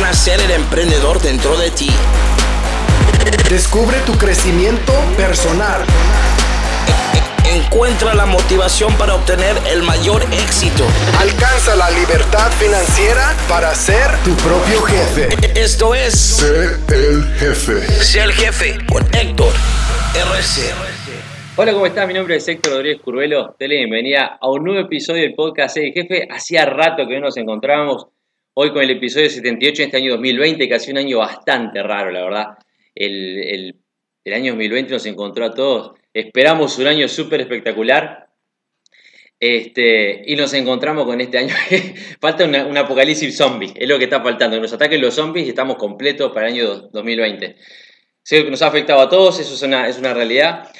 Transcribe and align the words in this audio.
Nacer 0.00 0.40
el 0.40 0.50
emprendedor 0.50 1.22
dentro 1.22 1.56
de 1.56 1.70
ti. 1.70 1.88
Descubre 3.48 3.96
tu 4.00 4.18
crecimiento 4.18 4.92
personal. 5.16 5.82
Encuentra 7.44 8.12
la 8.12 8.26
motivación 8.26 8.92
para 8.94 9.14
obtener 9.14 9.56
el 9.70 9.84
mayor 9.84 10.24
éxito. 10.32 10.84
Alcanza 11.20 11.76
la 11.76 11.90
libertad 11.92 12.50
financiera 12.58 13.36
para 13.48 13.72
ser 13.76 14.10
tu 14.24 14.34
propio 14.34 14.82
jefe. 14.82 15.28
Esto 15.54 15.94
es 15.94 16.12
Sé 16.12 16.76
el 16.92 17.24
jefe. 17.38 17.86
Sé 18.02 18.20
el 18.22 18.32
jefe 18.32 18.76
con 18.90 19.04
Héctor 19.14 19.52
RC. 20.12 20.74
Hola, 21.54 21.72
¿cómo 21.72 21.86
estás? 21.86 22.08
Mi 22.08 22.14
nombre 22.14 22.34
es 22.34 22.48
Héctor 22.48 22.72
Rodríguez 22.72 23.00
Curvelo. 23.00 23.54
Te 23.56 23.68
la 23.68 23.74
bienvenida 23.74 24.38
a 24.40 24.50
un 24.50 24.64
nuevo 24.64 24.80
episodio 24.80 25.22
del 25.22 25.36
podcast 25.36 25.74
Sé 25.74 25.86
el 25.86 25.92
Jefe. 25.92 26.26
Hacía 26.28 26.64
rato 26.64 27.06
que 27.06 27.14
no 27.14 27.26
nos 27.26 27.36
encontrábamos. 27.36 28.08
Hoy 28.56 28.72
con 28.72 28.82
el 28.82 28.90
episodio 28.90 29.28
78 29.28 29.76
de 29.78 29.84
este 29.86 29.96
año 29.96 30.12
2020, 30.12 30.68
que 30.68 30.74
ha 30.74 30.78
sido 30.78 30.92
un 30.92 30.98
año 30.98 31.18
bastante 31.18 31.82
raro, 31.82 32.12
la 32.12 32.22
verdad. 32.22 32.46
El, 32.94 33.38
el- 34.24 34.32
año 34.32 34.52
2020 34.52 34.92
nos 34.92 35.06
encontró 35.06 35.44
a 35.44 35.50
todos. 35.50 35.98
Esperamos 36.12 36.78
un 36.78 36.86
año 36.86 37.08
súper 37.08 37.40
espectacular. 37.40 38.28
Este, 39.40 40.22
y 40.24 40.36
nos 40.36 40.54
encontramos 40.54 41.04
con 41.04 41.20
este 41.20 41.38
año. 41.38 41.54
Falta 42.20 42.44
un 42.44 42.76
apocalipsis 42.78 43.36
zombie. 43.36 43.72
Es 43.74 43.88
lo 43.88 43.98
que 43.98 44.04
está 44.04 44.22
faltando. 44.22 44.60
Nos 44.60 44.72
ataquen 44.72 45.00
los 45.00 45.14
zombies 45.14 45.46
y 45.46 45.50
estamos 45.50 45.76
completos 45.76 46.30
para 46.32 46.46
el 46.48 46.54
año 46.54 46.74
2020. 46.92 47.56
Sé 48.22 48.44
que 48.44 48.50
nos 48.50 48.62
ha 48.62 48.68
afectado 48.68 49.00
a 49.00 49.08
todos, 49.08 49.38
eso 49.40 49.52
es 49.52 49.62
una, 49.62 49.88
es 49.88 49.98
una 49.98 50.14
realidad. 50.14 50.70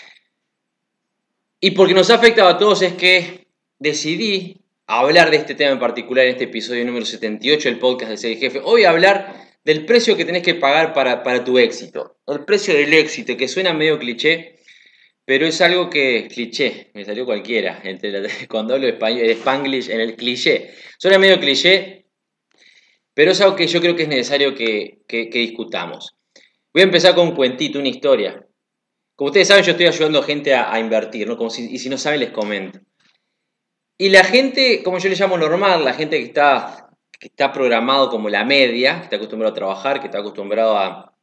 Y 1.61 1.73
porque 1.73 1.93
nos 1.93 2.09
ha 2.11 2.15
afectado 2.15 2.49
a 2.49 2.57
todos 2.57 2.81
es 2.83 2.95
que 2.95 3.49
decidí 3.79 4.64
hablar 4.87 5.31
de 5.31 5.37
este 5.39 5.55
tema 5.55 5.73
en 5.73 5.79
particular 5.79 6.25
en 6.27 6.33
este 6.33 6.45
episodio 6.45 6.85
número 6.85 7.05
78 7.05 7.69
del 7.69 7.79
podcast 7.79 8.11
de 8.11 8.17
Ser 8.17 8.37
Jefe. 8.39 8.61
Hoy 8.63 8.85
hablar 8.85 9.35
del 9.65 9.87
precio 9.87 10.17
que 10.17 10.25
tenés 10.25 10.43
que 10.43 10.55
pagar 10.55 10.93
para, 10.93 11.23
para 11.23 11.45
tu 11.45 11.59
éxito. 11.59 12.19
El 12.27 12.45
precio 12.45 12.75
del 12.75 12.93
éxito, 12.93 13.37
que 13.37 13.49
suena 13.49 13.73
medio 13.73 13.99
cliché, 13.99 14.59
pero 15.25 15.47
es 15.47 15.61
algo 15.63 15.89
que... 15.89 16.29
Cliché, 16.29 16.91
me 16.95 17.05
salió 17.05 17.25
cualquiera. 17.25 17.81
entre 17.85 18.11
la- 18.11 18.29
Cuando 18.49 18.75
hablo 18.75 18.87
español, 18.89 19.21
el 19.25 19.31
spanglish 19.31 19.91
en 19.91 20.01
el 20.01 20.17
cliché. 20.17 20.75
Suena 20.99 21.19
medio 21.19 21.41
cliché, 21.41 22.07
pero 23.15 23.31
es 23.31 23.41
algo 23.41 23.57
que 23.57 23.67
yo 23.67 23.81
creo 23.81 23.97
que 23.97 24.03
es 24.03 24.09
necesario 24.09 24.55
que, 24.55 24.99
que- 25.09 25.29
discutamos. 25.31 26.15
Voy 26.75 26.83
a 26.83 26.85
empezar 26.85 27.15
con 27.15 27.29
un 27.29 27.35
cuentito, 27.35 27.79
una 27.79 27.89
historia. 27.89 28.45
Como 29.15 29.29
ustedes 29.29 29.49
saben, 29.49 29.65
yo 29.65 29.71
estoy 29.71 29.87
ayudando 29.87 30.19
a 30.19 30.25
gente 30.25 30.53
a, 30.55 30.73
a 30.75 30.79
invertir, 30.81 31.27
¿no? 31.27 31.37
Como 31.39 31.49
si- 31.49 31.73
y 31.73 31.79
si 31.79 31.89
no 31.89 31.97
saben, 31.97 32.21
les 32.21 32.31
comento. 32.31 32.81
Y 33.99 34.09
la 34.09 34.25
gente, 34.25 34.83
como 34.83 34.99
yo 34.99 35.09
le 35.09 35.15
llamo 35.17 35.39
normal, 35.39 35.85
la 35.85 35.93
gente 35.95 36.19
que 36.19 36.25
está, 36.27 36.89
que 37.19 37.29
está 37.29 37.53
programado 37.53 38.11
como 38.11 38.29
la 38.29 38.45
media, 38.45 38.99
que 38.99 39.05
está 39.05 39.17
acostumbrado 39.17 39.53
a 39.53 39.55
trabajar, 39.57 40.01
que 40.01 40.07
está 40.07 40.19
acostumbrado 40.19 40.77
a, 40.77 41.15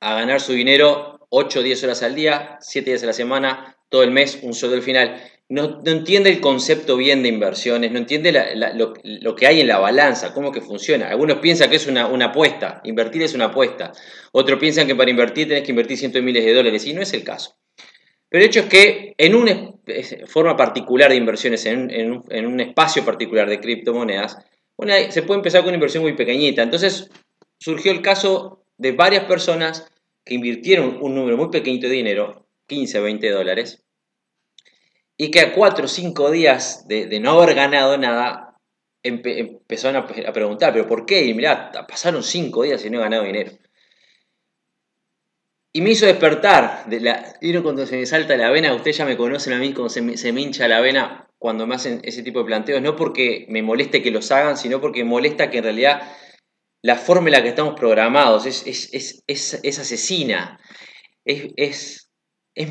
a 0.00 0.14
ganar 0.14 0.40
su 0.40 0.52
dinero 0.52 1.26
8 1.30 1.60
o 1.60 1.62
10 1.62 1.84
horas 1.84 2.02
al 2.02 2.14
día, 2.14 2.58
7 2.60 2.90
días 2.90 3.02
a 3.04 3.06
la 3.06 3.12
semana, 3.12 3.76
todo 3.88 4.02
el 4.02 4.10
mes, 4.10 4.40
un 4.42 4.52
sueldo 4.54 4.76
al 4.76 4.82
final. 4.82 5.20
No, 5.50 5.80
no 5.82 5.90
entiende 5.92 6.28
el 6.28 6.40
concepto 6.40 6.96
bien 6.96 7.22
de 7.22 7.28
inversiones, 7.30 7.90
no 7.92 7.98
entiende 7.98 8.32
la- 8.32 8.54
la- 8.54 8.72
lo, 8.74 8.92
lo 9.02 9.34
que 9.34 9.46
hay 9.46 9.60
en 9.60 9.68
la 9.68 9.78
balanza, 9.78 10.34
cómo 10.34 10.52
que 10.52 10.60
funciona. 10.60 11.08
Algunos 11.08 11.38
piensan 11.38 11.70
que 11.70 11.76
es 11.76 11.86
una, 11.86 12.06
una 12.06 12.26
apuesta, 12.26 12.80
invertir 12.84 13.22
es 13.22 13.34
una 13.34 13.46
apuesta. 13.46 13.92
Otros 14.32 14.58
piensan 14.58 14.86
que 14.86 14.94
para 14.96 15.10
invertir 15.10 15.48
tenés 15.48 15.62
que 15.62 15.70
invertir 15.70 15.96
cientos 15.96 16.18
de 16.20 16.22
miles 16.26 16.44
de 16.44 16.52
dólares, 16.52 16.84
y 16.86 16.92
no 16.92 17.00
es 17.00 17.12
el 17.14 17.24
caso. 17.24 17.56
Pero 18.28 18.42
el 18.44 18.48
hecho 18.48 18.60
es 18.60 18.66
que 18.66 19.14
en 19.16 19.34
una 19.34 19.72
forma 20.26 20.56
particular 20.56 21.10
de 21.10 21.16
inversiones, 21.16 21.64
en 21.66 22.12
un, 22.12 22.24
en 22.30 22.46
un- 22.46 22.60
espacio 22.60 23.04
particular 23.04 23.48
de 23.48 23.60
criptomonedas, 23.60 24.36
se 25.10 25.22
puede 25.22 25.38
empezar 25.38 25.60
con 25.62 25.68
una 25.68 25.76
inversión 25.76 26.02
muy 26.02 26.14
pequeñita. 26.14 26.62
Entonces 26.62 27.10
surgió 27.58 27.90
el 27.92 28.02
caso 28.02 28.64
de 28.76 28.92
varias 28.92 29.24
personas 29.24 29.90
que 30.24 30.34
invirtieron 30.34 30.98
un 31.00 31.14
número 31.14 31.36
muy 31.36 31.48
pequeñito 31.48 31.88
de 31.88 31.94
dinero, 31.94 32.46
15, 32.66 33.00
20 33.00 33.30
dólares, 33.30 33.82
y 35.16 35.30
que 35.30 35.40
a 35.40 35.52
4 35.54 35.86
o 35.86 35.88
5 35.88 36.30
días 36.30 36.86
de, 36.86 37.18
no 37.20 37.40
haber 37.40 37.54
ganado 37.56 37.96
nada, 37.98 38.56
empe- 39.02 39.38
empezaron 39.38 39.96
a, 39.96 40.28
a 40.28 40.32
preguntar, 40.32 40.72
¿pero 40.72 40.86
por 40.86 41.06
qué? 41.06 41.24
Y 41.24 41.34
mirá, 41.34 41.72
pasaron 41.88 42.22
5 42.22 42.62
días 42.62 42.84
y 42.84 42.90
no 42.90 42.98
he 42.98 43.02
ganado 43.02 43.24
dinero. 43.24 43.52
Y 45.78 45.80
me 45.80 45.90
hizo 45.90 46.06
despertar. 46.06 46.86
De 46.86 46.98
la, 46.98 47.36
¿Vieron 47.40 47.62
cuando 47.62 47.86
se 47.86 47.96
me 47.96 48.04
salta 48.04 48.36
la 48.36 48.50
vena? 48.50 48.74
Ustedes 48.74 48.96
ya 48.96 49.04
me 49.04 49.16
conocen 49.16 49.52
a 49.52 49.60
mí 49.60 49.72
cuando 49.72 49.90
se 49.90 50.02
me, 50.32 50.40
hincha 50.40 50.66
la 50.66 50.80
vena 50.80 51.30
cuando 51.38 51.68
me 51.68 51.76
hacen 51.76 52.00
ese 52.02 52.24
tipo 52.24 52.40
de 52.40 52.46
planteos. 52.46 52.82
No 52.82 52.96
porque 52.96 53.46
me 53.48 53.62
moleste 53.62 54.02
que 54.02 54.10
los 54.10 54.32
hagan, 54.32 54.56
sino 54.56 54.80
porque 54.80 55.04
molesta 55.04 55.50
que 55.50 55.58
en 55.58 55.62
realidad 55.62 56.02
la 56.82 56.96
forma 56.96 57.28
en 57.28 57.32
la 57.34 57.42
que 57.44 57.50
estamos 57.50 57.78
programados 57.78 58.44
es, 58.44 58.66
es, 58.66 58.92
es, 58.92 59.22
es, 59.28 59.60
es 59.62 59.78
asesina. 59.78 60.58
Es, 61.24 62.10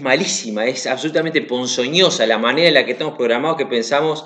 malísima, 0.02 0.66
es 0.66 0.86
absolutamente 0.86 1.42
ponzoñosa 1.44 2.28
la 2.28 2.38
manera 2.38 2.68
en 2.68 2.74
la 2.74 2.86
que 2.86 2.92
estamos 2.92 3.16
programados 3.16 3.56
que 3.56 3.68
pensamos 3.68 4.26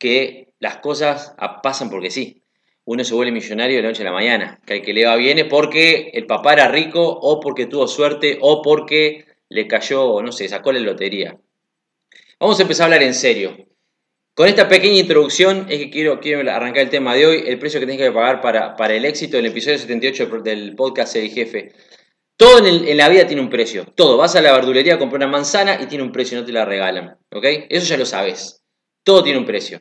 que 0.00 0.52
las 0.58 0.78
cosas 0.78 1.36
pasan 1.62 1.90
porque 1.90 2.10
sí 2.10 2.45
uno 2.86 3.02
se 3.02 3.14
vuelve 3.14 3.32
millonario 3.32 3.76
de 3.76 3.82
la 3.82 3.88
noche 3.88 4.02
a 4.02 4.06
la 4.06 4.12
mañana. 4.12 4.60
Que 4.64 4.74
al 4.74 4.82
que 4.82 4.94
le 4.94 5.04
va 5.04 5.16
bien 5.16 5.38
es 5.38 5.46
porque 5.46 6.10
el 6.14 6.24
papá 6.26 6.54
era 6.54 6.68
rico 6.68 7.02
o 7.04 7.40
porque 7.40 7.66
tuvo 7.66 7.88
suerte 7.88 8.38
o 8.40 8.62
porque 8.62 9.26
le 9.48 9.66
cayó, 9.66 10.22
no 10.22 10.32
sé, 10.32 10.48
sacó 10.48 10.72
la 10.72 10.80
lotería. 10.80 11.38
Vamos 12.38 12.58
a 12.58 12.62
empezar 12.62 12.84
a 12.84 12.86
hablar 12.86 13.02
en 13.02 13.14
serio. 13.14 13.56
Con 14.34 14.48
esta 14.48 14.68
pequeña 14.68 15.00
introducción 15.00 15.66
es 15.68 15.78
que 15.78 15.90
quiero, 15.90 16.20
arrancar 16.50 16.82
el 16.84 16.90
tema 16.90 17.14
de 17.14 17.26
hoy, 17.26 17.44
el 17.46 17.58
precio 17.58 17.80
que 17.80 17.86
tienes 17.86 18.06
que 18.06 18.12
pagar 18.12 18.40
para, 18.40 18.94
el 18.94 19.04
éxito 19.04 19.36
del 19.36 19.46
episodio 19.46 19.78
78 19.78 20.26
del 20.42 20.76
podcast 20.76 21.16
El 21.16 21.30
Jefe. 21.30 21.72
Todo 22.36 22.58
en, 22.64 22.86
en 22.86 22.96
la 22.98 23.08
vida 23.08 23.26
tiene 23.26 23.42
un 23.42 23.50
precio, 23.50 23.86
todo. 23.96 24.16
Vas 24.16 24.36
a 24.36 24.42
la 24.42 24.52
verdulería 24.52 24.94
a 24.94 24.98
comprar 24.98 25.18
una 25.18 25.32
manzana 25.32 25.80
y 25.82 25.86
tiene 25.86 26.04
un 26.04 26.12
precio, 26.12 26.38
no 26.38 26.44
te 26.44 26.52
la 26.52 26.64
regalan. 26.64 27.18
¿Ok? 27.32 27.46
Eso 27.68 27.86
ya 27.86 27.96
lo 27.96 28.04
sabes. 28.04 28.62
Todo 29.02 29.24
tiene 29.24 29.38
un 29.38 29.46
precio. 29.46 29.80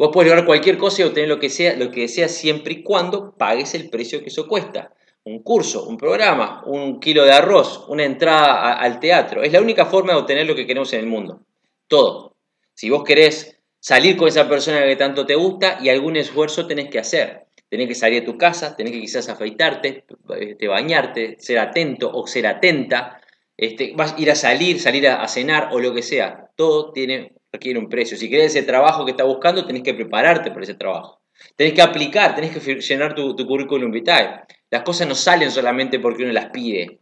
Vos 0.00 0.08
podés 0.14 0.30
lograr 0.30 0.46
cualquier 0.46 0.78
cosa 0.78 1.02
y 1.02 1.04
obtener 1.04 1.28
lo 1.28 1.38
que 1.38 1.50
sea, 1.50 1.76
lo 1.76 1.90
que 1.90 2.00
deseas 2.00 2.30
siempre 2.30 2.72
y 2.72 2.82
cuando 2.82 3.36
pagues 3.36 3.74
el 3.74 3.90
precio 3.90 4.22
que 4.22 4.30
eso 4.30 4.48
cuesta. 4.48 4.94
Un 5.24 5.42
curso, 5.42 5.86
un 5.86 5.98
programa, 5.98 6.62
un 6.64 7.00
kilo 7.00 7.22
de 7.22 7.32
arroz, 7.32 7.84
una 7.86 8.04
entrada 8.04 8.72
al 8.72 8.98
teatro. 8.98 9.42
Es 9.42 9.52
la 9.52 9.60
única 9.60 9.84
forma 9.84 10.14
de 10.14 10.20
obtener 10.20 10.46
lo 10.46 10.54
que 10.54 10.66
queremos 10.66 10.90
en 10.94 11.00
el 11.00 11.06
mundo. 11.06 11.42
Todo. 11.86 12.34
Si 12.72 12.88
vos 12.88 13.04
querés 13.04 13.60
salir 13.78 14.16
con 14.16 14.28
esa 14.28 14.48
persona 14.48 14.80
que 14.84 14.96
tanto 14.96 15.26
te 15.26 15.34
gusta 15.34 15.78
y 15.82 15.90
algún 15.90 16.16
esfuerzo 16.16 16.66
tenés 16.66 16.88
que 16.88 16.98
hacer. 16.98 17.44
Tenés 17.68 17.86
que 17.86 17.94
salir 17.94 18.20
de 18.20 18.26
tu 18.26 18.38
casa, 18.38 18.74
tenés 18.76 18.94
que 18.94 19.02
quizás 19.02 19.28
afeitarte, 19.28 20.06
este, 20.38 20.66
bañarte, 20.66 21.36
ser 21.38 21.58
atento 21.58 22.10
o 22.10 22.26
ser 22.26 22.46
atenta. 22.46 23.20
Este, 23.54 23.92
vas 23.94 24.14
a 24.14 24.18
ir 24.18 24.30
a 24.30 24.34
salir, 24.34 24.80
salir 24.80 25.08
a, 25.08 25.20
a 25.20 25.28
cenar 25.28 25.68
o 25.72 25.78
lo 25.78 25.92
que 25.92 26.00
sea. 26.00 26.48
Todo 26.56 26.90
tiene, 26.90 27.34
requiere 27.52 27.78
un 27.78 27.88
precio. 27.88 28.16
Si 28.16 28.28
querés 28.30 28.54
ese 28.54 28.66
trabajo 28.66 29.04
que 29.04 29.12
estás 29.12 29.26
buscando, 29.26 29.66
tenés 29.66 29.82
que 29.82 29.94
prepararte 29.94 30.50
por 30.50 30.62
ese 30.62 30.74
trabajo. 30.74 31.20
Tenés 31.56 31.74
que 31.74 31.82
aplicar, 31.82 32.34
tenés 32.34 32.56
que 32.56 32.80
llenar 32.80 33.14
tu, 33.14 33.34
currículum 33.46 33.90
vitae. 33.90 34.42
Las 34.70 34.82
cosas 34.82 35.08
no 35.08 35.14
salen 35.14 35.50
solamente 35.50 35.98
porque 35.98 36.22
uno 36.22 36.32
las 36.32 36.50
pide. 36.50 37.00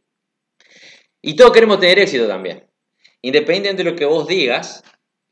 Y 1.20 1.34
todos 1.34 1.52
queremos 1.52 1.80
tener 1.80 1.98
éxito 1.98 2.26
también. 2.26 2.66
Independientemente 3.22 3.82
de 3.82 3.90
lo 3.90 3.96
que 3.96 4.04
vos 4.04 4.26
digas, 4.28 4.84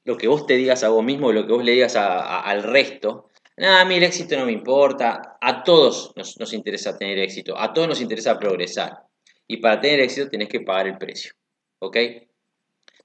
lo 0.04 0.16
que 0.16 0.28
vos 0.28 0.46
te 0.46 0.54
digas 0.54 0.82
a 0.82 0.88
vos 0.88 1.04
mismo, 1.04 1.32
lo 1.32 1.46
que 1.46 1.52
vos 1.52 1.64
le 1.64 1.72
digas 1.72 1.96
al 1.96 2.62
resto, 2.64 3.30
nada, 3.56 3.80
a 3.80 3.84
mí 3.84 3.96
el 3.96 4.02
éxito 4.02 4.36
no 4.36 4.46
me 4.46 4.52
importa. 4.52 5.38
A 5.40 5.62
todos 5.62 6.12
nos, 6.16 6.38
nos 6.38 6.52
interesa 6.52 6.98
tener 6.98 7.18
éxito, 7.18 7.56
a 7.58 7.72
todos 7.72 7.88
nos 7.88 8.00
interesa 8.00 8.38
progresar. 8.38 9.04
Y 9.46 9.58
para 9.58 9.80
tener 9.80 10.00
éxito 10.00 10.28
tenés 10.28 10.48
que 10.48 10.60
pagar 10.60 10.88
el 10.88 10.98
precio. 10.98 11.32
¿Ok? 11.78 11.96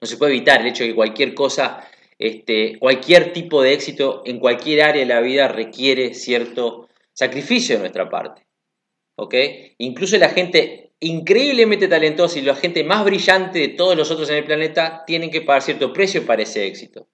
No 0.01 0.07
se 0.07 0.17
puede 0.17 0.33
evitar 0.33 0.61
el 0.61 0.67
hecho 0.67 0.83
de 0.83 0.89
que 0.89 0.95
cualquier 0.95 1.35
cosa, 1.35 1.87
este, 2.21 2.77
cualquier 2.77 3.33
tipo 3.33 3.63
de 3.63 3.73
éxito 3.73 4.21
en 4.25 4.37
cualquier 4.37 4.83
área 4.83 5.01
de 5.01 5.07
la 5.07 5.21
vida 5.21 5.47
requiere 5.47 6.13
cierto 6.13 6.87
sacrificio 7.13 7.75
de 7.75 7.79
nuestra 7.79 8.09
parte. 8.09 8.45
¿Ok? 9.15 9.33
Incluso 9.79 10.17
la 10.17 10.29
gente 10.29 10.91
increíblemente 10.99 11.87
talentosa 11.87 12.37
y 12.37 12.43
la 12.43 12.55
gente 12.55 12.83
más 12.83 13.03
brillante 13.03 13.57
de 13.57 13.69
todos 13.69 13.97
los 13.97 14.11
otros 14.11 14.29
en 14.29 14.35
el 14.35 14.43
planeta 14.43 15.03
tienen 15.07 15.31
que 15.31 15.41
pagar 15.41 15.63
cierto 15.63 15.91
precio 15.91 16.23
para 16.23 16.43
ese 16.43 16.67
éxito. 16.67 17.07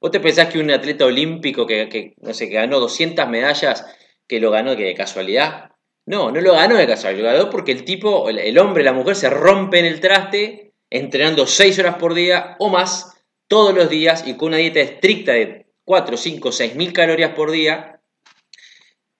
¿Vos 0.00 0.10
te 0.10 0.20
pensás 0.20 0.48
que 0.48 0.58
un 0.58 0.70
atleta 0.70 1.04
olímpico 1.04 1.66
que, 1.66 2.14
no 2.22 2.32
sé, 2.32 2.48
que 2.48 2.54
ganó 2.54 2.80
200 2.80 3.28
medallas, 3.28 3.84
que 4.26 4.40
lo 4.40 4.50
ganó 4.50 4.74
de 4.74 4.94
casualidad? 4.94 5.72
No, 6.06 6.30
no 6.30 6.40
lo 6.40 6.54
ganó 6.54 6.76
de 6.76 6.86
casualidad, 6.86 7.32
lo 7.32 7.38
ganó 7.38 7.50
porque 7.50 7.72
el 7.72 7.84
tipo, 7.84 8.30
el, 8.30 8.58
hombre, 8.58 8.82
la 8.82 8.94
mujer 8.94 9.14
se 9.14 9.28
rompe 9.28 9.78
en 9.78 9.84
el 9.84 10.00
traste 10.00 10.72
entrenando 10.88 11.46
6 11.46 11.78
horas 11.80 11.96
por 11.96 12.14
día 12.14 12.56
o 12.58 12.70
más 12.70 13.13
todos 13.54 13.72
los 13.72 13.88
días 13.88 14.26
y 14.26 14.36
con 14.36 14.48
una 14.48 14.56
dieta 14.56 14.80
estricta 14.80 15.30
de 15.30 15.72
4, 15.84 16.16
5, 16.16 16.50
6 16.50 16.74
mil 16.74 16.92
calorías 16.92 17.36
por 17.36 17.52
día, 17.52 18.02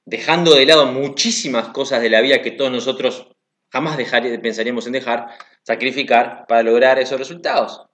dejando 0.04 0.56
de 0.56 0.66
lado 0.66 0.86
muchísimas 0.86 1.69
cosas 1.69 2.02
de 2.02 2.10
la 2.10 2.20
vida 2.20 2.42
que 2.42 2.50
todos 2.50 2.72
nosotros 2.72 3.28
jamás 3.70 3.96
dejar, 3.96 4.25
pensaríamos 4.42 4.88
en 4.88 4.92
dejar, 4.94 5.28
sacrificar 5.62 6.46
para 6.48 6.64
lograr 6.64 6.98
esos 6.98 7.16
resultados. 7.16 7.86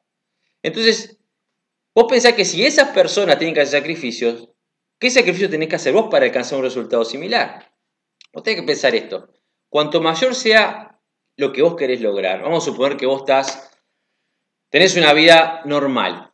Entonces, 0.63 1.19
vos 1.95 2.07
pensás 2.09 2.33
que 2.33 2.47
si 2.47 2.65
esas 2.65 2.89
personas 2.89 3.37
tienen 3.37 3.55
que 3.55 3.61
hacer 3.61 3.83
sacrificios, 3.83 4.49
¿qué 4.99 5.11
sacrificio 5.11 5.51
tenés 5.51 5.69
que 5.69 5.77
hacer 5.77 5.93
vos 5.93 6.09
para 6.11 6.25
alcanzar 6.25 6.57
un 6.57 6.65
resultado 6.65 7.05
similar? 7.05 7.71
vos 8.33 8.43
tenés 8.43 8.63
que 8.63 8.67
pensar 8.67 8.95
esto. 8.95 9.29
Cuanto 9.69 10.01
mayor 10.01 10.35
sea 10.35 10.99
lo 11.37 11.53
que 11.53 11.61
vos 11.61 11.77
querés 11.77 12.01
lograr, 12.01 12.41
vamos 12.41 12.67
a 12.67 12.71
suponer 12.71 12.97
que 12.97 13.05
vos 13.05 13.21
estás, 13.21 13.79
tenés 14.71 14.97
una 14.97 15.13
vida 15.13 15.61
normal. 15.67 16.30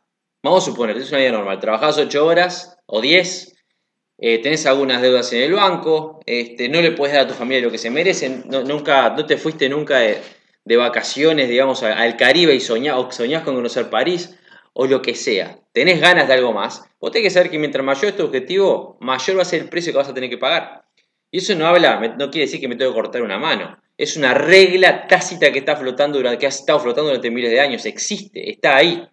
Vamos 0.47 0.63
a 0.63 0.71
suponer, 0.71 0.95
tenés 0.95 1.09
una 1.09 1.19
vida 1.19 1.31
normal, 1.33 1.59
trabajás 1.59 1.97
8 1.97 2.25
horas 2.25 2.77
o 2.85 3.01
10, 3.01 3.53
eh, 4.17 4.41
tenés 4.41 4.65
algunas 4.65 5.01
deudas 5.01 5.33
en 5.33 5.41
el 5.41 5.51
banco, 5.51 6.21
este, 6.25 6.69
no 6.69 6.81
le 6.81 6.91
puedes 6.93 7.13
dar 7.13 7.25
a 7.25 7.27
tu 7.27 7.33
familia 7.33 7.65
lo 7.65 7.69
que 7.69 7.77
se 7.77 7.89
merecen, 7.89 8.45
no, 8.47 8.63
nunca, 8.63 9.09
no 9.09 9.25
te 9.25 9.35
fuiste 9.35 9.67
nunca 9.67 9.97
de, 9.97 10.77
vacaciones, 10.77 11.49
digamos, 11.49 11.83
al 11.83 12.15
Caribe 12.15 12.55
y 12.55 12.61
soñás, 12.61 12.95
o 12.95 13.11
soñás 13.11 13.43
con 13.43 13.55
conocer 13.55 13.89
París, 13.89 14.39
o 14.71 14.87
lo 14.87 15.01
que 15.01 15.15
sea, 15.15 15.59
tenés 15.73 15.99
ganas 15.99 16.29
de 16.29 16.35
algo 16.35 16.53
más, 16.53 16.81
vos 17.01 17.11
tenés 17.11 17.25
que 17.25 17.31
saber 17.31 17.51
que 17.51 17.59
mientras 17.59 17.83
mayor 17.83 18.05
es 18.05 18.15
tu 18.15 18.23
objetivo, 18.23 18.97
mayor 19.01 19.37
va 19.37 19.41
a 19.41 19.45
ser 19.45 19.63
el 19.63 19.67
precio 19.67 19.91
que 19.91 19.97
vas 19.97 20.07
a 20.07 20.13
tener 20.13 20.29
que 20.29 20.37
pagar. 20.37 20.85
Y 21.29 21.39
eso 21.39 21.55
no 21.55 21.67
habla, 21.67 21.99
no 22.17 22.31
quiere 22.31 22.45
decir 22.45 22.61
que 22.61 22.69
me 22.69 22.77
tengo 22.77 22.91
que 22.91 23.01
cortar 23.01 23.21
una 23.21 23.37
mano. 23.37 23.77
Es 23.97 24.15
una 24.15 24.33
regla 24.33 25.07
tácita 25.07 25.51
que 25.51 25.59
está 25.59 25.75
flotando 25.75 26.19
durante, 26.19 26.39
que 26.39 26.45
ha 26.45 26.49
estado 26.49 26.79
flotando 26.79 27.09
durante 27.09 27.31
miles 27.31 27.51
de 27.51 27.59
años. 27.59 27.85
Existe, 27.85 28.49
está 28.49 28.77
ahí. 28.77 29.05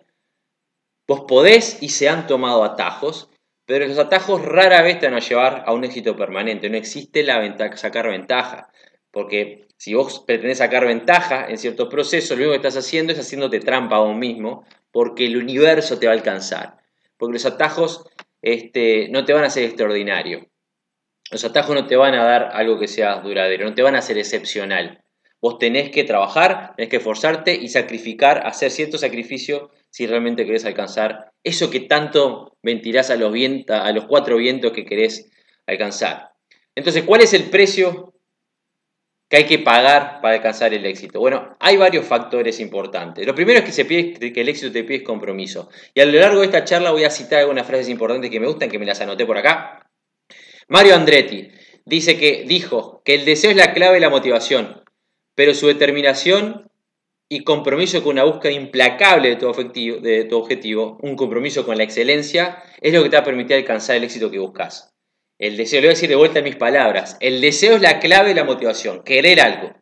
Vos 1.06 1.25
podés 1.29 1.83
y 1.83 1.91
se 1.91 2.09
han 2.09 2.27
tomado 2.27 2.65
atajos, 2.65 3.31
pero 3.67 3.87
los 3.87 3.99
atajos 3.99 4.43
rara 4.43 4.83
vez 4.83 4.99
te 4.99 5.06
van 5.06 5.17
a 5.17 5.21
llevar 5.21 5.65
a 5.67 5.73
un 5.73 5.85
éxito 5.85 6.17
permanente. 6.17 6.69
No 6.69 6.77
existe 6.77 7.23
la 7.23 7.39
ventaja, 7.39 7.77
sacar 7.77 8.09
ventaja. 8.09 8.71
Porque 9.11 9.69
si 9.77 9.95
vos 9.95 10.25
pretendés 10.27 10.59
sacar 10.59 10.87
ventaja 10.87 11.47
en 11.49 11.59
ciertos 11.59 11.89
procesos, 11.89 12.31
lo 12.31 12.45
único 12.45 12.51
que 12.53 12.67
estás 12.67 12.85
haciendo 12.85 13.12
es 13.12 13.19
haciéndote 13.19 13.61
trampa 13.61 13.97
a 13.97 14.01
vos 14.01 14.17
mismo, 14.17 14.67
porque 14.91 15.27
el 15.27 15.37
universo 15.37 15.99
te 15.99 16.06
va 16.06 16.12
a 16.12 16.17
alcanzar. 16.17 16.79
Porque 17.17 17.35
los 17.35 17.47
atajos 17.47 18.05
este, 18.43 19.09
no 19.11 19.25
te 19.25 19.33
van 19.33 19.45
a 19.45 19.49
hacer 19.49 19.65
extraordinario. 19.65 20.49
Los 21.31 21.45
atajos 21.45 21.75
no 21.75 21.87
te 21.87 21.97
van 21.97 22.15
a 22.15 22.25
dar 22.25 22.51
algo 22.53 22.79
que 22.79 22.89
sea 22.89 23.21
duradero, 23.21 23.67
no 23.67 23.75
te 23.75 23.83
van 23.83 23.97
a 23.97 24.01
hacer 24.01 24.19
excepcional. 24.19 25.03
Vos 25.41 25.59
tenés 25.59 25.91
que 25.91 26.05
trabajar, 26.05 26.75
tenés 26.77 26.91
que 26.91 26.97
esforzarte 26.97 27.55
y 27.55 27.69
sacrificar, 27.69 28.47
hacer 28.47 28.71
cierto 28.71 28.99
sacrificio 28.99 29.71
si 29.94 30.08
realmente 30.08 30.44
querés 30.44 30.64
alcanzar 30.64 31.31
eso 31.44 31.70
que 31.70 31.79
tanto 31.79 32.56
ventirás 32.64 33.11
a 33.11 33.14
los, 33.14 33.32
a 33.69 33.93
los 33.93 34.06
cuatro 34.06 34.38
vientos 34.38 34.73
que 34.73 34.85
querés 34.85 35.31
alcanzar. 35.69 36.32
Entonces, 36.75 37.05
¿cuál 37.05 37.20
es 37.20 37.32
el 37.32 37.44
precio 37.44 38.12
que 39.31 39.37
hay 39.37 39.46
que 39.46 39.61
pagar 39.61 40.20
para 40.20 40.35
alcanzar 40.35 40.75
el 40.75 40.85
éxito? 40.85 41.20
Bueno, 41.20 41.56
hay 41.61 41.76
varios 41.76 42.05
factores 42.05 42.58
importantes. 42.58 43.25
Lo 43.25 43.37
primero 43.37 43.61
es 43.61 43.76
que 43.76 44.41
el 44.41 44.49
éxito 44.49 44.73
te 44.73 44.82
pide 44.82 45.05
compromiso. 45.05 45.70
Y 45.94 46.00
a 46.00 46.06
lo 46.06 46.19
largo 46.19 46.41
de 46.41 46.46
esta 46.46 46.64
charla 46.64 46.91
voy 46.91 47.05
a 47.05 47.11
citar 47.11 47.38
algunas 47.38 47.64
frases 47.64 47.88
importantes 47.88 48.32
que 48.32 48.41
me 48.41 48.49
gustan, 48.49 48.69
que 48.69 48.81
me 48.81 48.87
las 48.87 49.00
anoté 49.00 49.25
por 49.25 49.38
acá. 49.38 49.88
Mario 50.67 50.96
Andretti 50.96 51.52
dice 51.85 52.19
que 52.19 52.43
dijo 52.49 53.00
que 53.05 53.14
el 53.14 53.25
deseo 53.25 53.52
es 53.52 53.56
la 53.56 53.73
clave 53.73 53.94
de 53.94 54.00
la 54.00 54.11
motivación, 54.11 54.82
pero 55.37 55.55
su 55.55 55.69
determinación 55.69 56.69
y 57.29 57.43
compromiso 57.43 58.03
con 58.03 58.12
una 58.12 58.25
búsqueda 58.25 58.53
implacable 58.53 59.31
de 59.31 59.37
tu, 59.37 59.49
objetivo, 59.49 59.99
de 59.99 60.25
tu 60.25 60.37
objetivo, 60.38 60.99
un 61.03 61.17
compromiso 61.17 61.65
con 61.65 61.76
la 61.76 61.85
excelencia, 61.85 62.62
es 62.81 62.93
lo 62.93 63.03
que 63.03 63.09
te 63.09 63.17
va 63.17 63.23
a 63.23 63.25
permitir 63.25 63.56
alcanzar 63.56 63.97
el 63.97 64.05
éxito 64.05 64.31
que 64.31 64.38
buscas. 64.38 64.94
El 65.38 65.56
deseo, 65.56 65.81
le 65.81 65.88
voy 65.88 65.93
a 65.93 65.97
decir 65.97 66.09
de 66.09 66.17
vuelta 66.17 66.38
en 66.38 66.44
mis 66.44 66.56
palabras, 66.56 67.17
el 67.21 67.41
deseo 67.41 67.76
es 67.76 67.82
la 67.82 67.99
clave 67.99 68.29
de 68.29 68.35
la 68.35 68.44
motivación, 68.44 69.03
querer 69.03 69.41
algo, 69.41 69.73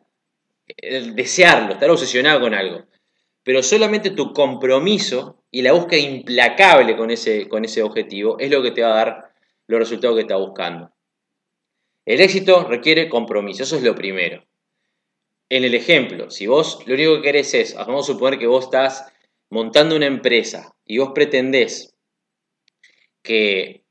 el 0.77 1.15
desearlo, 1.15 1.73
estar 1.73 1.89
obsesionado 1.89 2.39
con 2.39 2.53
algo. 2.53 2.85
Pero 3.43 3.61
solamente 3.61 4.09
tu 4.11 4.31
compromiso 4.31 5.43
y 5.51 5.61
la 5.61 5.73
búsqueda 5.73 5.99
implacable 5.99 6.95
con 6.95 7.11
ese, 7.11 7.49
con 7.49 7.65
ese 7.65 7.83
objetivo 7.83 8.39
es 8.39 8.49
lo 8.49 8.63
que 8.63 8.71
te 8.71 8.81
va 8.81 8.93
a 8.93 9.05
dar 9.05 9.33
los 9.67 9.79
resultados 9.79 10.15
que 10.15 10.21
estás 10.21 10.39
buscando. 10.39 10.91
El 12.05 12.21
éxito 12.21 12.65
requiere 12.67 13.09
compromiso, 13.09 13.63
eso 13.63 13.75
es 13.75 13.83
lo 13.83 13.95
primero 13.95 14.43
en 15.57 15.63
el 15.63 15.75
ejemplo, 15.75 16.31
si 16.31 16.47
vos 16.47 16.79
lo 16.87 16.95
único 16.95 17.15
que 17.15 17.21
querés 17.21 17.53
es, 17.53 17.75
vamos 17.75 18.09
a 18.09 18.13
suponer 18.13 18.39
que 18.39 18.47
vos 18.47 18.65
estás 18.65 19.05
montando 19.51 19.95
una 19.95 20.07
empresa 20.07 20.73
y 20.83 20.97
vos 20.97 21.11
pretendés 21.13 21.93
que 23.21 23.83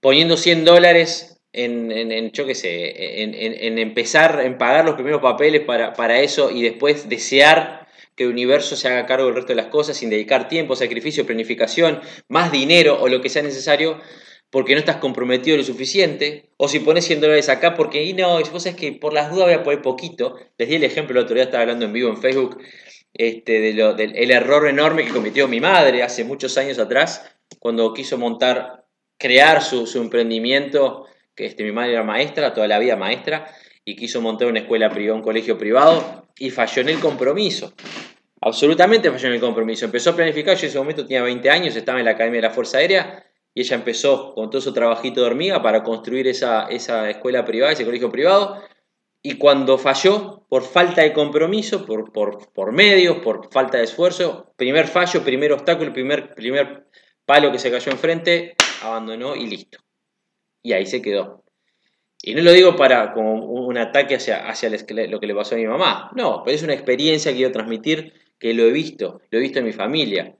poniendo 0.00 0.36
100 0.36 0.64
dólares 0.64 1.40
en, 1.52 1.92
en, 1.92 2.32
yo 2.32 2.46
qué 2.46 2.54
sé, 2.54 3.22
en, 3.22 3.78
empezar, 3.78 4.40
en 4.44 4.56
pagar 4.56 4.86
los 4.86 4.94
primeros 4.94 5.20
papeles 5.20 5.60
para, 5.60 5.92
para 5.92 6.20
eso 6.20 6.50
y 6.50 6.62
después 6.62 7.08
desear 7.08 7.86
que 8.16 8.24
el 8.24 8.30
universo 8.30 8.74
se 8.74 8.88
haga 8.88 9.06
cargo 9.06 9.26
del 9.26 9.34
resto 9.34 9.52
de 9.52 9.56
las 9.56 9.66
cosas 9.66 9.96
sin 9.96 10.08
dedicar 10.08 10.48
tiempo, 10.48 10.74
sacrificio, 10.74 11.26
planificación, 11.26 12.00
más 12.28 12.50
dinero 12.50 13.00
o 13.00 13.08
lo 13.08 13.20
que 13.20 13.28
sea 13.28 13.42
necesario, 13.42 14.00
porque 14.54 14.74
no 14.74 14.78
estás 14.78 14.98
comprometido 14.98 15.56
lo 15.56 15.64
suficiente, 15.64 16.44
o 16.58 16.68
si 16.68 16.78
pones 16.78 17.04
100 17.06 17.22
dólares 17.22 17.48
acá 17.48 17.74
porque, 17.74 18.04
y 18.04 18.12
no, 18.12 18.38
vos 18.38 18.62
sabés 18.62 18.76
que 18.76 18.92
por 18.92 19.12
las 19.12 19.32
dudas 19.32 19.46
voy 19.46 19.54
a 19.54 19.64
poner 19.64 19.82
poquito. 19.82 20.36
Les 20.58 20.68
di 20.68 20.76
el 20.76 20.84
ejemplo, 20.84 21.18
el 21.18 21.24
otro 21.24 21.34
día 21.34 21.42
estaba 21.42 21.62
hablando 21.62 21.86
en 21.86 21.92
vivo 21.92 22.08
en 22.08 22.18
Facebook 22.18 22.62
este, 23.14 23.60
del 23.60 24.12
el 24.14 24.30
error 24.30 24.68
enorme 24.68 25.04
que 25.04 25.10
cometió 25.10 25.48
mi 25.48 25.60
madre 25.60 26.04
hace 26.04 26.22
muchos 26.22 26.56
años 26.56 26.78
atrás, 26.78 27.36
cuando 27.58 27.92
quiso 27.92 28.16
montar, 28.16 28.84
crear 29.18 29.60
su, 29.60 29.88
su 29.88 30.00
emprendimiento, 30.00 31.08
que 31.34 31.46
este, 31.46 31.64
mi 31.64 31.72
madre 31.72 31.94
era 31.94 32.04
maestra, 32.04 32.54
toda 32.54 32.68
la 32.68 32.78
vida 32.78 32.94
maestra, 32.94 33.52
y 33.84 33.96
quiso 33.96 34.20
montar 34.20 34.46
una 34.46 34.60
escuela 34.60 34.88
privada, 34.88 35.16
un 35.16 35.24
colegio 35.24 35.58
privado, 35.58 36.28
y 36.38 36.50
falló 36.50 36.80
en 36.82 36.90
el 36.90 37.00
compromiso. 37.00 37.72
Absolutamente 38.40 39.10
falló 39.10 39.26
en 39.26 39.34
el 39.34 39.40
compromiso. 39.40 39.84
Empezó 39.84 40.10
a 40.10 40.14
planificar, 40.14 40.56
yo 40.56 40.62
en 40.62 40.68
ese 40.68 40.78
momento 40.78 41.04
tenía 41.04 41.24
20 41.24 41.50
años, 41.50 41.74
estaba 41.74 41.98
en 41.98 42.04
la 42.04 42.12
Academia 42.12 42.40
de 42.40 42.46
la 42.46 42.54
Fuerza 42.54 42.78
Aérea, 42.78 43.24
y 43.54 43.60
ella 43.60 43.76
empezó 43.76 44.34
con 44.34 44.50
todo 44.50 44.60
su 44.60 44.72
trabajito 44.72 45.20
de 45.20 45.28
hormiga 45.28 45.62
para 45.62 45.84
construir 45.84 46.26
esa, 46.26 46.66
esa 46.66 47.08
escuela 47.08 47.44
privada, 47.44 47.72
ese 47.72 47.84
colegio 47.84 48.10
privado, 48.10 48.60
y 49.22 49.38
cuando 49.38 49.78
falló 49.78 50.44
por 50.50 50.64
falta 50.64 51.02
de 51.02 51.14
compromiso, 51.14 51.86
por, 51.86 52.12
por, 52.12 52.72
medios, 52.72 53.18
por 53.18 53.50
falta 53.50 53.78
de 53.78 53.84
esfuerzo, 53.84 54.52
primer 54.56 54.86
fallo, 54.86 55.24
primer 55.24 55.52
obstáculo, 55.52 55.92
primer, 55.92 56.34
primer 56.34 56.88
palo 57.24 57.50
que 57.50 57.58
se 57.58 57.70
cayó 57.70 57.90
enfrente, 57.90 58.54
abandonó 58.82 59.34
y 59.34 59.46
listo. 59.46 59.78
Y 60.62 60.72
ahí 60.72 60.84
se 60.84 61.00
quedó. 61.00 61.42
Y 62.22 62.34
no 62.34 62.42
lo 62.42 62.52
digo 62.52 62.76
para 62.76 63.12
como 63.14 63.46
un 63.46 63.78
ataque 63.78 64.16
hacia, 64.16 64.48
hacia 64.48 64.68
lo 64.68 65.20
que 65.20 65.26
le 65.26 65.34
pasó 65.34 65.54
a 65.54 65.58
mi 65.58 65.66
mamá, 65.66 66.10
no, 66.14 66.42
pero 66.44 66.54
es 66.54 66.62
una 66.62 66.74
experiencia 66.74 67.30
que 67.30 67.38
quiero 67.38 67.52
transmitir 67.52 68.12
que 68.38 68.52
lo 68.52 68.64
he 68.64 68.72
visto, 68.72 69.20
lo 69.30 69.38
he 69.38 69.42
visto 69.42 69.60
en 69.60 69.64
mi 69.64 69.72
familia. 69.72 70.36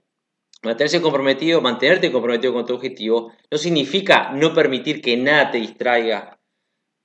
Mantenerse 0.65 0.99
comprometido, 0.99 1.61
mantenerte 1.61 2.11
comprometido 2.11 2.51
con 2.51 2.65
tu 2.65 2.73
objetivo, 2.73 3.31
no 3.51 3.57
significa 3.59 4.31
no 4.31 4.51
permitir 4.51 4.99
que 4.99 5.15
nada 5.15 5.51
te 5.51 5.59
distraiga 5.59 6.39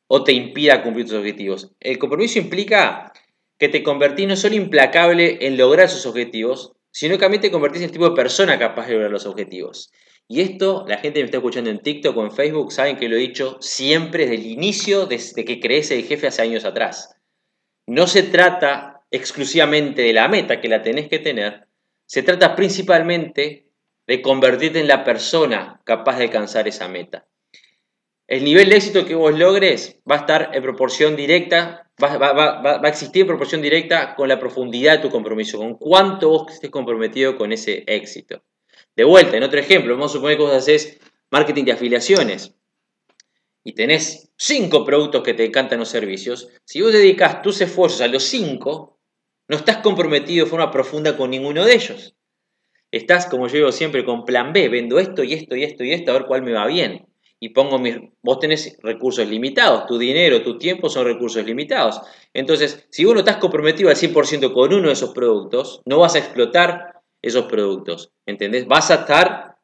o 0.07 0.25
te 0.25 0.33
impida 0.33 0.83
cumplir 0.83 1.05
tus 1.05 1.19
objetivos. 1.19 1.71
El 1.79 1.99
compromiso 1.99 2.39
implica 2.39 3.13
que 3.59 3.69
te 3.69 3.83
convertís 3.83 4.27
no 4.27 4.37
solo 4.37 4.55
implacable 4.55 5.47
en 5.47 5.59
lograr 5.59 5.85
esos 5.85 6.07
objetivos, 6.07 6.73
sino 6.91 7.17
que 7.17 7.21
también 7.21 7.43
te 7.43 7.51
convertís 7.51 7.83
en 7.83 7.89
el 7.89 7.93
tipo 7.93 8.09
de 8.09 8.17
persona 8.17 8.59
capaz 8.59 8.87
de 8.87 8.95
lograr 8.95 9.11
los 9.11 9.27
objetivos. 9.27 9.93
Y 10.27 10.41
esto, 10.41 10.87
la 10.89 10.97
gente 10.97 11.19
que 11.19 11.25
me 11.25 11.27
está 11.27 11.37
escuchando 11.37 11.69
en 11.69 11.81
TikTok 11.81 12.17
o 12.17 12.25
en 12.25 12.33
Facebook, 12.33 12.73
saben 12.73 12.97
que 12.97 13.11
lo 13.11 13.17
he 13.17 13.21
dicho 13.21 13.59
siempre 13.61 14.25
desde 14.27 14.37
el 14.37 14.47
inicio, 14.47 15.05
desde 15.05 15.45
que 15.45 15.61
creé 15.61 15.81
el 15.81 16.05
jefe 16.05 16.29
hace 16.29 16.41
años 16.41 16.65
atrás. 16.65 17.15
No 17.87 18.07
se 18.07 18.23
trata 18.23 19.03
exclusivamente 19.11 20.01
de 20.01 20.15
la 20.15 20.29
meta, 20.29 20.63
que 20.63 20.69
la 20.69 20.83
tenés 20.83 21.09
que 21.09 21.19
tener, 21.19 21.67
se 22.11 22.25
trata 22.25 22.57
principalmente 22.57 23.69
de 24.09 24.21
convertirte 24.21 24.81
en 24.81 24.89
la 24.89 25.05
persona 25.05 25.81
capaz 25.85 26.19
de 26.19 26.25
alcanzar 26.25 26.67
esa 26.67 26.89
meta. 26.89 27.29
El 28.27 28.43
nivel 28.43 28.69
de 28.69 28.79
éxito 28.79 29.07
que 29.07 29.15
vos 29.15 29.39
logres 29.39 30.01
va 30.11 30.17
a 30.17 30.19
estar 30.19 30.51
en 30.53 30.61
proporción 30.61 31.15
directa, 31.15 31.89
va, 32.03 32.81
a 32.85 32.89
existir 32.89 33.21
en 33.21 33.29
proporción 33.29 33.63
directa 33.63 34.17
con 34.17 34.29
la 34.29 34.41
profundidad 34.41 34.97
de 34.97 35.03
tu 35.03 35.09
compromiso, 35.09 35.59
con 35.59 35.77
cuánto 35.77 36.31
vos 36.31 36.53
estés 36.53 36.71
comprometido 36.71 37.37
con 37.37 37.53
ese 37.53 37.85
éxito. 37.87 38.43
De 38.97 39.05
vuelta, 39.05 39.37
en 39.37 39.45
otro 39.45 39.61
ejemplo, 39.61 39.95
vamos 39.95 40.11
a 40.11 40.15
suponer 40.15 40.37
que 40.37 40.43
vos 40.43 40.53
haces 40.53 40.99
marketing 41.31 41.63
de 41.63 41.73
afiliaciones 41.73 42.57
y 43.63 43.75
tenés 43.75 44.33
cinco 44.37 44.85
productos 44.85 45.23
que 45.23 45.35
te 45.35 45.45
encantan 45.45 45.79
los 45.79 45.91
servicios. 45.91 46.49
Si 46.65 46.81
vos 46.81 46.93
dedicas 46.93 47.41
tus 47.41 47.61
esfuerzos 47.61 48.01
a 48.01 48.09
los 48.09 48.25
cinco, 48.25 49.00
no 49.51 49.57
estás 49.57 49.79
comprometido 49.79 50.45
de 50.45 50.51
forma 50.51 50.71
profunda 50.71 51.17
con 51.17 51.31
ninguno 51.31 51.65
de 51.65 51.75
ellos. 51.75 52.15
Estás, 52.93 53.27
como 53.27 53.49
yo 53.49 53.55
digo 53.55 53.73
siempre, 53.73 54.05
con 54.05 54.25
plan 54.25 54.53
B, 54.53 54.69
vendo 54.69 55.01
esto 55.01 55.25
y 55.25 55.33
esto 55.33 55.57
y 55.57 55.65
esto 55.65 55.83
y 55.83 55.91
esto, 55.93 56.13
a 56.13 56.15
ver 56.15 56.27
cuál 56.27 56.43
me 56.43 56.53
va 56.53 56.69
bien. 56.69 57.09
Y 57.41 57.49
pongo 57.49 57.81
mis... 57.81 57.97
Vos 58.23 58.39
tenés 58.39 58.79
recursos 58.81 59.29
limitados, 59.29 59.87
tu 59.87 59.99
dinero, 59.99 60.43
tu 60.43 60.57
tiempo 60.57 60.89
son 60.89 61.05
recursos 61.05 61.45
limitados. 61.45 62.01
Entonces, 62.33 62.87
si 62.91 63.05
vos 63.05 63.13
no 63.13 63.21
estás 63.21 63.39
comprometido 63.39 63.91
al 63.91 63.97
100% 63.97 64.53
con 64.53 64.73
uno 64.73 64.87
de 64.87 64.93
esos 64.93 65.11
productos, 65.11 65.83
no 65.85 65.99
vas 65.99 66.15
a 66.15 66.21
explotar 66.21 67.01
esos 67.21 67.47
productos. 67.47 68.13
¿Entendés? 68.27 68.69
Vas 68.69 68.93
a 68.93 69.01
estar 69.01 69.57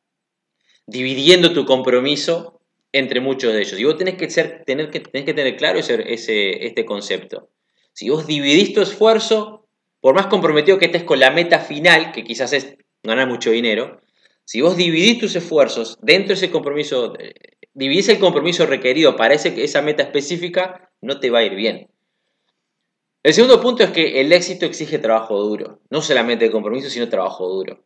dividiendo 0.85 1.53
tu 1.53 1.65
compromiso 1.65 2.61
entre 2.91 3.21
muchos 3.21 3.53
de 3.53 3.61
ellos. 3.61 3.79
Y 3.79 3.85
vos 3.85 3.97
tenés 3.97 4.17
que, 4.17 4.29
ser, 4.31 4.65
tener, 4.67 4.91
tenés 4.91 5.25
que 5.25 5.35
tener 5.35 5.57
claro 5.57 5.79
ese, 5.79 6.13
ese, 6.13 6.67
este 6.67 6.85
concepto. 6.85 7.51
Si 7.93 8.11
vos 8.11 8.27
dividís 8.27 8.75
tu 8.75 8.81
esfuerzo, 8.81 9.66
por 10.07 10.15
más 10.15 10.29
comprometido 10.29 10.79
que 10.79 10.85
estés 10.85 11.03
con 11.03 11.19
la 11.19 11.33
meta 11.33 11.59
final, 11.59 12.13
que 12.13 12.23
quizás 12.23 12.53
es 12.53 12.77
ganar 13.03 13.27
mucho 13.27 13.51
dinero, 13.51 14.01
si 14.45 14.61
vos 14.61 14.77
dividís 14.77 15.19
tus 15.19 15.35
esfuerzos 15.35 15.99
dentro 16.01 16.29
de 16.29 16.35
ese 16.35 16.53
compromiso, 16.53 17.15
eh, 17.19 17.35
dividís 17.75 18.09
el 18.09 18.21
compromiso 18.21 18.67
requerido 18.67 19.17
para 19.17 19.35
esa 19.35 19.83
meta 19.83 20.05
específica, 20.05 20.93
no 21.01 21.19
te 21.19 21.29
va 21.29 21.41
a 21.41 21.43
ir 21.43 21.57
bien. 21.57 21.91
El 23.25 23.35
segundo 23.35 23.61
punto 23.61 23.83
es 23.83 23.91
que 23.91 24.21
el 24.21 24.33
éxito 24.33 24.65
exige 24.65 25.01
trabajo 25.01 25.41
duro, 25.41 25.81
no 25.91 26.01
solamente 26.01 26.53
compromiso, 26.53 26.89
sino 26.89 27.09
trabajo 27.09 27.49
duro. 27.49 27.85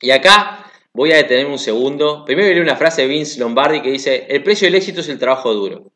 Y 0.00 0.12
acá 0.12 0.70
voy 0.92 1.10
a 1.10 1.16
detenerme 1.16 1.50
un 1.50 1.58
segundo. 1.58 2.24
Primero 2.24 2.46
leer 2.46 2.62
una 2.62 2.76
frase 2.76 3.02
de 3.02 3.08
Vince 3.08 3.40
Lombardi 3.40 3.82
que 3.82 3.90
dice, 3.90 4.24
el 4.28 4.44
precio 4.44 4.68
del 4.68 4.76
éxito 4.76 5.00
es 5.00 5.08
el 5.08 5.18
trabajo 5.18 5.52
duro. 5.52 5.90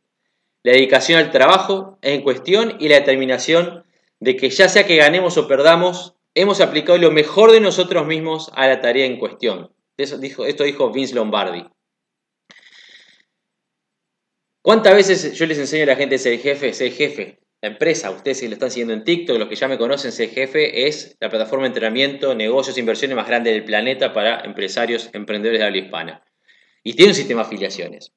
La 0.65 0.73
dedicación 0.73 1.21
al 1.21 1.31
trabajo 1.31 2.01
en 2.03 2.23
cuestión 2.23 2.77
y 2.81 2.89
la 2.89 2.97
determinación 2.97 3.84
de 4.25 4.37
que 4.37 4.49
ya 4.49 4.71
sea 4.71 4.87
que 4.87 4.97
ganemos 4.97 5.37
o 5.37 5.47
perdamos, 5.47 6.15
hemos 6.35 6.63
aplicado 6.63 6.97
lo 6.97 7.11
mejor 7.11 7.53
de 7.53 7.61
nosotros 7.61 8.07
mismos 8.07 8.51
a 8.55 8.67
la 8.67 8.81
tarea 8.81 9.05
en 9.05 9.19
cuestión. 9.19 9.71
Dijo, 9.99 10.47
esto 10.47 10.65
dijo 10.65 10.91
Vince 10.91 11.15
Lombardi. 11.15 11.67
¿Cuántas 14.63 14.95
veces 14.95 15.35
yo 15.35 15.45
les 15.45 15.59
enseño 15.59 15.83
a 15.83 15.89
la 15.89 15.97
gente 15.97 16.17
ser 16.17 16.39
jefe, 16.39 16.73
ser 16.73 16.91
jefe? 16.93 17.39
La 17.61 17.69
empresa, 17.69 18.11
ustedes 18.11 18.39
si 18.39 18.49
lo 18.49 18.55
están 18.55 18.71
siguiendo 18.71 18.95
en 18.95 19.05
TikTok, 19.05 19.39
los 19.39 19.49
que 19.49 19.57
ya 19.57 19.69
me 19.69 19.77
conocen, 19.77 20.11
ser 20.11 20.31
jefe 20.31 20.87
es 20.87 21.19
la 21.21 21.29
plataforma 21.29 21.65
de 21.65 21.69
entrenamiento, 21.69 22.35
negocios, 22.35 22.79
inversiones 22.79 23.17
más 23.17 23.27
grande 23.27 23.53
del 23.53 23.65
planeta 23.65 24.15
para 24.15 24.41
empresarios, 24.41 25.11
emprendedores 25.13 25.61
de 25.61 25.67
habla 25.67 25.79
hispana. 25.79 26.25
Y 26.83 26.95
tiene 26.95 27.11
un 27.11 27.15
sistema 27.15 27.43
de 27.43 27.47
afiliaciones. 27.47 28.13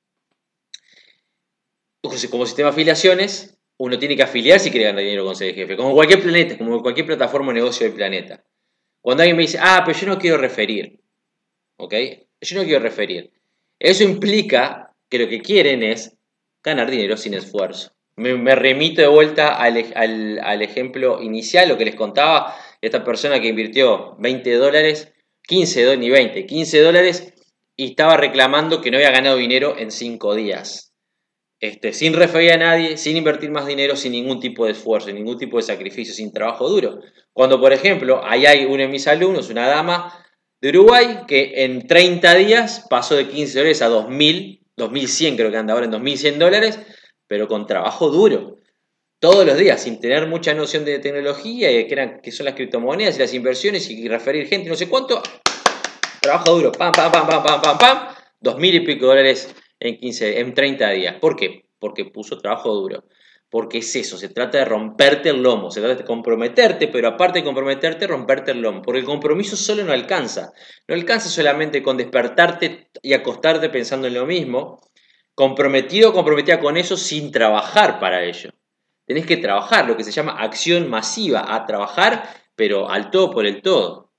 Como 2.01 2.45
sistema 2.45 2.69
de 2.69 2.73
afiliaciones, 2.73 3.56
uno 3.77 3.99
tiene 3.99 4.15
que 4.15 4.23
afiliar 4.23 4.59
si 4.59 4.71
quiere 4.71 4.87
ganar 4.87 5.03
dinero 5.03 5.25
con 5.25 5.35
ser 5.35 5.53
jefe, 5.53 5.77
como 5.77 5.93
cualquier 5.93 6.21
planeta, 6.21 6.57
como 6.57 6.81
cualquier 6.81 7.05
plataforma 7.05 7.53
de 7.53 7.59
negocio 7.59 7.85
del 7.85 7.95
planeta. 7.95 8.43
Cuando 9.01 9.23
alguien 9.23 9.37
me 9.37 9.43
dice, 9.43 9.59
ah, 9.61 9.83
pero 9.85 9.97
yo 9.97 10.07
no 10.07 10.17
quiero 10.17 10.37
referir, 10.37 10.99
¿ok? 11.77 11.93
Yo 12.41 12.57
no 12.57 12.63
quiero 12.65 12.79
referir. 12.79 13.31
Eso 13.79 14.03
implica 14.03 14.93
que 15.09 15.19
lo 15.19 15.27
que 15.27 15.41
quieren 15.41 15.83
es 15.83 16.17
ganar 16.63 16.89
dinero 16.89 17.15
sin 17.17 17.33
esfuerzo. 17.33 17.93
Me, 18.15 18.55
remito 18.55 18.99
de 19.01 19.07
vuelta 19.07 19.55
al, 19.55 19.77
ejemplo 20.63 21.21
inicial, 21.21 21.69
lo 21.69 21.77
que 21.77 21.85
les 21.85 21.95
contaba, 21.95 22.55
esta 22.81 23.03
persona 23.03 23.39
que 23.39 23.49
invirtió 23.49 24.15
20 24.17 24.55
dólares, 24.55 25.13
15 25.43 25.83
dólares, 25.83 25.99
ni 25.99 26.09
20, 26.09 26.45
15 26.47 26.81
dólares, 26.81 27.33
y 27.75 27.91
estaba 27.91 28.17
reclamando 28.17 28.81
que 28.81 28.89
no 28.89 28.97
había 28.97 29.11
ganado 29.11 29.37
dinero 29.37 29.75
en 29.77 29.91
5 29.91 30.33
días. 30.33 30.86
Este, 31.59 31.91
sin 31.91 32.13
referir 32.13 32.51
a 32.51 32.57
nadie, 32.57 32.97
sin 32.97 33.17
invertir 33.17 33.49
más 33.49 33.65
dinero, 33.65 33.95
sin 33.95 34.11
ningún 34.11 34.39
tipo 34.39 34.65
de 34.65 34.73
esfuerzo, 34.73 35.11
ningún 35.11 35.39
tipo 35.39 35.57
de 35.57 35.63
sacrificio, 35.63 36.13
sin 36.13 36.31
trabajo 36.31 36.69
duro. 36.69 36.99
Cuando, 37.33 37.59
por 37.59 37.73
ejemplo, 37.73 38.21
ahí 38.23 38.45
hay 38.45 38.65
uno 38.65 38.77
de 38.77 38.87
mis 38.87 39.07
alumnos, 39.07 39.49
una 39.49 39.67
dama 39.67 40.13
de 40.61 40.69
Uruguay, 40.69 41.21
que 41.27 41.65
en 41.65 41.87
30 41.87 42.35
días 42.35 42.85
pasó 42.89 43.15
de 43.15 43.27
15 43.27 43.57
dólares 43.57 43.81
a 43.81 43.89
2.000, 43.89 44.61
2.100 44.77 45.35
creo 45.35 45.49
que 45.49 45.57
anda 45.57 45.73
ahora 45.73 45.87
en 45.87 45.91
2.100 45.93 46.37
dólares, 46.37 46.79
pero 47.25 47.47
con 47.47 47.65
trabajo 47.65 48.09
duro. 48.09 48.57
Todos 49.19 49.43
los 49.43 49.57
días, 49.57 49.81
sin 49.81 49.99
tener 49.99 50.27
mucha 50.27 50.53
noción 50.53 50.85
de 50.85 50.99
tecnología, 50.99 51.71
y 51.71 51.87
que, 51.87 51.93
eran, 51.93 52.21
que 52.21 52.31
son 52.31 52.45
las 52.45 52.53
criptomonedas 52.53 53.15
y 53.15 53.19
las 53.19 53.33
inversiones 53.33 53.89
y 53.89 54.07
referir 54.07 54.47
gente, 54.47 54.69
no 54.69 54.75
sé 54.75 54.87
cuánto. 54.87 55.23
Trabajo 56.21 56.53
duro, 56.53 56.71
pam, 56.71 56.91
pam, 56.91 57.11
pam, 57.11 57.27
pam, 57.27 57.43
pam, 57.43 57.61
pam, 57.61 57.77
pam. 57.79 57.99
2.000 58.43 58.73
y 58.75 58.79
pico 58.81 59.07
dólares 59.07 59.55
en, 59.79 59.97
15, 59.97 60.39
en 60.39 60.53
30 60.53 60.89
días. 60.91 61.15
¿Por 61.19 61.35
qué? 61.35 61.65
Porque 61.79 62.05
puso 62.05 62.37
trabajo 62.37 62.73
duro. 62.73 63.03
Porque 63.49 63.77
es 63.77 63.95
eso, 63.95 64.17
se 64.17 64.27
trata 64.27 64.57
de 64.57 64.65
romperte 64.65 65.29
el 65.29 65.41
lomo, 65.41 65.71
se 65.71 65.79
trata 65.79 65.95
de 65.95 66.03
comprometerte, 66.03 66.89
pero 66.89 67.07
aparte 67.07 67.39
de 67.39 67.45
comprometerte, 67.45 68.05
romperte 68.05 68.51
el 68.51 68.61
lomo. 68.61 68.81
Porque 68.81 68.99
el 68.99 69.05
compromiso 69.05 69.55
solo 69.55 69.85
no 69.85 69.93
alcanza. 69.93 70.51
No 70.87 70.95
alcanza 70.95 71.29
solamente 71.29 71.81
con 71.81 71.95
despertarte 71.95 72.89
y 73.01 73.13
acostarte 73.13 73.69
pensando 73.69 74.07
en 74.07 74.15
lo 74.15 74.25
mismo, 74.25 74.81
comprometido 75.33 76.09
o 76.09 76.13
comprometida 76.13 76.59
con 76.59 76.75
eso 76.75 76.97
sin 76.97 77.31
trabajar 77.31 77.99
para 77.99 78.23
ello. 78.23 78.51
Tenés 79.05 79.25
que 79.25 79.37
trabajar, 79.37 79.87
lo 79.87 79.95
que 79.95 80.03
se 80.03 80.11
llama 80.11 80.33
acción 80.33 80.89
masiva, 80.89 81.55
a 81.55 81.65
trabajar, 81.65 82.27
pero 82.55 82.89
al 82.89 83.09
todo 83.09 83.31
por 83.31 83.45
el 83.45 83.61
todo. 83.61 84.11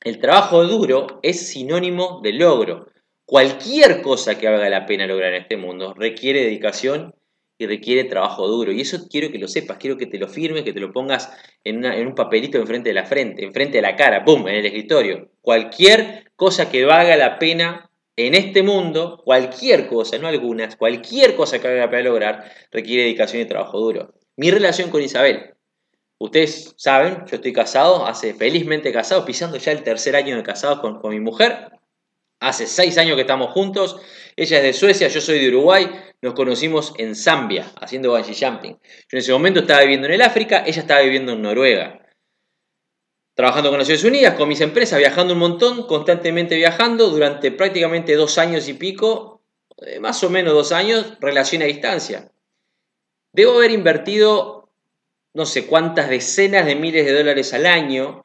El 0.00 0.18
trabajo 0.18 0.64
duro 0.66 1.20
es 1.22 1.48
sinónimo 1.48 2.20
de 2.22 2.32
logro. 2.32 2.88
Cualquier 3.26 4.02
cosa 4.02 4.38
que 4.38 4.48
valga 4.48 4.68
la 4.68 4.84
pena 4.84 5.06
lograr 5.06 5.32
en 5.32 5.42
este 5.42 5.56
mundo 5.56 5.94
requiere 5.94 6.44
dedicación 6.44 7.14
y 7.56 7.66
requiere 7.66 8.04
trabajo 8.04 8.46
duro. 8.46 8.72
Y 8.72 8.80
eso 8.82 9.08
quiero 9.08 9.30
que 9.30 9.38
lo 9.38 9.48
sepas, 9.48 9.78
quiero 9.78 9.96
que 9.96 10.06
te 10.06 10.18
lo 10.18 10.28
firmes, 10.28 10.62
que 10.62 10.72
te 10.72 10.80
lo 10.80 10.92
pongas 10.92 11.30
en, 11.62 11.84
un 11.84 12.14
papelito 12.14 12.58
enfrente 12.58 12.90
de 12.90 12.94
la 12.94 13.06
frente, 13.06 13.44
enfrente 13.44 13.78
de 13.78 13.82
la 13.82 13.96
cara, 13.96 14.24
¡pum!, 14.24 14.46
en 14.48 14.56
el 14.56 14.66
escritorio. 14.66 15.30
Cualquier 15.40 16.32
cosa 16.36 16.70
que 16.70 16.84
valga 16.84 17.16
la 17.16 17.38
pena 17.38 17.90
en 18.16 18.34
este 18.34 18.62
mundo, 18.62 19.22
cualquier 19.24 19.86
cosa, 19.86 20.18
no 20.18 20.28
algunas, 20.28 20.76
cualquier 20.76 21.34
cosa 21.34 21.58
que 21.58 21.68
valga 21.68 21.84
la 21.84 21.90
pena 21.90 22.02
lograr 22.02 22.52
requiere 22.70 23.04
dedicación 23.04 23.42
y 23.42 23.46
trabajo 23.46 23.78
duro. 23.78 24.14
Mi 24.36 24.50
relación 24.50 24.90
con 24.90 25.02
Isabel. 25.02 25.54
Ustedes 26.18 26.74
saben, 26.76 27.24
yo 27.26 27.36
estoy 27.36 27.52
casado, 27.52 28.06
hace 28.06 28.34
felizmente 28.34 28.92
casado, 28.92 29.24
pisando 29.24 29.56
ya 29.56 29.72
el 29.72 29.82
tercer 29.82 30.14
año 30.14 30.36
de 30.36 30.42
casado 30.42 30.80
con, 30.80 31.00
con 31.00 31.10
mi 31.10 31.20
mujer. 31.20 31.73
Hace 32.40 32.66
seis 32.66 32.98
años 32.98 33.16
que 33.16 33.22
estamos 33.22 33.50
juntos. 33.52 34.00
Ella 34.36 34.58
es 34.58 34.62
de 34.62 34.72
Suecia, 34.72 35.08
yo 35.08 35.20
soy 35.20 35.38
de 35.38 35.48
Uruguay. 35.48 35.90
Nos 36.20 36.34
conocimos 36.34 36.92
en 36.98 37.14
Zambia, 37.14 37.70
haciendo 37.80 38.10
bungee 38.10 38.34
jumping. 38.34 38.78
Yo 38.82 39.08
en 39.12 39.18
ese 39.18 39.32
momento 39.32 39.60
estaba 39.60 39.80
viviendo 39.80 40.06
en 40.06 40.14
el 40.14 40.22
África, 40.22 40.64
ella 40.66 40.80
estaba 40.80 41.00
viviendo 41.00 41.32
en 41.32 41.42
Noruega. 41.42 42.00
Trabajando 43.34 43.70
con 43.70 43.78
Naciones 43.78 44.04
Unidas, 44.04 44.34
con 44.34 44.48
mis 44.48 44.60
empresas, 44.60 44.98
viajando 44.98 45.34
un 45.34 45.40
montón, 45.40 45.86
constantemente 45.86 46.54
viajando, 46.56 47.08
durante 47.08 47.50
prácticamente 47.50 48.14
dos 48.14 48.38
años 48.38 48.68
y 48.68 48.74
pico, 48.74 49.42
eh, 49.78 49.98
más 49.98 50.22
o 50.22 50.30
menos 50.30 50.54
dos 50.54 50.72
años, 50.72 51.16
relación 51.20 51.62
a 51.62 51.66
distancia. 51.66 52.30
Debo 53.32 53.56
haber 53.56 53.72
invertido 53.72 54.70
no 55.34 55.46
sé 55.46 55.66
cuántas 55.66 56.08
decenas 56.08 56.64
de 56.64 56.76
miles 56.76 57.04
de 57.04 57.12
dólares 57.12 57.52
al 57.52 57.66
año, 57.66 58.24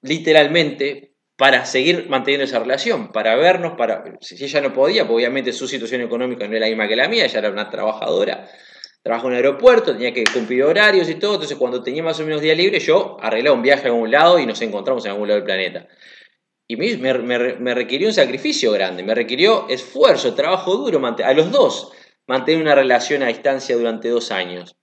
literalmente, 0.00 1.15
para 1.36 1.66
seguir 1.66 2.06
manteniendo 2.08 2.44
esa 2.44 2.58
relación, 2.58 3.12
para 3.12 3.36
vernos, 3.36 3.74
para 3.76 4.04
si 4.20 4.42
ella 4.42 4.60
no 4.62 4.72
podía, 4.72 5.06
pues 5.06 5.16
obviamente 5.16 5.52
su 5.52 5.68
situación 5.68 6.00
económica 6.00 6.48
no 6.48 6.56
era 6.56 6.66
la 6.66 6.70
misma 6.70 6.88
que 6.88 6.96
la 6.96 7.08
mía, 7.08 7.26
ella 7.26 7.38
era 7.38 7.50
una 7.50 7.68
trabajadora, 7.68 8.48
trabajaba 9.02 9.28
en 9.28 9.32
un 9.32 9.36
aeropuerto, 9.36 9.92
tenía 9.92 10.14
que 10.14 10.24
cumplir 10.24 10.64
horarios 10.64 11.08
y 11.10 11.16
todo, 11.16 11.34
entonces 11.34 11.58
cuando 11.58 11.82
tenía 11.82 12.02
más 12.02 12.18
o 12.20 12.24
menos 12.24 12.40
día 12.40 12.54
libre 12.54 12.80
yo 12.80 13.18
arreglaba 13.20 13.54
un 13.54 13.62
viaje 13.62 13.86
a 13.86 13.90
algún 13.90 14.10
lado 14.10 14.38
y 14.38 14.46
nos 14.46 14.60
encontramos 14.62 15.04
en 15.04 15.12
algún 15.12 15.28
lado 15.28 15.40
del 15.40 15.44
planeta. 15.44 15.86
Y 16.68 16.76
me, 16.76 16.96
me, 16.96 17.74
requirió 17.74 18.08
un 18.08 18.14
sacrificio 18.14 18.72
grande, 18.72 19.04
me 19.04 19.14
requirió 19.14 19.68
esfuerzo, 19.68 20.34
trabajo 20.34 20.74
duro, 20.74 21.00
a 21.06 21.32
los 21.32 21.52
dos, 21.52 21.92
mantener 22.26 22.60
una 22.60 22.74
relación 22.74 23.22
a 23.22 23.28
distancia 23.28 23.76
durante 23.76 24.08
dos 24.08 24.32
años. 24.32 24.76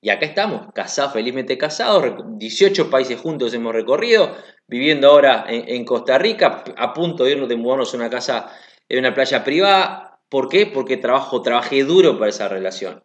Y 0.00 0.10
acá 0.10 0.26
estamos, 0.26 0.72
casados, 0.72 1.12
felizmente 1.12 1.58
casados, 1.58 2.14
18 2.38 2.88
países 2.88 3.20
juntos 3.20 3.52
hemos 3.52 3.72
recorrido, 3.72 4.36
viviendo 4.68 5.08
ahora 5.08 5.44
en, 5.48 5.84
Costa 5.84 6.18
Rica, 6.18 6.62
a 6.76 6.92
punto 6.92 7.24
de 7.24 7.32
irnos 7.32 7.48
de 7.48 7.56
mudarnos 7.56 7.92
a 7.92 7.96
una 7.96 8.08
casa 8.08 8.52
en 8.88 9.00
una 9.00 9.14
playa 9.14 9.42
privada. 9.42 10.20
¿Por 10.28 10.48
qué? 10.48 10.66
Porque 10.66 10.98
trabajo, 10.98 11.42
trabajé 11.42 11.82
duro 11.82 12.18
para 12.18 12.30
esa 12.30 12.48
relación. 12.48 13.02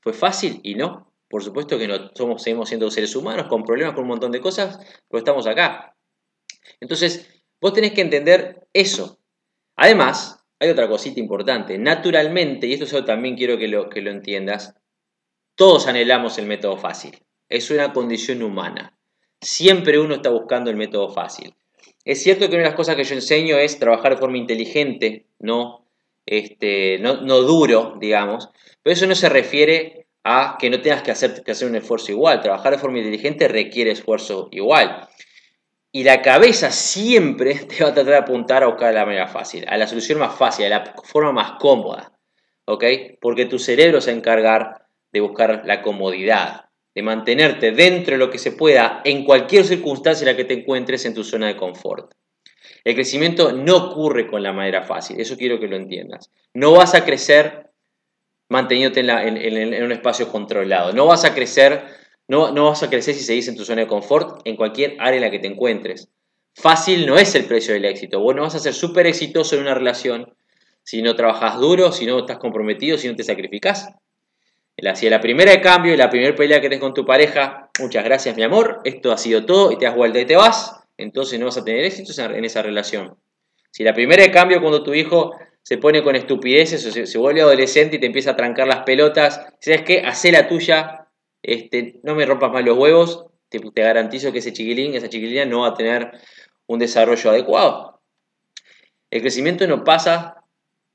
¿Fue 0.00 0.12
fácil? 0.12 0.60
Y 0.62 0.76
no. 0.76 1.12
Por 1.28 1.42
supuesto 1.42 1.78
que 1.78 1.88
no 1.88 2.10
somos, 2.14 2.42
seguimos 2.42 2.68
siendo 2.68 2.90
seres 2.90 3.14
humanos 3.16 3.46
con 3.48 3.64
problemas, 3.64 3.94
con 3.94 4.02
un 4.02 4.10
montón 4.10 4.32
de 4.32 4.40
cosas, 4.40 4.78
pero 5.08 5.18
estamos 5.18 5.46
acá. 5.46 5.96
Entonces, 6.80 7.44
vos 7.60 7.72
tenés 7.72 7.92
que 7.92 8.00
entender 8.00 8.68
eso. 8.72 9.20
Además, 9.76 10.44
hay 10.60 10.70
otra 10.70 10.88
cosita 10.88 11.20
importante. 11.20 11.78
Naturalmente, 11.78 12.66
y 12.66 12.72
esto 12.72 12.84
es 12.84 12.92
algo 12.94 13.06
también 13.06 13.36
quiero 13.36 13.58
que 13.58 13.68
lo, 13.68 13.88
que 13.88 14.02
lo 14.02 14.10
entiendas, 14.10 14.79
todos 15.54 15.86
anhelamos 15.86 16.38
el 16.38 16.46
método 16.46 16.76
fácil. 16.76 17.18
Es 17.48 17.70
una 17.70 17.92
condición 17.92 18.42
humana. 18.42 18.96
Siempre 19.40 19.98
uno 19.98 20.14
está 20.16 20.30
buscando 20.30 20.70
el 20.70 20.76
método 20.76 21.08
fácil. 21.08 21.54
Es 22.04 22.22
cierto 22.22 22.48
que 22.48 22.54
una 22.54 22.64
de 22.64 22.70
las 22.70 22.76
cosas 22.76 22.96
que 22.96 23.04
yo 23.04 23.14
enseño 23.14 23.56
es 23.56 23.78
trabajar 23.78 24.14
de 24.14 24.20
forma 24.20 24.38
inteligente, 24.38 25.26
no, 25.38 25.86
este, 26.26 26.98
no, 26.98 27.16
duro, 27.42 27.96
digamos, 28.00 28.48
pero 28.82 28.94
eso 28.94 29.06
no 29.06 29.14
se 29.14 29.28
refiere 29.28 30.06
a 30.24 30.56
que 30.58 30.70
no 30.70 30.80
tengas 30.80 31.02
que 31.02 31.10
hacer, 31.10 31.42
que 31.42 31.50
hacer 31.50 31.68
un 31.68 31.76
esfuerzo 31.76 32.12
igual. 32.12 32.40
Trabajar 32.40 32.72
de 32.72 32.78
forma 32.78 32.98
inteligente 32.98 33.48
requiere 33.48 33.90
esfuerzo 33.90 34.48
igual. 34.52 35.08
Y 35.92 36.04
la 36.04 36.22
cabeza 36.22 36.70
siempre 36.70 37.54
te 37.68 37.82
va 37.82 37.90
a 37.90 37.94
tratar 37.94 38.12
de 38.12 38.16
apuntar 38.16 38.62
a 38.62 38.68
buscar 38.68 38.94
la 38.94 39.04
manera 39.04 39.26
fácil, 39.26 39.64
a 39.68 39.76
la 39.76 39.86
solución 39.86 40.18
más 40.18 40.36
fácil, 40.36 40.66
a 40.66 40.68
la 40.68 40.94
forma 41.04 41.32
más 41.32 41.52
cómoda. 41.58 42.12
¿Ok? 42.66 42.84
Porque 43.20 43.46
tu 43.46 43.58
cerebro 43.58 44.00
se 44.00 44.10
va 44.10 44.14
a 44.14 44.18
encargar 44.18 44.86
de 45.12 45.20
buscar 45.20 45.62
la 45.64 45.82
comodidad, 45.82 46.66
de 46.94 47.02
mantenerte 47.02 47.72
dentro 47.72 48.12
de 48.12 48.18
lo 48.18 48.30
que 48.30 48.38
se 48.38 48.52
pueda 48.52 49.00
en 49.04 49.24
cualquier 49.24 49.64
circunstancia 49.64 50.24
en 50.24 50.32
la 50.32 50.36
que 50.36 50.44
te 50.44 50.54
encuentres 50.54 51.04
en 51.04 51.14
tu 51.14 51.24
zona 51.24 51.48
de 51.48 51.56
confort. 51.56 52.12
El 52.84 52.94
crecimiento 52.94 53.52
no 53.52 53.76
ocurre 53.76 54.26
con 54.26 54.42
la 54.42 54.52
manera 54.52 54.82
fácil, 54.82 55.20
eso 55.20 55.36
quiero 55.36 55.60
que 55.60 55.68
lo 55.68 55.76
entiendas. 55.76 56.30
No 56.54 56.72
vas 56.72 56.94
a 56.94 57.04
crecer 57.04 57.70
manteniéndote 58.48 59.00
en, 59.00 59.84
un 59.84 59.92
espacio 59.92 60.28
controlado, 60.28 60.92
no 60.92 61.06
vas 61.06 61.24
a 61.24 61.34
crecer, 61.34 61.84
no, 62.26 62.50
no 62.52 62.64
vas 62.66 62.82
a 62.82 62.90
crecer 62.90 63.14
si 63.14 63.22
seguís 63.22 63.48
en 63.48 63.56
tu 63.56 63.64
zona 63.64 63.82
de 63.82 63.86
confort 63.86 64.40
en 64.44 64.56
cualquier 64.56 64.96
área 64.98 65.16
en 65.16 65.22
la 65.22 65.30
que 65.30 65.38
te 65.38 65.46
encuentres. 65.46 66.08
Fácil 66.54 67.06
no 67.06 67.16
es 67.16 67.34
el 67.36 67.44
precio 67.44 67.74
del 67.74 67.84
éxito, 67.84 68.20
vos 68.20 68.34
no 68.34 68.42
vas 68.42 68.56
a 68.56 68.58
ser 68.58 68.74
súper 68.74 69.06
exitoso 69.06 69.54
en 69.54 69.62
una 69.62 69.74
relación 69.74 70.34
si 70.82 71.02
no 71.02 71.14
trabajas 71.14 71.58
duro, 71.58 71.92
si 71.92 72.06
no 72.06 72.18
estás 72.18 72.38
comprometido, 72.38 72.98
si 72.98 73.06
no 73.06 73.14
te 73.14 73.22
sacrificas. 73.22 73.94
Si 74.94 75.06
a 75.06 75.10
la 75.10 75.20
primera 75.20 75.52
de 75.52 75.60
cambio 75.60 75.92
y 75.92 75.96
la 75.96 76.08
primera 76.08 76.34
pelea 76.34 76.60
que 76.60 76.68
tenés 76.68 76.80
con 76.80 76.94
tu 76.94 77.04
pareja, 77.04 77.70
muchas 77.78 78.02
gracias 78.02 78.34
mi 78.36 78.42
amor, 78.42 78.80
esto 78.84 79.12
ha 79.12 79.18
sido 79.18 79.44
todo 79.44 79.72
y 79.72 79.76
te 79.76 79.84
das 79.84 79.94
vuelta 79.94 80.18
y 80.18 80.24
te 80.24 80.36
vas, 80.36 80.80
entonces 80.96 81.38
no 81.38 81.46
vas 81.46 81.58
a 81.58 81.64
tener 81.64 81.84
éxito 81.84 82.12
en 82.22 82.44
esa 82.44 82.62
relación. 82.62 83.16
Si 83.70 83.84
la 83.84 83.92
primera 83.92 84.22
de 84.22 84.30
cambio 84.30 84.60
cuando 84.60 84.82
tu 84.82 84.94
hijo 84.94 85.32
se 85.62 85.76
pone 85.76 86.02
con 86.02 86.16
estupideces 86.16 86.82
se, 86.82 87.18
vuelve 87.18 87.42
adolescente 87.42 87.96
y 87.96 88.00
te 88.00 88.06
empieza 88.06 88.30
a 88.30 88.36
trancar 88.36 88.66
las 88.66 88.84
pelotas, 88.84 89.46
¿sabes 89.60 89.82
qué? 89.82 90.02
Hacé 90.04 90.32
la 90.32 90.48
tuya, 90.48 91.08
este, 91.42 92.00
no 92.02 92.14
me 92.14 92.24
rompas 92.24 92.50
más 92.50 92.64
los 92.64 92.78
huevos, 92.78 93.26
te, 93.50 93.60
te 93.60 93.82
garantizo 93.82 94.32
que 94.32 94.38
ese 94.38 94.52
chiquilín, 94.52 94.94
esa 94.94 95.10
chiquilina 95.10 95.44
no 95.44 95.60
va 95.60 95.68
a 95.68 95.74
tener 95.74 96.10
un 96.66 96.78
desarrollo 96.78 97.30
adecuado. 97.30 98.00
El 99.10 99.20
crecimiento 99.20 99.66
no 99.66 99.84
pasa 99.84 100.39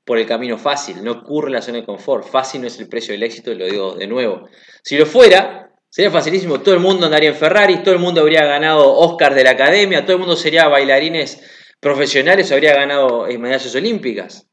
por 0.06 0.18
el 0.18 0.26
camino 0.26 0.56
fácil, 0.56 1.02
no 1.02 1.12
ocurre 1.12 1.50
la 1.50 1.60
zona 1.60 1.78
de 1.78 1.84
confort. 1.84 2.26
Fácil 2.26 2.62
no 2.62 2.68
es 2.68 2.78
el 2.78 2.88
precio 2.88 3.12
del 3.12 3.24
éxito, 3.24 3.52
lo 3.52 3.66
digo 3.66 3.94
de 3.96 4.06
nuevo. 4.06 4.48
Si 4.82 4.96
lo 4.96 5.04
fuera, 5.04 5.72
sería 5.90 6.10
facilísimo. 6.10 6.60
Todo 6.60 6.74
el 6.74 6.80
mundo 6.80 7.06
andaría 7.06 7.30
en 7.30 7.34
Ferrari, 7.34 7.82
todo 7.82 7.92
el 7.92 8.00
mundo 8.00 8.20
habría 8.20 8.44
ganado 8.44 8.94
Oscars 8.94 9.34
de 9.34 9.44
la 9.44 9.50
academia, 9.50 10.02
todo 10.04 10.12
el 10.12 10.20
mundo 10.20 10.36
sería 10.36 10.68
bailarines 10.68 11.42
profesionales 11.80 12.50
habría 12.52 12.74
ganado 12.74 13.26
eh, 13.26 13.38
medallas 13.38 13.74
olímpicas. 13.74 14.48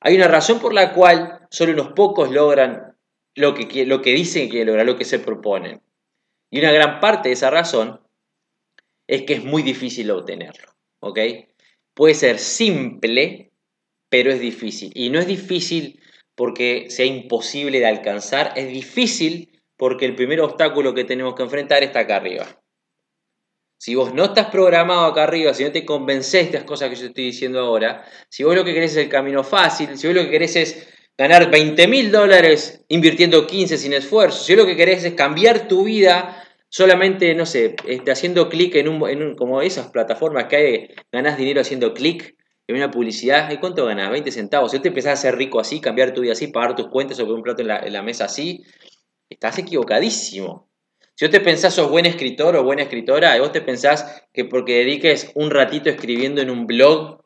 Hay 0.00 0.16
una 0.16 0.28
razón 0.28 0.60
por 0.60 0.72
la 0.72 0.92
cual 0.92 1.46
solo 1.50 1.72
unos 1.72 1.92
pocos 1.92 2.30
logran 2.30 2.96
lo 3.34 3.54
que, 3.54 3.86
lo 3.86 4.00
que 4.02 4.12
dicen 4.12 4.44
que 4.44 4.50
quieren 4.50 4.68
lograr, 4.68 4.86
lo 4.86 4.96
que 4.96 5.04
se 5.04 5.18
proponen. 5.18 5.82
Y 6.50 6.58
una 6.58 6.72
gran 6.72 7.00
parte 7.00 7.28
de 7.28 7.34
esa 7.34 7.50
razón 7.50 8.00
es 9.06 9.22
que 9.22 9.34
es 9.34 9.44
muy 9.44 9.62
difícil 9.62 10.10
obtenerlo. 10.10 10.74
¿ok? 11.00 11.18
Puede 11.94 12.14
ser 12.14 12.38
simple, 12.38 13.49
pero 14.10 14.30
es 14.30 14.40
difícil. 14.40 14.92
Y 14.94 15.08
no 15.08 15.18
es 15.18 15.26
difícil 15.26 16.00
porque 16.34 16.86
sea 16.90 17.06
imposible 17.06 17.78
de 17.78 17.86
alcanzar, 17.86 18.52
es 18.56 18.68
difícil 18.68 19.62
porque 19.78 20.04
el 20.04 20.14
primer 20.14 20.40
obstáculo 20.42 20.92
que 20.92 21.04
tenemos 21.04 21.34
que 21.34 21.42
enfrentar 21.42 21.82
está 21.82 22.00
acá 22.00 22.16
arriba. 22.16 22.46
Si 23.78 23.94
vos 23.94 24.12
no 24.12 24.24
estás 24.24 24.50
programado 24.50 25.06
acá 25.06 25.22
arriba, 25.22 25.54
si 25.54 25.64
no 25.64 25.72
te 25.72 25.86
convences 25.86 26.32
de 26.32 26.40
estas 26.40 26.64
cosas 26.64 26.90
que 26.90 26.96
yo 26.96 27.06
estoy 27.06 27.24
diciendo 27.24 27.60
ahora, 27.60 28.04
si 28.28 28.44
vos 28.44 28.54
lo 28.54 28.62
que 28.62 28.74
querés 28.74 28.90
es 28.92 28.98
el 28.98 29.08
camino 29.08 29.42
fácil, 29.42 29.96
si 29.96 30.06
vos 30.06 30.16
lo 30.16 30.22
que 30.24 30.30
querés 30.30 30.56
es 30.56 30.88
ganar 31.16 31.50
20 31.50 31.88
mil 31.88 32.12
dólares 32.12 32.84
invirtiendo 32.88 33.46
15 33.46 33.78
sin 33.78 33.94
esfuerzo, 33.94 34.44
si 34.44 34.54
vos 34.54 34.64
lo 34.64 34.66
que 34.66 34.76
querés 34.76 35.04
es 35.04 35.14
cambiar 35.14 35.66
tu 35.66 35.84
vida 35.84 36.44
solamente, 36.68 37.34
no 37.34 37.46
sé, 37.46 37.74
este, 37.86 38.10
haciendo 38.10 38.48
clic 38.48 38.74
en 38.74 38.88
un, 38.88 39.34
como 39.34 39.62
esas 39.62 39.88
plataformas 39.88 40.44
que 40.44 40.56
hay, 40.56 40.88
ganás 41.10 41.38
dinero 41.38 41.60
haciendo 41.62 41.94
clic 41.94 42.36
una 42.74 42.90
publicidad, 42.90 43.50
¿y 43.50 43.58
cuánto 43.58 43.86
ganás? 43.86 44.10
20 44.10 44.30
centavos. 44.30 44.70
Si 44.70 44.76
vos 44.76 44.82
te 44.82 44.88
empezás 44.88 45.18
a 45.18 45.22
ser 45.22 45.36
rico 45.36 45.60
así, 45.60 45.80
cambiar 45.80 46.12
tu 46.12 46.20
vida 46.20 46.32
así, 46.32 46.48
pagar 46.48 46.76
tus 46.76 46.88
cuentas 46.88 47.18
o 47.18 47.22
poner 47.22 47.36
un 47.36 47.42
plato 47.42 47.62
en 47.62 47.92
la 47.92 48.02
mesa 48.02 48.26
así, 48.26 48.64
estás 49.28 49.58
equivocadísimo. 49.58 50.70
Si 51.14 51.26
vos 51.26 51.32
te 51.32 51.40
pensás 51.40 51.74
sos 51.74 51.90
buen 51.90 52.06
escritor 52.06 52.56
o 52.56 52.64
buena 52.64 52.82
escritora, 52.82 53.36
y 53.36 53.40
vos 53.40 53.52
te 53.52 53.60
pensás 53.60 54.24
que 54.32 54.46
porque 54.46 54.78
dediques 54.78 55.32
un 55.34 55.50
ratito 55.50 55.90
escribiendo 55.90 56.40
en 56.40 56.48
un 56.48 56.66
blog, 56.66 57.24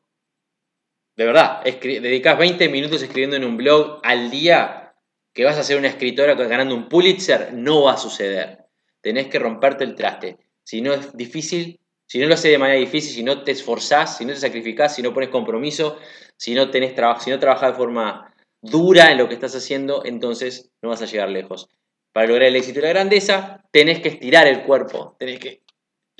de 1.16 1.26
verdad, 1.26 1.62
dedicas 1.62 2.36
20 2.36 2.68
minutos 2.70 3.02
escribiendo 3.02 3.36
en 3.36 3.44
un 3.44 3.56
blog 3.56 4.00
al 4.02 4.32
día, 4.32 4.96
que 5.32 5.44
vas 5.44 5.58
a 5.58 5.62
ser 5.62 5.78
una 5.78 5.88
escritora 5.88 6.34
ganando 6.34 6.74
un 6.74 6.88
Pulitzer, 6.88 7.52
no 7.54 7.82
va 7.82 7.92
a 7.92 7.96
suceder. 7.96 8.64
Tenés 9.00 9.28
que 9.28 9.38
romperte 9.38 9.84
el 9.84 9.94
traste. 9.94 10.38
Si 10.64 10.80
no 10.80 10.92
es 10.92 11.16
difícil, 11.16 11.78
si 12.14 12.20
no 12.20 12.28
lo 12.28 12.34
haces 12.34 12.52
de 12.52 12.58
manera 12.58 12.78
difícil, 12.78 13.12
si 13.12 13.24
no 13.24 13.42
te 13.42 13.50
esforzás, 13.50 14.18
si 14.18 14.24
no 14.24 14.32
te 14.32 14.38
sacrificás, 14.38 14.94
si 14.94 15.02
no 15.02 15.12
pones 15.12 15.30
compromiso, 15.30 15.98
si 16.36 16.54
no, 16.54 16.70
tenés 16.70 16.94
si 17.18 17.30
no 17.30 17.40
trabajas 17.40 17.72
de 17.72 17.76
forma 17.76 18.32
dura 18.62 19.10
en 19.10 19.18
lo 19.18 19.26
que 19.26 19.34
estás 19.34 19.56
haciendo, 19.56 20.04
entonces 20.04 20.70
no 20.80 20.90
vas 20.90 21.02
a 21.02 21.06
llegar 21.06 21.28
lejos. 21.28 21.68
Para 22.12 22.28
lograr 22.28 22.50
el 22.50 22.54
éxito 22.54 22.78
y 22.78 22.82
la 22.82 22.90
grandeza, 22.90 23.64
tenés 23.72 23.98
que 23.98 24.10
estirar 24.10 24.46
el 24.46 24.62
cuerpo, 24.62 25.16
tenés 25.18 25.40
que 25.40 25.62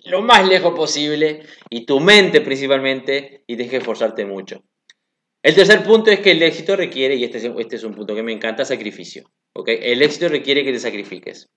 lo 0.07 0.21
más 0.21 0.49
lejos 0.49 0.75
posible 0.75 1.45
y 1.71 1.87
tu 1.87 2.01
mente 2.01 2.41
principalmente 2.41 3.45
y 3.47 3.55
tenés 3.55 3.71
que 3.71 3.77
esforzarte 3.77 4.25
mucho. 4.25 4.65
El 5.45 5.55
tercer 5.55 5.85
punto 5.85 6.11
es 6.11 6.19
que 6.19 6.33
el 6.33 6.43
éxito 6.43 6.75
requiere, 6.75 7.15
y 7.15 7.23
este 7.23 7.39
es, 7.39 7.45
este 7.57 7.77
es 7.77 7.85
un 7.85 7.95
punto 7.95 8.17
que 8.17 8.23
me 8.25 8.33
encanta, 8.33 8.65
sacrificio. 8.65 9.31
¿okay? 9.53 9.79
El 9.81 10.03
éxito 10.03 10.29
requiere 10.29 10.65
que 10.65 10.73
te 10.73 10.81
sacrifiques. 10.81 11.51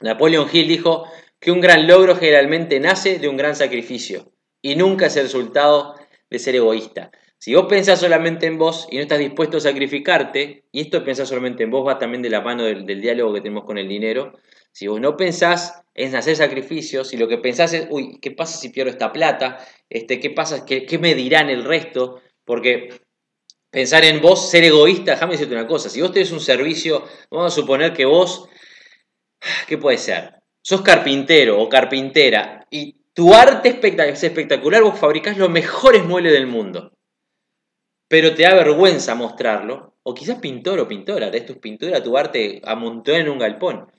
Napoleon 0.00 0.48
Hill 0.50 0.68
dijo 0.68 1.06
que 1.44 1.52
un 1.52 1.60
gran 1.60 1.86
logro 1.86 2.16
generalmente 2.16 2.80
nace 2.80 3.18
de 3.18 3.28
un 3.28 3.36
gran 3.36 3.54
sacrificio 3.54 4.32
y 4.62 4.76
nunca 4.76 5.06
es 5.06 5.16
el 5.16 5.24
resultado 5.24 5.94
de 6.30 6.38
ser 6.38 6.54
egoísta. 6.56 7.10
Si 7.36 7.54
vos 7.54 7.66
pensás 7.68 8.00
solamente 8.00 8.46
en 8.46 8.56
vos 8.56 8.88
y 8.90 8.96
no 8.96 9.02
estás 9.02 9.18
dispuesto 9.18 9.58
a 9.58 9.60
sacrificarte, 9.60 10.64
y 10.72 10.80
esto 10.80 11.04
pensás 11.04 11.28
solamente 11.28 11.62
en 11.62 11.70
vos 11.70 11.86
va 11.86 11.98
también 11.98 12.22
de 12.22 12.30
la 12.30 12.40
mano 12.40 12.64
del, 12.64 12.86
diálogo 12.86 13.34
que 13.34 13.42
tenemos 13.42 13.64
con 13.64 13.76
el 13.76 13.86
dinero, 13.86 14.32
si 14.72 14.86
vos 14.86 14.98
no 15.02 15.18
pensás 15.18 15.82
en 15.92 16.16
hacer 16.16 16.34
sacrificios, 16.34 17.08
si 17.08 17.18
lo 17.18 17.28
que 17.28 17.36
pensás 17.36 17.74
es, 17.74 17.88
uy, 17.90 18.18
¿qué 18.22 18.30
pasa 18.30 18.56
si 18.56 18.70
pierdo 18.70 18.90
esta 18.90 19.12
plata? 19.12 19.58
Este, 19.90 20.20
¿Qué 20.20 20.30
pasa? 20.30 20.64
¿Qué, 20.64 20.86
qué 20.86 20.96
me 20.96 21.14
dirán 21.14 21.50
el 21.50 21.62
resto? 21.62 22.22
Porque 22.46 23.02
pensar 23.70 24.02
en 24.06 24.22
vos, 24.22 24.50
ser 24.50 24.64
egoísta, 24.64 25.12
déjame 25.12 25.32
decirte 25.32 25.54
una 25.54 25.66
cosa, 25.66 25.90
si 25.90 26.00
vos 26.00 26.10
tenés 26.10 26.32
un 26.32 26.40
servicio, 26.40 27.04
vamos 27.30 27.52
a 27.52 27.54
suponer 27.54 27.92
que 27.92 28.06
vos, 28.06 28.48
¿qué 29.68 29.76
puede 29.76 29.98
ser? 29.98 30.43
Sos 30.64 30.82
carpintero 30.82 31.60
o 31.60 31.68
carpintera 31.68 32.66
y 32.70 32.96
tu 33.12 33.34
arte 33.34 33.68
es 33.68 34.24
espectacular, 34.24 34.82
vos 34.82 34.98
fabricás 34.98 35.36
los 35.36 35.50
mejores 35.50 36.04
muebles 36.04 36.32
del 36.32 36.46
mundo 36.46 36.94
pero 38.08 38.34
te 38.34 38.42
da 38.44 38.54
vergüenza 38.54 39.14
mostrarlo, 39.14 39.96
o 40.02 40.14
quizás 40.14 40.38
pintor 40.38 40.78
o 40.78 40.86
pintora, 40.86 41.30
de 41.30 41.40
tus 41.40 41.58
pintura, 41.58 42.00
tu 42.02 42.16
arte 42.16 42.60
amontona 42.64 43.18
en 43.18 43.28
un 43.28 43.38
galpón, 43.38 43.90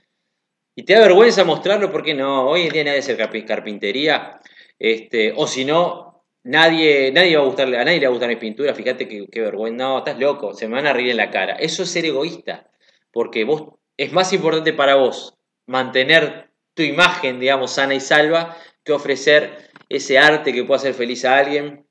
y 0.75 0.84
te 0.84 0.93
da 0.93 1.01
vergüenza 1.01 1.43
mostrarlo 1.43 1.91
porque 1.91 2.13
no, 2.13 2.47
hoy 2.47 2.62
en 2.62 2.69
día 2.69 2.84
nadie 2.86 2.99
hace 2.99 3.17
carpintería, 3.45 4.39
este, 4.80 5.34
o 5.36 5.47
si 5.47 5.65
no, 5.65 6.23
nadie, 6.43 7.12
nadie 7.12 7.36
va 7.36 7.43
a 7.43 7.45
gustarle, 7.45 7.78
a 7.78 7.86
nadie 7.86 7.99
le 7.99 8.06
va 8.06 8.12
a 8.12 8.13
gustar 8.13 8.30
mi 8.30 8.36
pintura, 8.36 8.73
fíjate 8.73 9.08
qué, 9.08 9.41
vergüenza, 9.41 9.84
no, 9.84 9.97
estás 9.97 10.19
loco, 10.19 10.54
se 10.54 10.67
me 10.67 10.75
van 10.75 10.88
a 10.88 10.93
reír 10.93 11.12
en 11.12 11.17
la 11.17 11.30
cara. 11.30 11.56
Eso 11.56 11.84
es 11.84 11.89
ser 11.89 12.06
egoísta, 12.06 12.69
porque 13.12 13.43
vos 13.43 13.80
es 13.97 14.12
más 14.13 14.32
importante 14.34 14.73
para 14.73 14.95
vos 14.95 15.38
mantener 15.65 16.44
tu 16.76 16.84
imagen, 16.84 17.40
digamos, 17.40 17.72
sana 17.72 17.96
y 17.96 18.00
salva, 18.00 18.56
que 18.84 18.94
ofrecer 18.94 19.72
ese 19.90 20.20
arte 20.20 20.54
que 20.54 20.64
pueda 20.64 20.78
hacer 20.78 20.94
feliz 20.94 21.26
a 21.26 21.38
alguien, 21.38 21.88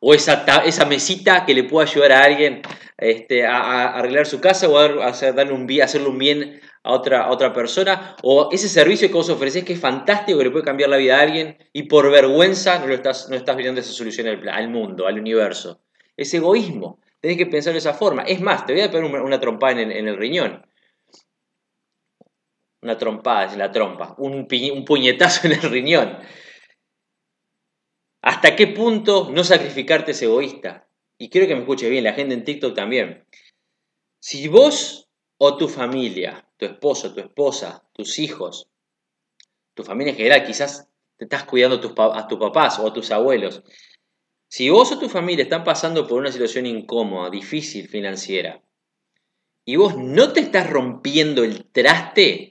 o 0.00 0.12
esa, 0.12 0.44
esa 0.64 0.84
mesita 0.84 1.46
que 1.46 1.54
le 1.54 1.64
pueda 1.64 1.88
ayudar 1.88 2.12
a 2.12 2.24
alguien 2.24 2.60
este, 2.98 3.46
a, 3.46 3.94
arreglar 3.94 4.26
su 4.26 4.40
casa 4.40 4.68
o 4.68 4.76
a, 4.78 5.12
darle 5.32 5.52
un, 5.54 5.66
hacerle 5.82 6.08
un 6.08 6.18
bien 6.18 6.60
a 6.82 6.92
otra, 6.92 7.30
otra 7.30 7.52
persona, 7.52 8.16
o 8.22 8.50
ese 8.52 8.68
servicio 8.68 9.08
que 9.08 9.14
vos 9.14 9.28
ofreces 9.28 9.64
que 9.64 9.74
es 9.74 9.80
fantástico, 9.80 10.38
que 10.38 10.44
le 10.44 10.50
puede 10.50 10.64
cambiar 10.64 10.90
la 10.90 10.96
vida 10.96 11.18
a 11.18 11.22
alguien 11.22 11.58
y 11.72 11.84
por 11.84 12.10
vergüenza 12.10 12.78
no, 12.78 12.86
lo 12.86 12.94
estás, 12.94 13.28
no 13.28 13.36
estás 13.36 13.58
esa 13.58 13.92
solución 13.92 14.26
al, 14.48 14.68
mundo, 14.68 15.06
al 15.06 15.18
universo. 15.18 15.80
Es 16.16 16.32
egoísmo, 16.34 17.00
tenés 17.20 17.36
que 17.36 17.46
pensar 17.46 17.72
de 17.72 17.78
esa 17.78 17.94
forma. 17.94 18.22
Es 18.22 18.40
más, 18.40 18.66
te 18.66 18.72
voy 18.72 18.82
a 18.82 18.90
poner 18.90 19.22
una, 19.22 19.40
trompada 19.40 19.80
en, 19.80 19.90
el 19.90 20.16
riñón. 20.16 20.66
Una 22.82 22.96
trompada 22.96 23.44
es 23.44 23.56
la 23.56 23.70
trompa, 23.70 24.14
un, 24.18 24.46
un 24.50 24.84
puñetazo 24.84 25.46
en 25.46 25.52
el 25.52 25.62
riñón. 25.62 26.18
¿Hasta 28.22 28.56
qué 28.56 28.66
punto 28.68 29.30
no 29.30 29.44
sacrificarte 29.44 30.12
es 30.12 30.22
egoísta? 30.22 30.86
Y 31.18 31.28
quiero 31.28 31.46
que 31.46 31.54
me 31.54 31.60
escuche 31.60 31.88
bien, 31.90 32.04
la 32.04 32.14
gente 32.14 32.34
en 32.34 32.44
TikTok 32.44 32.74
también. 32.74 33.26
Si 34.20 34.48
vos 34.48 35.08
o 35.38 35.56
tu 35.56 35.68
familia, 35.68 36.46
tu 36.56 36.66
esposo, 36.66 37.14
tu 37.14 37.20
esposa, 37.20 37.84
tus 37.92 38.18
hijos, 38.18 38.68
tu 39.74 39.82
familia 39.82 40.12
en 40.12 40.16
general, 40.16 40.44
quizás 40.46 40.88
te 41.16 41.24
estás 41.24 41.44
cuidando 41.44 41.76
a 41.76 41.80
tus, 41.80 41.92
a 41.96 42.28
tus 42.28 42.38
papás 42.38 42.78
o 42.78 42.86
a 42.86 42.92
tus 42.92 43.10
abuelos. 43.10 43.62
Si 44.48 44.68
vos 44.68 44.90
o 44.92 44.98
tu 44.98 45.08
familia 45.08 45.44
están 45.44 45.64
pasando 45.64 46.06
por 46.06 46.18
una 46.18 46.32
situación 46.32 46.66
incómoda, 46.66 47.30
difícil 47.30 47.88
financiera, 47.88 48.62
y 49.64 49.76
vos 49.76 49.96
no 49.96 50.32
te 50.32 50.40
estás 50.40 50.68
rompiendo 50.68 51.44
el 51.44 51.66
traste, 51.66 52.49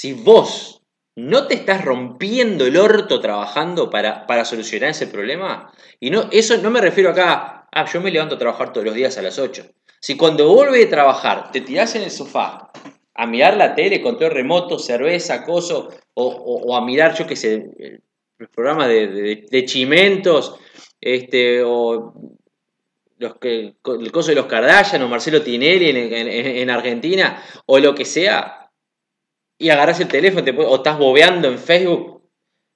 si 0.00 0.14
vos 0.14 0.80
¿no 1.14 1.46
te 1.46 1.54
estás 1.54 1.84
rompiendo 1.84 2.64
el 2.64 2.78
orto 2.78 3.20
trabajando 3.20 3.90
para, 3.90 4.26
para 4.26 4.46
solucionar 4.46 4.88
ese 4.88 5.06
problema? 5.06 5.70
Y 5.98 6.08
no, 6.08 6.30
eso 6.32 6.56
no 6.56 6.70
me 6.70 6.80
refiero 6.80 7.10
acá, 7.10 7.68
ah, 7.70 7.84
yo 7.84 8.00
me 8.00 8.10
levanto 8.10 8.36
a 8.36 8.38
trabajar 8.38 8.72
todos 8.72 8.86
los 8.86 8.94
días 8.94 9.18
a 9.18 9.22
las 9.22 9.38
8. 9.38 9.62
Si 10.00 10.16
cuando 10.16 10.54
vuelve 10.54 10.82
a 10.82 10.88
trabajar 10.88 11.50
te 11.52 11.60
tirás 11.60 11.96
en 11.96 12.04
el 12.04 12.10
sofá 12.10 12.70
a 13.12 13.26
mirar 13.26 13.58
la 13.58 13.74
tele, 13.74 14.00
control 14.00 14.30
remoto, 14.30 14.78
cerveza, 14.78 15.44
coso, 15.44 15.90
o, 16.14 16.74
a 16.74 16.82
mirar, 16.82 17.14
yo 17.14 17.26
qué 17.26 17.36
sé, 17.36 17.66
los 18.38 18.48
programas 18.48 18.88
de, 18.88 19.44
de, 19.50 19.64
chimentos, 19.66 20.54
este, 20.98 21.62
o 21.62 22.14
los 23.18 23.34
que, 23.36 23.74
el 23.84 24.12
coso 24.12 24.30
de 24.30 24.36
los 24.36 24.46
Kardashian 24.46 25.02
o 25.02 25.08
Marcelo 25.08 25.42
Tinelli 25.42 25.90
en, 25.90 26.28
en 26.28 26.70
Argentina, 26.70 27.44
o 27.66 27.78
lo 27.78 27.94
que 27.94 28.06
sea, 28.06 28.59
y 29.60 29.68
agarras 29.68 30.00
el 30.00 30.08
teléfono 30.08 30.50
o 30.66 30.76
estás 30.76 30.98
bobeando 30.98 31.46
en 31.46 31.58
Facebook, 31.58 32.22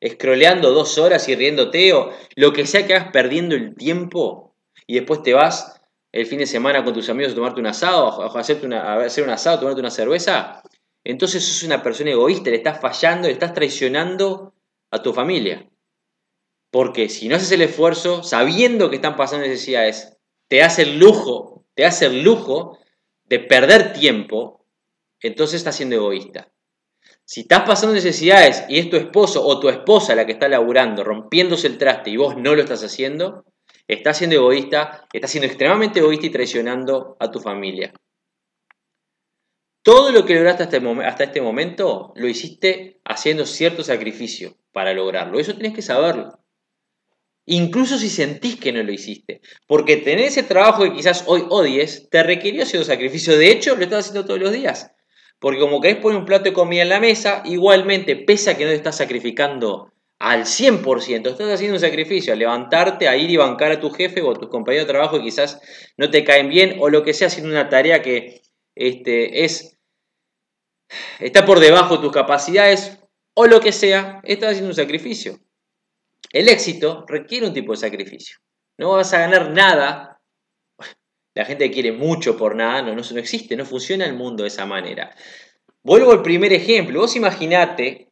scrolleando 0.07 0.71
dos 0.71 0.99
horas 0.99 1.27
y 1.31 1.35
riéndote 1.35 1.95
o 1.95 2.11
lo 2.37 2.53
que 2.53 2.67
sea 2.67 2.87
que 2.87 2.95
hagas 2.95 3.11
perdiendo 3.11 3.55
el 3.55 3.75
tiempo 3.75 4.55
y 4.87 4.97
después 4.97 5.23
te 5.23 5.33
vas 5.33 5.81
el 6.13 6.27
fin 6.27 6.39
de 6.39 6.47
semana 6.47 6.85
con 6.85 6.93
tus 6.93 7.09
amigos 7.09 7.33
a 7.33 7.37
tomarte 7.37 7.61
un 7.61 7.67
asado, 7.69 8.23
a 8.23 8.39
hacerte 8.39 8.67
una, 8.67 8.97
hacer 8.97 9.25
un 9.25 9.31
asado, 9.31 9.61
tomarte 9.61 9.81
una 9.81 9.91
cerveza, 9.91 10.63
entonces 11.03 11.43
sos 11.43 11.63
una 11.63 11.83
persona 11.83 12.11
egoísta, 12.11 12.51
le 12.51 12.57
estás 12.57 12.81
fallando, 12.81 13.29
le 13.29 13.33
estás 13.33 13.55
traicionando 13.55 14.53
a 14.91 15.03
tu 15.03 15.15
familia. 15.15 15.67
Porque 16.71 17.09
si 17.09 17.29
no 17.29 17.37
haces 17.37 17.51
el 17.53 17.63
esfuerzo, 17.63 18.23
sabiendo 18.23 18.91
que 18.91 18.97
están 18.97 19.17
pasando 19.17 19.47
necesidades, 19.47 20.19
te 20.49 20.63
hace 20.63 20.83
el 20.83 20.99
lujo, 20.99 21.65
te 21.75 21.87
hace 21.87 22.07
el 22.07 22.23
lujo 22.23 22.79
de 23.25 23.39
perder 23.41 23.95
tiempo, 23.95 24.67
entonces 25.21 25.57
estás 25.57 25.77
siendo 25.77 25.97
egoísta. 25.97 26.54
Si 27.27 27.41
estás 27.41 27.63
pasando 27.63 27.95
necesidades 27.95 28.65
y 28.69 28.79
es 28.79 28.91
tu 28.91 28.97
esposo 28.97 29.45
o 29.47 29.59
tu 29.59 29.71
esposa 29.71 30.15
la 30.15 30.27
que 30.27 30.33
está 30.33 30.49
laburando, 30.49 31.05
rompiéndose 31.05 31.67
el 31.67 31.79
traste 31.79 32.11
y 32.11 32.17
vos 32.19 32.37
no 32.37 32.55
lo 32.55 32.63
estás 32.63 32.85
haciendo, 32.85 33.45
estás 33.89 34.19
siendo 34.19 34.37
egoísta, 34.37 35.07
estás 35.13 35.31
siendo 35.31 35.47
extremadamente 35.47 36.01
egoísta 36.01 36.27
y 36.27 36.31
traicionando 36.31 37.17
a 37.19 37.31
tu 37.31 37.41
familia. 37.41 37.95
Todo 39.83 40.13
lo 40.13 40.25
que 40.25 40.35
lograste 40.35 40.65
hasta, 40.65 40.79
hasta 41.07 41.25
este 41.25 41.41
momento 41.41 42.13
lo 42.17 42.29
hiciste 42.29 43.01
haciendo 43.05 43.47
cierto 43.47 43.83
sacrificio 43.83 44.57
para 44.73 44.93
lograrlo. 44.93 45.39
Eso 45.39 45.55
tienes 45.55 45.75
que 45.75 45.83
saberlo. 45.83 46.41
Incluso 47.47 47.99
si 47.99 48.09
sentís 48.09 48.57
que 48.59 48.73
no 48.73 48.83
lo 48.83 48.93
hiciste. 48.93 49.43
Porque 49.67 49.99
tener 49.99 50.27
ese 50.27 50.43
trabajo 50.43 50.85
que 50.85 50.95
quizás 50.95 51.25
hoy 51.27 51.45
odies 51.51 52.09
te 52.11 52.23
requirió 52.23 52.65
cierto 52.65 52.87
sacrificio. 52.87 53.37
De 53.37 53.51
hecho, 53.51 53.77
lo 53.77 53.85
estás 53.85 54.07
haciendo 54.07 54.27
todos 54.27 54.41
los 54.41 54.53
días. 54.53 54.94
Porque 55.45 55.61
como 55.61 55.79
querés 55.79 55.99
poner 55.99 56.19
un 56.19 56.25
plato 56.25 56.45
de 56.45 56.55
comida 56.55 56.81
en 56.81 56.89
la 56.89 57.01
mesa, 57.01 57.43
igualmente, 57.45 58.17
pese 58.17 58.49
a 58.49 58.57
que 58.57 58.65
no 58.65 58.71
te 58.71 58.77
estás 58.77 58.97
sacrificando 58.97 59.93
al 60.19 60.47
100%, 60.47 61.29
estás 61.29 61.53
haciendo 61.53 61.75
un 61.75 61.81
sacrificio, 61.81 62.33
a 62.33 62.37
levantarte, 62.37 63.09
a 63.09 63.17
ir 63.19 63.29
y 63.29 63.37
bancar 63.37 63.71
a 63.71 63.79
tu 63.79 63.91
jefe 63.91 64.23
o 64.23 64.31
a 64.31 64.39
tus 64.39 64.49
compañeros 64.49 64.87
de 64.87 64.93
trabajo 64.95 65.19
que 65.19 65.25
quizás 65.25 65.61
no 65.99 66.09
te 66.09 66.25
caen 66.25 66.49
bien, 66.49 66.77
o 66.81 66.89
lo 66.89 67.03
que 67.03 67.13
sea, 67.13 67.27
haciendo 67.27 67.51
una 67.51 67.69
tarea 67.69 68.01
que 68.01 68.41
este, 68.75 69.45
es, 69.45 69.77
está 71.21 71.45
por 71.45 71.61
debajo 71.61 71.97
de 71.97 72.05
tus 72.05 72.13
capacidades, 72.13 73.01
o 73.35 73.45
lo 73.45 73.61
que 73.61 73.73
sea, 73.73 74.23
estás 74.25 74.53
haciendo 74.53 74.71
un 74.71 74.75
sacrificio. 74.75 75.41
El 76.33 76.49
éxito 76.49 77.05
requiere 77.07 77.49
un 77.49 77.53
tipo 77.53 77.73
de 77.73 77.81
sacrificio. 77.81 78.39
No 78.79 78.93
vas 78.93 79.13
a 79.13 79.19
ganar 79.19 79.51
nada. 79.51 80.14
La 81.35 81.45
gente 81.45 81.71
quiere 81.71 81.93
mucho 81.93 82.37
por 82.37 82.55
nada, 82.55 82.83
no, 82.83 82.95
no, 82.95 83.03
no 83.03 83.19
existe, 83.19 83.57
no 83.57 83.65
funciona 83.65 84.07
el 84.07 84.15
mundo 84.15 84.45
de 84.45 84.49
esa 84.49 84.67
manera. 84.67 85.15
Vuelvo 85.83 86.13
al 86.13 86.23
primer 86.23 86.53
ejemplo. 86.53 87.01
Vos 87.01 87.17
imaginate, 87.17 88.09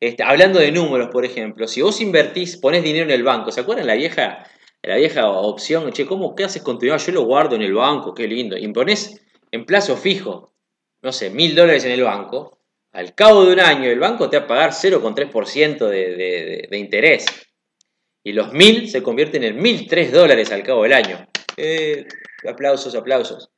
este, 0.00 0.22
hablando 0.22 0.58
de 0.60 0.72
números, 0.72 1.08
por 1.12 1.24
ejemplo, 1.24 1.66
si 1.66 1.82
vos 1.82 2.00
invertís, 2.00 2.56
pones 2.56 2.82
dinero 2.82 3.04
en 3.04 3.10
el 3.10 3.22
banco, 3.22 3.52
¿se 3.52 3.60
acuerdan 3.60 3.86
la 3.86 3.94
vieja, 3.94 4.46
la 4.82 4.96
vieja 4.96 5.28
opción? 5.28 5.92
Che, 5.92 6.06
¿cómo, 6.06 6.34
¿qué 6.34 6.44
haces 6.44 6.62
con 6.62 6.78
dinero? 6.78 6.96
Yo 6.98 7.12
lo 7.12 7.24
guardo 7.24 7.56
en 7.56 7.62
el 7.62 7.74
banco, 7.74 8.14
qué 8.14 8.26
lindo. 8.26 8.56
Y 8.56 8.66
pones 8.68 9.20
en 9.50 9.66
plazo 9.66 9.96
fijo, 9.96 10.54
no 11.02 11.12
sé, 11.12 11.30
mil 11.30 11.54
dólares 11.54 11.84
en 11.84 11.92
el 11.92 12.02
banco, 12.02 12.58
al 12.92 13.14
cabo 13.14 13.44
de 13.44 13.54
un 13.54 13.60
año 13.60 13.90
el 13.90 13.98
banco 13.98 14.28
te 14.28 14.38
va 14.38 14.44
a 14.44 14.46
pagar 14.46 14.70
0,3% 14.70 15.88
de, 15.88 16.16
de, 16.16 16.68
de, 16.70 16.78
interés. 16.78 17.26
Y 18.22 18.32
los 18.32 18.52
mil 18.52 18.88
se 18.88 19.02
convierten 19.02 19.44
en 19.44 19.60
mil 19.60 19.86
tres 19.88 20.12
dólares 20.12 20.52
al 20.52 20.62
cabo 20.62 20.82
del 20.82 20.92
año. 20.92 21.26
Eh, 21.56 22.06
aplausos, 22.48 22.94
aplausos. 22.94 23.50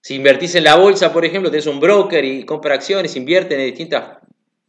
Si 0.00 0.14
invertís 0.16 0.54
en 0.54 0.64
la 0.64 0.76
bolsa, 0.76 1.12
por 1.12 1.24
ejemplo, 1.24 1.50
tenés 1.50 1.66
un 1.66 1.80
broker 1.80 2.24
y 2.24 2.44
compra 2.44 2.74
acciones, 2.74 3.16
invierte 3.16 3.54
en 3.54 3.64
distintas, 3.64 4.18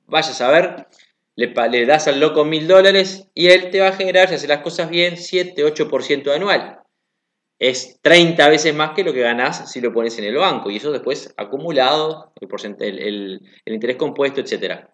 vayas 0.08 0.40
a 0.40 0.50
ver, 0.50 0.88
le, 1.36 1.86
das 1.86 2.08
al 2.08 2.20
loco 2.20 2.46
mil 2.46 2.68
dólares 2.68 3.28
y 3.34 3.48
él 3.48 3.70
te 3.70 3.82
va 3.82 3.90
a 3.90 3.96
generar, 3.96 4.30
si 4.30 4.36
hace 4.36 4.48
las 4.48 4.62
cosas 4.62 4.90
bien, 4.90 5.18
7, 5.18 5.66
8% 5.66 6.34
anual 6.34 6.80
es 7.60 8.00
30 8.02 8.50
veces 8.50 8.76
más 8.76 8.92
que 8.92 9.04
lo 9.04 9.14
que 9.14 9.22
ganás 9.22 9.72
si 9.72 9.80
lo 9.80 9.94
pones 9.94 10.18
en 10.20 10.26
el 10.26 10.36
banco. 10.36 10.70
Y 10.70 10.78
eso 10.78 10.92
después 10.92 11.34
acumulado, 11.38 12.34
el, 12.80 13.42
interés 13.66 13.96
compuesto, 13.96 14.42
etc. 14.42 14.88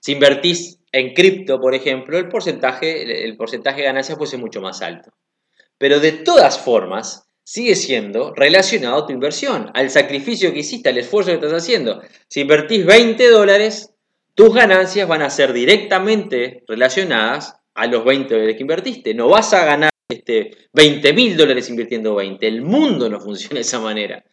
Si 0.00 0.12
invertís 0.12 0.80
en 0.92 1.14
cripto, 1.14 1.60
por 1.60 1.74
ejemplo, 1.74 2.18
el 2.18 2.28
porcentaje, 2.28 3.24
el 3.24 3.36
porcentaje 3.36 3.80
de 3.80 3.86
ganancias 3.86 4.18
puede 4.18 4.30
ser 4.30 4.40
mucho 4.40 4.60
más 4.60 4.82
alto. 4.82 5.10
Pero 5.78 6.00
de 6.00 6.12
todas 6.12 6.58
formas, 6.58 7.28
sigue 7.44 7.74
siendo 7.74 8.32
relacionado 8.34 9.02
a 9.02 9.06
tu 9.06 9.12
inversión, 9.12 9.70
al 9.74 9.90
sacrificio 9.90 10.52
que 10.52 10.60
hiciste, 10.60 10.88
al 10.88 10.98
esfuerzo 10.98 11.30
que 11.30 11.36
estás 11.36 11.52
haciendo. 11.52 12.02
Si 12.28 12.40
invertís 12.40 12.86
20 12.86 13.30
dólares, 13.30 13.94
tus 14.34 14.54
ganancias 14.54 15.08
van 15.08 15.22
a 15.22 15.30
ser 15.30 15.52
directamente 15.52 16.64
relacionadas 16.66 17.56
a 17.74 17.86
los 17.86 18.04
20 18.04 18.32
dólares 18.32 18.56
que 18.56 18.62
invertiste. 18.62 19.14
No 19.14 19.28
vas 19.28 19.52
a 19.52 19.64
ganar 19.64 19.90
este, 20.08 20.50
20 20.72 21.12
mil 21.12 21.36
dólares 21.36 21.68
invirtiendo 21.68 22.14
20. 22.14 22.46
El 22.46 22.62
mundo 22.62 23.08
no 23.08 23.20
funciona 23.20 23.56
de 23.56 23.60
esa 23.62 23.80
manera. 23.80 24.24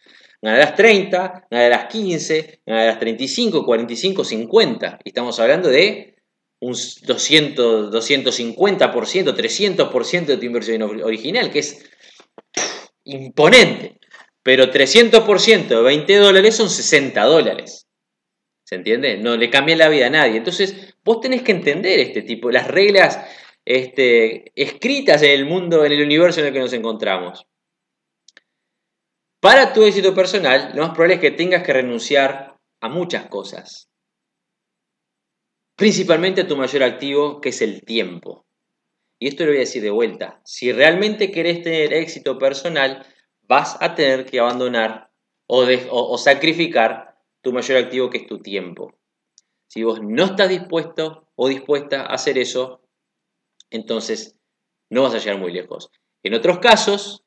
Ganarás 0.41 0.75
30, 0.75 1.47
ganarás 1.52 1.86
15, 1.88 2.62
ganarás 2.65 2.99
35, 2.99 3.65
45, 3.65 4.23
50. 4.23 4.99
Y 5.04 5.10
estamos 5.10 5.38
hablando 5.39 5.67
de 5.67 6.09
un 6.62 6.74
200, 6.74 7.91
250%, 7.91 9.36
300% 9.36 10.26
de 10.26 10.38
tu 10.38 10.45
inversión 10.45 10.82
original, 10.82 11.52
que 11.52 11.60
es 11.60 11.89
imponente. 13.06 14.00
Pero 14.43 14.72
300% 14.72 15.67
de 15.67 15.82
20 15.82 16.15
dólares 16.17 16.56
son 16.56 16.69
60 16.69 17.24
dólares. 17.24 17.88
¿Se 18.63 18.76
entiende? 18.76 19.17
No 19.17 19.36
le 19.36 19.50
cambia 19.50 19.76
la 19.76 19.89
vida 19.89 20.08
a 20.08 20.12
nadie. 20.12 20.38
Entonces, 20.38 20.95
vos 21.04 21.19
tenés 21.19 21.41
que 21.41 21.52
entender 21.52 22.00
este 22.00 22.22
tipo, 22.22 22.52
las 22.52 22.67
reglas 22.67 23.19
este, 23.65 24.52
escritas 24.56 25.22
en 25.24 25.32
el 25.32 25.45
mundo, 25.45 25.86
en 25.86 25.91
el 25.91 26.04
universo 26.04 26.39
en 26.39 26.48
el 26.48 26.54
que 26.54 26.60
nos 26.60 26.74
encontramos. 26.74 27.45
Para 29.41 29.74
tu 29.74 29.84
éxito 29.84 30.13
personal, 30.13 30.72
lo 30.76 30.84
más 30.84 30.91
probable 30.91 31.15
es 31.15 31.22
que 31.22 31.32
tengas 31.32 31.63
que 31.63 31.74
renunciar 31.74 32.58
a 32.82 32.89
muchas 32.89 33.28
cosas. 33.28 33.88
Principalmente 35.79 36.41
a 36.41 36.47
tu 36.47 36.57
mayor 36.57 36.83
activo, 36.83 37.39
que 37.39 37.49
es 37.49 37.61
el 37.61 37.85
tiempo. 37.85 38.45
Y 39.17 39.29
esto 39.29 39.45
lo 39.45 39.51
voy 39.51 39.59
a 39.59 39.61
decir 39.61 39.81
de 39.81 39.91
vuelta. 39.91 40.41
Si 40.43 40.73
realmente 40.73 41.31
querés 41.31 41.63
tener 41.63 41.93
éxito 41.93 42.37
personal, 42.37 43.05
vas 43.43 43.77
a 43.79 43.95
tener 43.95 44.25
que 44.25 44.41
abandonar 44.41 45.09
o, 45.47 45.65
o 45.89 46.17
sacrificar 46.17 47.17
tu 47.41 47.53
mayor 47.53 47.77
activo, 47.77 48.09
que 48.09 48.17
es 48.17 48.27
tu 48.27 48.39
tiempo. 48.39 48.93
Si 49.67 49.81
vos 49.83 50.01
no 50.03 50.25
estás 50.25 50.49
dispuesto 50.49 51.29
o 51.35 51.47
dispuesta 51.47 52.01
a 52.01 52.15
hacer 52.15 52.37
eso, 52.37 52.81
entonces 53.69 54.37
no 54.89 55.03
vas 55.03 55.13
a 55.13 55.19
llegar 55.19 55.39
muy 55.39 55.53
lejos. 55.53 55.91
En 56.23 56.33
otros 56.33 56.59
casos, 56.59 57.23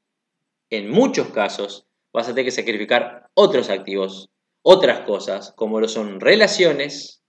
en 0.69 0.91
muchos 0.91 1.29
casos, 1.29 1.87
vas 2.13 2.29
a 2.29 2.33
tener 2.33 2.45
que 2.45 2.51
sacrificar 2.51 3.31
otros 3.33 3.71
activos, 3.71 4.29
otras 4.61 5.07
cosas, 5.07 5.53
como 5.57 5.81
lo 5.81 5.89
son 5.89 6.21
relaciones, 6.21 7.22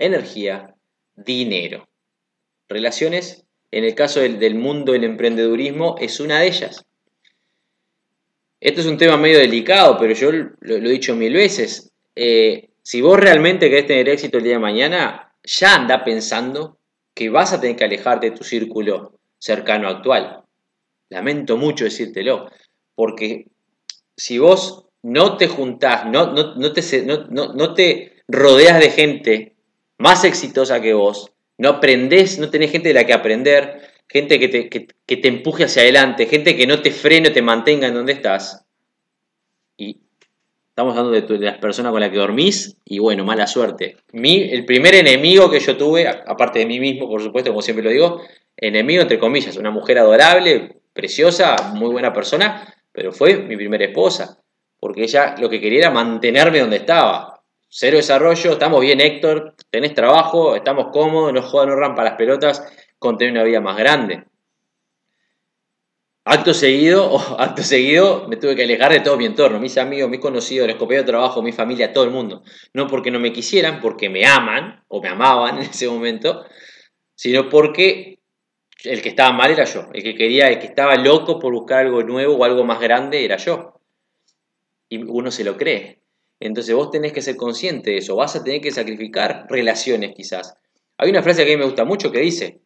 energía, 0.00 0.74
dinero. 1.14 1.88
Relaciones, 2.68 3.44
en 3.70 3.84
el 3.84 3.94
caso 3.94 4.20
del, 4.20 4.54
mundo 4.56 4.92
del 4.92 5.04
emprendedurismo, 5.04 5.96
es 6.00 6.18
una 6.18 6.40
de 6.40 6.48
ellas. 6.48 6.84
Esto 8.60 8.80
es 8.80 8.86
un 8.86 8.98
tema 8.98 9.16
medio 9.16 9.38
delicado, 9.38 9.96
pero 9.98 10.12
yo 10.12 10.32
lo, 10.32 10.76
he 10.76 10.80
dicho 10.80 11.14
mil 11.14 11.34
veces. 11.34 11.92
Eh, 12.16 12.70
si 12.82 13.00
vos 13.00 13.18
realmente 13.18 13.70
querés 13.70 13.86
tener 13.86 14.08
éxito 14.08 14.38
el 14.38 14.44
día 14.44 14.54
de 14.54 14.58
mañana, 14.58 15.32
ya 15.44 15.76
anda 15.76 16.04
pensando 16.04 16.78
que 17.14 17.30
vas 17.30 17.52
a 17.52 17.60
tener 17.60 17.76
que 17.76 17.84
alejarte 17.84 18.30
de 18.30 18.36
tu 18.36 18.44
círculo 18.44 19.18
cercano 19.38 19.88
actual. 19.88 20.42
Lamento 21.08 21.56
mucho 21.56 21.84
decírtelo, 21.84 22.50
porque 22.94 23.46
si 24.16 24.38
vos 24.38 24.86
no 25.02 25.36
te 25.36 25.48
juntás, 25.48 26.06
no, 26.06 26.32
no, 26.32 26.72
te, 26.72 27.02
no, 27.04 27.74
te 27.74 28.22
rodeas 28.28 28.78
de 28.78 28.90
gente 28.90 29.56
más 30.00 30.24
exitosa 30.24 30.80
que 30.80 30.94
vos, 30.94 31.30
no 31.58 31.68
aprendés, 31.68 32.38
no 32.38 32.50
tenés 32.50 32.72
gente 32.72 32.88
de 32.88 32.94
la 32.94 33.06
que 33.06 33.12
aprender, 33.12 33.80
gente 34.08 34.40
que 34.40 34.48
te, 34.48 34.68
que 34.68 35.16
te 35.16 35.28
empuje 35.28 35.64
hacia 35.64 35.82
adelante, 35.82 36.26
gente 36.26 36.56
que 36.56 36.66
no 36.66 36.82
te 36.82 36.90
frene, 36.90 37.30
te 37.30 37.42
mantenga 37.42 37.86
en 37.86 37.94
donde 37.94 38.12
estás, 38.12 38.64
y 39.76 40.00
Estamos 40.70 40.96
hablando 40.96 41.34
de, 41.34 41.44
las 41.44 41.58
personas 41.58 41.92
con 41.92 42.00
las 42.00 42.08
que 42.08 42.16
dormís 42.16 42.78
y 42.86 43.00
bueno, 43.00 43.22
mala 43.22 43.46
suerte. 43.46 43.98
Mi, 44.12 44.44
el 44.50 44.64
primer 44.64 44.94
enemigo 44.94 45.50
que 45.50 45.60
yo 45.60 45.76
tuve, 45.76 46.08
aparte 46.08 46.60
de 46.60 46.64
mí 46.64 46.80
mismo, 46.80 47.06
por 47.06 47.20
supuesto, 47.20 47.50
como 47.50 47.60
siempre 47.60 47.84
lo 47.84 47.90
digo, 47.90 48.22
enemigo 48.56 49.02
entre 49.02 49.18
comillas, 49.18 49.58
una 49.58 49.70
mujer 49.70 49.98
adorable, 49.98 50.76
preciosa, 50.94 51.72
muy 51.74 51.90
buena 51.90 52.14
persona, 52.14 52.72
pero 52.92 53.12
fue 53.12 53.36
mi 53.36 53.56
primera 53.56 53.84
esposa, 53.84 54.40
porque 54.78 55.02
ella 55.02 55.34
lo 55.38 55.50
que 55.50 55.60
quería 55.60 55.80
era 55.80 55.90
mantenerme 55.90 56.60
donde 56.60 56.76
estaba. 56.76 57.42
Cero 57.68 57.98
desarrollo, 57.98 58.52
estamos 58.52 58.80
bien 58.80 59.02
Héctor, 59.02 59.54
tenés 59.70 59.94
trabajo, 59.94 60.56
estamos 60.56 60.88
cómodos, 60.92 61.32
no 61.32 61.42
jodan, 61.42 61.70
no 61.70 61.76
rampa 61.76 62.04
las 62.04 62.14
pelotas, 62.14 62.62
con 62.98 63.16
tener 63.16 63.32
una 63.32 63.44
vida 63.44 63.60
más 63.60 63.76
grande. 63.76 64.24
Acto 66.24 66.52
seguido, 66.52 67.18
acto 67.40 67.62
seguido, 67.62 68.28
me 68.28 68.36
tuve 68.36 68.54
que 68.54 68.64
alejar 68.64 68.92
de 68.92 69.00
todo 69.00 69.16
mi 69.16 69.24
entorno, 69.24 69.58
mis 69.58 69.78
amigos, 69.78 70.10
mis 70.10 70.20
conocidos, 70.20 70.68
los 70.68 70.76
compañeros 70.76 71.06
de 71.06 71.12
trabajo, 71.12 71.42
mi 71.42 71.52
familia, 71.52 71.92
todo 71.92 72.04
el 72.04 72.10
mundo. 72.10 72.42
No 72.74 72.86
porque 72.86 73.10
no 73.10 73.18
me 73.18 73.32
quisieran, 73.32 73.80
porque 73.80 74.10
me 74.10 74.26
aman 74.26 74.84
o 74.88 75.00
me 75.02 75.08
amaban 75.08 75.56
en 75.62 75.62
ese 75.62 75.88
momento, 75.88 76.44
sino 77.14 77.48
porque 77.48 78.18
El 78.82 79.02
que 79.02 79.10
estaba 79.10 79.32
mal 79.32 79.50
era 79.50 79.64
yo. 79.64 79.88
El 79.92 80.02
que 80.02 80.14
quería, 80.14 80.48
el 80.48 80.58
que 80.58 80.66
estaba 80.66 80.94
loco 80.96 81.38
por 81.38 81.52
buscar 81.52 81.80
algo 81.80 82.02
nuevo 82.02 82.36
o 82.36 82.44
algo 82.44 82.64
más 82.64 82.80
grande 82.80 83.24
era 83.24 83.36
yo. 83.36 83.80
Y 84.88 85.02
uno 85.04 85.30
se 85.30 85.44
lo 85.44 85.56
cree. 85.56 85.99
Entonces 86.40 86.74
vos 86.74 86.90
tenés 86.90 87.12
que 87.12 87.22
ser 87.22 87.36
consciente 87.36 87.90
de 87.90 87.98
eso. 87.98 88.16
Vas 88.16 88.34
a 88.34 88.42
tener 88.42 88.62
que 88.62 88.72
sacrificar 88.72 89.46
relaciones 89.48 90.14
quizás. 90.16 90.54
Hay 90.96 91.10
una 91.10 91.22
frase 91.22 91.44
que 91.44 91.52
a 91.52 91.56
mí 91.56 91.60
me 91.60 91.66
gusta 91.66 91.84
mucho 91.84 92.10
que 92.10 92.20
dice 92.20 92.62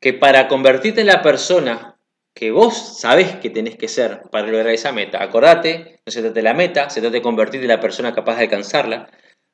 que 0.00 0.12
para 0.12 0.46
convertirte 0.46 1.00
en 1.00 1.08
la 1.08 1.22
persona 1.22 1.98
que 2.32 2.50
vos 2.50 3.00
sabés 3.00 3.36
que 3.36 3.50
tenés 3.50 3.76
que 3.76 3.88
ser 3.88 4.22
para 4.30 4.46
lograr 4.46 4.72
esa 4.72 4.92
meta, 4.92 5.22
acordate, 5.22 6.00
no 6.04 6.12
se 6.12 6.20
trata 6.20 6.34
de 6.34 6.42
la 6.42 6.54
meta, 6.54 6.90
se 6.90 7.00
trata 7.00 7.14
de 7.14 7.22
convertirte 7.22 7.64
en 7.64 7.70
la 7.70 7.80
persona 7.80 8.14
capaz 8.14 8.36
de 8.36 8.42
alcanzarla. 8.42 9.10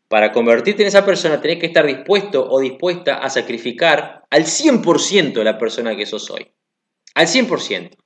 Para 0.09 0.33
convertirte 0.33 0.83
en 0.83 0.89
esa 0.89 1.07
persona 1.07 1.41
tenés 1.41 1.59
que 1.59 1.67
estar 1.67 1.87
dispuesto 1.87 2.47
o 2.51 2.61
dispuesta 2.61 3.15
a 3.15 3.31
sacrificar 3.31 4.25
al 4.29 4.45
100% 4.45 5.43
la 5.43 5.57
persona 5.57 5.97
que 5.97 6.05
sos 6.05 6.29
hoy. 6.31 6.53
Al 7.15 7.27
100%. 7.27 7.97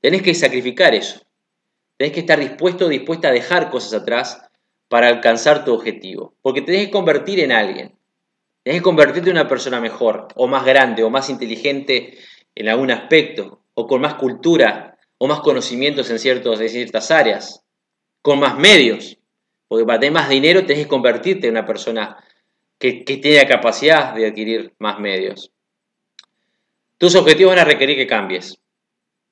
Tenés 0.00 0.22
que 0.22 0.34
sacrificar 0.34 0.94
eso. 0.94 1.20
Tenés 2.00 2.14
que 2.14 2.20
estar 2.20 2.40
dispuesto 2.40 2.86
o 2.86 2.88
dispuesta 2.88 3.28
a 3.28 3.30
dejar 3.30 3.68
cosas 3.68 3.92
atrás 3.92 4.40
para 4.88 5.08
alcanzar 5.08 5.66
tu 5.66 5.74
objetivo. 5.74 6.32
Porque 6.40 6.62
tenés 6.62 6.86
que 6.86 6.90
convertir 6.90 7.40
en 7.40 7.52
alguien. 7.52 7.94
Tenés 8.62 8.80
que 8.80 8.84
convertirte 8.84 9.28
en 9.28 9.36
una 9.36 9.46
persona 9.46 9.82
mejor, 9.82 10.28
o 10.34 10.48
más 10.48 10.64
grande, 10.64 11.02
o 11.02 11.10
más 11.10 11.28
inteligente 11.28 12.16
en 12.54 12.70
algún 12.70 12.90
aspecto, 12.90 13.64
o 13.74 13.86
con 13.86 14.00
más 14.00 14.14
cultura, 14.14 14.96
o 15.18 15.26
más 15.26 15.40
conocimientos 15.40 16.08
en, 16.08 16.18
ciertas 16.18 17.10
áreas, 17.10 17.66
con 18.22 18.40
más 18.40 18.56
medios. 18.56 19.18
Porque 19.68 19.84
para 19.84 20.00
tener 20.00 20.14
más 20.14 20.30
dinero 20.30 20.64
tenés 20.64 20.84
que 20.84 20.88
convertirte 20.88 21.48
en 21.48 21.52
una 21.52 21.66
persona 21.66 22.16
que, 22.78 23.04
que 23.04 23.18
tiene 23.18 23.42
la 23.42 23.46
capacidad 23.46 24.14
de 24.14 24.26
adquirir 24.26 24.72
más 24.78 24.98
medios. 24.98 25.52
Tus 26.96 27.14
objetivos 27.14 27.54
van 27.54 27.58
a 27.58 27.70
requerir 27.70 27.98
que 27.98 28.06
cambies. 28.06 28.58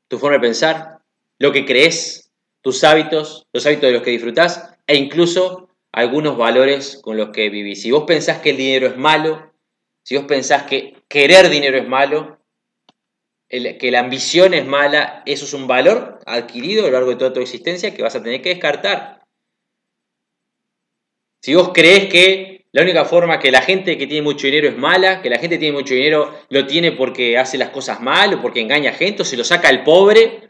Tu 0.06 0.18
forma 0.18 0.36
de 0.36 0.42
pensar, 0.42 0.98
lo 1.38 1.50
que 1.50 1.64
crees, 1.64 2.27
tus 2.62 2.84
hábitos, 2.84 3.46
los 3.52 3.66
hábitos 3.66 3.88
de 3.88 3.92
los 3.92 4.02
que 4.02 4.10
disfrutás 4.10 4.74
e 4.86 4.96
incluso 4.96 5.68
algunos 5.92 6.36
valores 6.36 7.00
con 7.02 7.16
los 7.16 7.30
que 7.30 7.50
vivís. 7.50 7.82
Si 7.82 7.90
vos 7.90 8.04
pensás 8.04 8.38
que 8.38 8.50
el 8.50 8.56
dinero 8.56 8.86
es 8.86 8.96
malo, 8.96 9.52
si 10.02 10.16
vos 10.16 10.26
pensás 10.26 10.64
que 10.64 11.02
querer 11.08 11.48
dinero 11.48 11.78
es 11.78 11.88
malo, 11.88 12.38
que 13.48 13.90
la 13.90 14.00
ambición 14.00 14.52
es 14.54 14.66
mala, 14.66 15.22
eso 15.24 15.44
es 15.44 15.54
un 15.54 15.66
valor 15.66 16.20
adquirido 16.26 16.84
a 16.84 16.86
lo 16.88 16.92
largo 16.92 17.10
de 17.10 17.16
toda 17.16 17.32
tu 17.32 17.40
existencia 17.40 17.94
que 17.94 18.02
vas 18.02 18.14
a 18.14 18.22
tener 18.22 18.42
que 18.42 18.50
descartar. 18.50 19.22
Si 21.40 21.54
vos 21.54 21.70
crees 21.72 22.10
que 22.10 22.66
la 22.72 22.82
única 22.82 23.04
forma 23.04 23.38
que 23.38 23.50
la 23.50 23.62
gente 23.62 23.96
que 23.96 24.06
tiene 24.06 24.22
mucho 24.22 24.46
dinero 24.46 24.68
es 24.68 24.76
mala, 24.76 25.22
que 25.22 25.30
la 25.30 25.38
gente 25.38 25.56
que 25.56 25.60
tiene 25.60 25.78
mucho 25.78 25.94
dinero 25.94 26.34
lo 26.50 26.66
tiene 26.66 26.92
porque 26.92 27.38
hace 27.38 27.56
las 27.56 27.70
cosas 27.70 28.00
mal 28.00 28.34
o 28.34 28.42
porque 28.42 28.60
engaña 28.60 28.90
a 28.90 28.94
gente 28.94 29.22
o 29.22 29.24
se 29.24 29.36
lo 29.36 29.44
saca 29.44 29.68
al 29.68 29.84
pobre, 29.84 30.47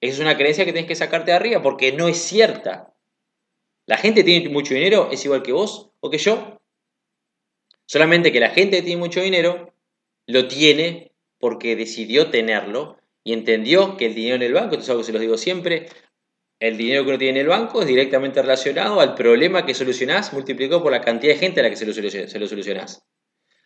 es 0.00 0.18
una 0.18 0.36
creencia 0.36 0.64
que 0.64 0.72
tienes 0.72 0.88
que 0.88 0.96
sacarte 0.96 1.30
de 1.30 1.36
arriba 1.36 1.62
porque 1.62 1.92
no 1.92 2.08
es 2.08 2.18
cierta. 2.18 2.94
La 3.86 3.96
gente 3.96 4.20
que 4.20 4.30
tiene 4.30 4.48
mucho 4.48 4.74
dinero 4.74 5.08
es 5.10 5.24
igual 5.24 5.42
que 5.42 5.52
vos 5.52 5.90
o 6.00 6.10
que 6.10 6.18
yo. 6.18 6.60
Solamente 7.86 8.32
que 8.32 8.40
la 8.40 8.50
gente 8.50 8.78
que 8.78 8.82
tiene 8.82 9.00
mucho 9.00 9.20
dinero 9.20 9.72
lo 10.26 10.48
tiene 10.48 11.12
porque 11.38 11.76
decidió 11.76 12.30
tenerlo 12.30 12.98
y 13.22 13.32
entendió 13.32 13.96
que 13.96 14.06
el 14.06 14.14
dinero 14.14 14.36
en 14.36 14.42
el 14.42 14.52
banco, 14.52 14.72
esto 14.72 14.84
es 14.84 14.88
algo 14.90 15.00
que 15.00 15.06
se 15.06 15.12
los 15.12 15.20
digo 15.20 15.38
siempre, 15.38 15.86
el 16.60 16.76
dinero 16.76 17.02
que 17.02 17.10
uno 17.10 17.18
tiene 17.18 17.40
en 17.40 17.44
el 17.44 17.50
banco 17.50 17.82
es 17.82 17.86
directamente 17.86 18.40
relacionado 18.40 19.00
al 19.00 19.14
problema 19.14 19.66
que 19.66 19.74
solucionás 19.74 20.32
multiplicado 20.32 20.82
por 20.82 20.92
la 20.92 21.00
cantidad 21.00 21.34
de 21.34 21.38
gente 21.38 21.60
a 21.60 21.64
la 21.64 21.70
que 21.70 21.76
se 21.76 21.84
lo, 21.84 21.92
solucionás. 22.46 23.04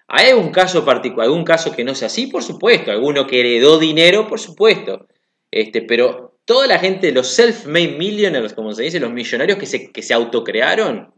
¿Hay 0.09 0.31
algún 0.31 0.51
caso 0.51 0.85
particular, 0.85 1.27
algún 1.27 1.45
caso 1.45 1.77
que 1.77 1.85
no 1.85 1.95
sea 1.95 2.07
así? 2.07 2.29
Por 2.29 2.43
supuesto. 2.43 2.91
¿Alguno 2.91 3.27
que 3.27 3.41
heredó 3.41 3.79
dinero? 3.79 4.27
Por 4.27 4.41
supuesto. 4.41 5.07
Este, 5.51 5.83
pero 5.83 6.39
toda 6.45 6.67
la 6.67 6.79
gente, 6.79 7.13
los 7.13 7.39
self-made 7.39 7.97
millionaires, 7.97 8.55
como 8.55 8.73
se 8.73 8.83
dice, 8.85 9.01
los 9.01 9.13
millonarios 9.13 9.59
que 9.59 9.67
se, 9.67 9.91
que 9.93 10.03
se 10.03 10.15
autocrearon, 10.15 11.15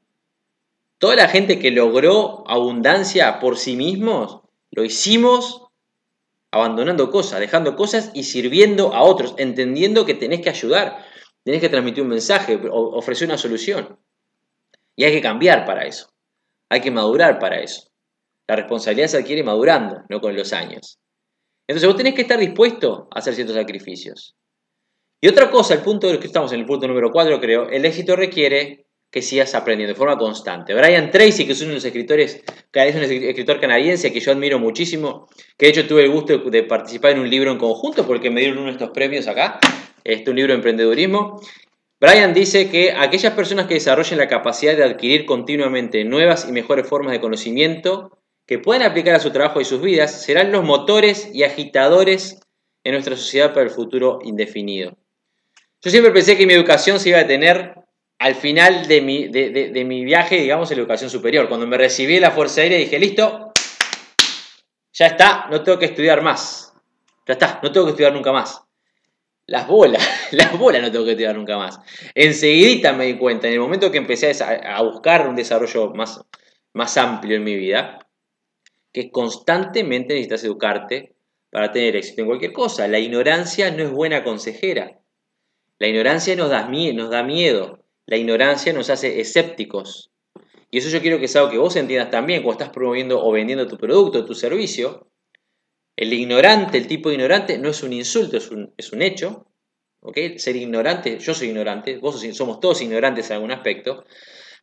toda 0.98 1.16
la 1.16 1.28
gente 1.28 1.58
que 1.58 1.70
logró 1.70 2.44
abundancia 2.46 3.38
por 3.40 3.58
sí 3.58 3.76
mismos, 3.76 4.40
lo 4.70 4.84
hicimos 4.84 5.66
abandonando 6.52 7.10
cosas, 7.10 7.40
dejando 7.40 7.76
cosas 7.76 8.10
y 8.14 8.24
sirviendo 8.24 8.92
a 8.94 9.02
otros, 9.02 9.34
entendiendo 9.38 10.04
que 10.04 10.14
tenés 10.14 10.40
que 10.40 10.50
ayudar. 10.50 11.04
Tienes 11.44 11.60
que 11.60 11.68
transmitir 11.68 12.02
un 12.02 12.10
mensaje, 12.10 12.60
ofrecer 12.70 13.28
una 13.28 13.38
solución. 13.38 13.98
Y 14.96 15.04
hay 15.04 15.12
que 15.12 15.22
cambiar 15.22 15.64
para 15.64 15.86
eso. 15.86 16.12
Hay 16.68 16.80
que 16.80 16.90
madurar 16.90 17.38
para 17.38 17.60
eso. 17.60 17.90
La 18.46 18.56
responsabilidad 18.56 19.08
se 19.08 19.18
adquiere 19.18 19.42
madurando, 19.42 20.02
no 20.08 20.20
con 20.20 20.36
los 20.36 20.52
años. 20.52 20.98
Entonces 21.70 21.86
vos 21.86 21.96
tenés 21.96 22.14
que 22.14 22.22
estar 22.22 22.40
dispuesto 22.40 23.06
a 23.14 23.20
hacer 23.20 23.32
ciertos 23.32 23.54
sacrificios. 23.54 24.34
Y 25.20 25.28
otra 25.28 25.52
cosa, 25.52 25.72
el 25.72 25.82
punto 25.82 26.08
que 26.18 26.26
estamos 26.26 26.52
en 26.52 26.58
el 26.58 26.66
punto 26.66 26.88
número 26.88 27.12
4, 27.12 27.40
creo, 27.40 27.68
el 27.68 27.84
éxito 27.84 28.16
requiere 28.16 28.86
que 29.08 29.22
sigas 29.22 29.54
aprendiendo 29.54 29.92
de 29.92 29.96
forma 29.96 30.18
constante. 30.18 30.74
Brian 30.74 31.12
Tracy, 31.12 31.46
que 31.46 31.52
es 31.52 31.60
uno 31.60 31.68
de 31.68 31.74
los 31.76 31.84
escritores, 31.84 32.42
es 32.72 32.94
un 32.96 33.02
escritor 33.02 33.60
canadiense 33.60 34.12
que 34.12 34.18
yo 34.18 34.32
admiro 34.32 34.58
muchísimo, 34.58 35.28
que 35.56 35.66
de 35.66 35.70
hecho 35.70 35.86
tuve 35.86 36.02
el 36.02 36.10
gusto 36.10 36.38
de 36.38 36.64
participar 36.64 37.12
en 37.12 37.20
un 37.20 37.30
libro 37.30 37.52
en 37.52 37.58
conjunto 37.58 38.04
porque 38.04 38.30
me 38.30 38.40
dieron 38.40 38.58
uno 38.58 38.66
de 38.66 38.72
estos 38.72 38.90
premios 38.90 39.28
acá, 39.28 39.60
este, 40.02 40.28
un 40.28 40.34
libro 40.34 40.52
de 40.52 40.56
emprendedurismo. 40.56 41.40
Brian 42.00 42.34
dice 42.34 42.68
que 42.68 42.94
aquellas 42.98 43.34
personas 43.34 43.68
que 43.68 43.74
desarrollen 43.74 44.18
la 44.18 44.26
capacidad 44.26 44.76
de 44.76 44.82
adquirir 44.82 45.24
continuamente 45.24 46.02
nuevas 46.02 46.48
y 46.48 46.52
mejores 46.52 46.88
formas 46.88 47.12
de 47.12 47.20
conocimiento 47.20 48.19
que 48.50 48.58
pueden 48.58 48.82
aplicar 48.82 49.14
a 49.14 49.20
su 49.20 49.30
trabajo 49.30 49.60
y 49.60 49.64
sus 49.64 49.80
vidas 49.80 50.24
serán 50.24 50.50
los 50.50 50.64
motores 50.64 51.30
y 51.32 51.44
agitadores 51.44 52.40
en 52.82 52.94
nuestra 52.94 53.14
sociedad 53.14 53.54
para 53.54 53.62
el 53.62 53.70
futuro 53.70 54.18
indefinido. 54.24 54.98
Yo 55.80 55.88
siempre 55.92 56.10
pensé 56.10 56.36
que 56.36 56.48
mi 56.48 56.54
educación 56.54 56.98
se 56.98 57.10
iba 57.10 57.20
a 57.20 57.26
tener 57.28 57.76
al 58.18 58.34
final 58.34 58.88
de 58.88 59.02
mi, 59.02 59.28
de, 59.28 59.84
mi 59.84 60.04
viaje, 60.04 60.40
digamos, 60.40 60.68
en 60.68 60.78
la 60.78 60.82
educación 60.82 61.10
superior. 61.10 61.48
Cuando 61.48 61.64
me 61.68 61.78
recibí 61.78 62.18
la 62.18 62.32
Fuerza 62.32 62.62
Aérea 62.62 62.76
dije, 62.76 62.98
listo, 62.98 63.52
ya 64.94 65.06
está, 65.06 65.46
no 65.48 65.62
tengo 65.62 65.78
que 65.78 65.86
estudiar 65.86 66.20
más. 66.20 66.74
Ya 67.28 67.34
está, 67.34 67.60
no 67.62 67.70
tengo 67.70 67.86
que 67.86 67.90
estudiar 67.90 68.12
nunca 68.12 68.32
más. 68.32 68.64
Las 69.46 69.68
bolas, 69.68 70.02
las 70.32 70.58
bolas 70.58 70.82
no 70.82 70.90
tengo 70.90 71.04
que 71.04 71.14
tirar 71.14 71.36
nunca 71.36 71.56
más. 71.56 71.78
Enseguidita 72.16 72.94
me 72.94 73.06
di 73.06 73.16
cuenta, 73.16 73.46
en 73.46 73.52
el 73.52 73.60
momento 73.60 73.92
que 73.92 73.98
empecé 73.98 74.32
a, 74.42 74.82
buscar 74.82 75.28
un 75.28 75.36
desarrollo 75.36 75.94
más, 75.94 76.20
más 76.72 76.96
amplio 76.96 77.36
en 77.36 77.44
mi 77.44 77.54
vida, 77.54 78.09
que 78.92 79.10
constantemente 79.10 80.14
necesitas 80.14 80.44
educarte 80.44 81.14
para 81.50 81.72
tener 81.72 81.96
éxito 81.96 82.22
en 82.22 82.28
cualquier 82.28 82.52
cosa. 82.52 82.88
La 82.88 82.98
ignorancia 82.98 83.70
no 83.70 83.82
es 83.82 83.90
buena 83.90 84.24
consejera. 84.24 85.00
La 85.78 85.88
ignorancia 85.88 86.36
nos 86.36 86.50
da, 86.50 86.68
nos 86.68 87.10
da 87.10 87.22
miedo. 87.22 87.84
La 88.06 88.16
ignorancia 88.16 88.72
nos 88.72 88.90
hace 88.90 89.20
escépticos. 89.20 90.10
Y 90.70 90.78
eso 90.78 90.88
yo 90.88 91.00
quiero 91.00 91.18
que 91.18 91.28
sea 91.28 91.48
que 91.50 91.58
vos 91.58 91.74
entiendas 91.76 92.10
también 92.10 92.42
cuando 92.42 92.62
estás 92.62 92.74
promoviendo 92.74 93.24
o 93.24 93.32
vendiendo 93.32 93.66
tu 93.66 93.76
producto, 93.76 94.24
tu 94.24 94.34
servicio. 94.34 95.08
El 95.96 96.12
ignorante, 96.12 96.78
el 96.78 96.86
tipo 96.86 97.08
de 97.08 97.16
ignorante, 97.16 97.58
no 97.58 97.68
es 97.68 97.82
un 97.82 97.92
insulto, 97.92 98.36
es 98.36 98.50
un, 98.50 98.72
es 98.76 98.92
un 98.92 99.02
hecho. 99.02 99.46
Ser 100.36 100.56
ignorante, 100.56 101.18
yo 101.18 101.34
soy 101.34 101.48
ignorante, 101.48 101.98
vos 101.98 102.24
somos 102.32 102.58
todos 102.58 102.80
ignorantes 102.80 103.28
en 103.28 103.34
algún 103.34 103.52
aspecto, 103.52 104.06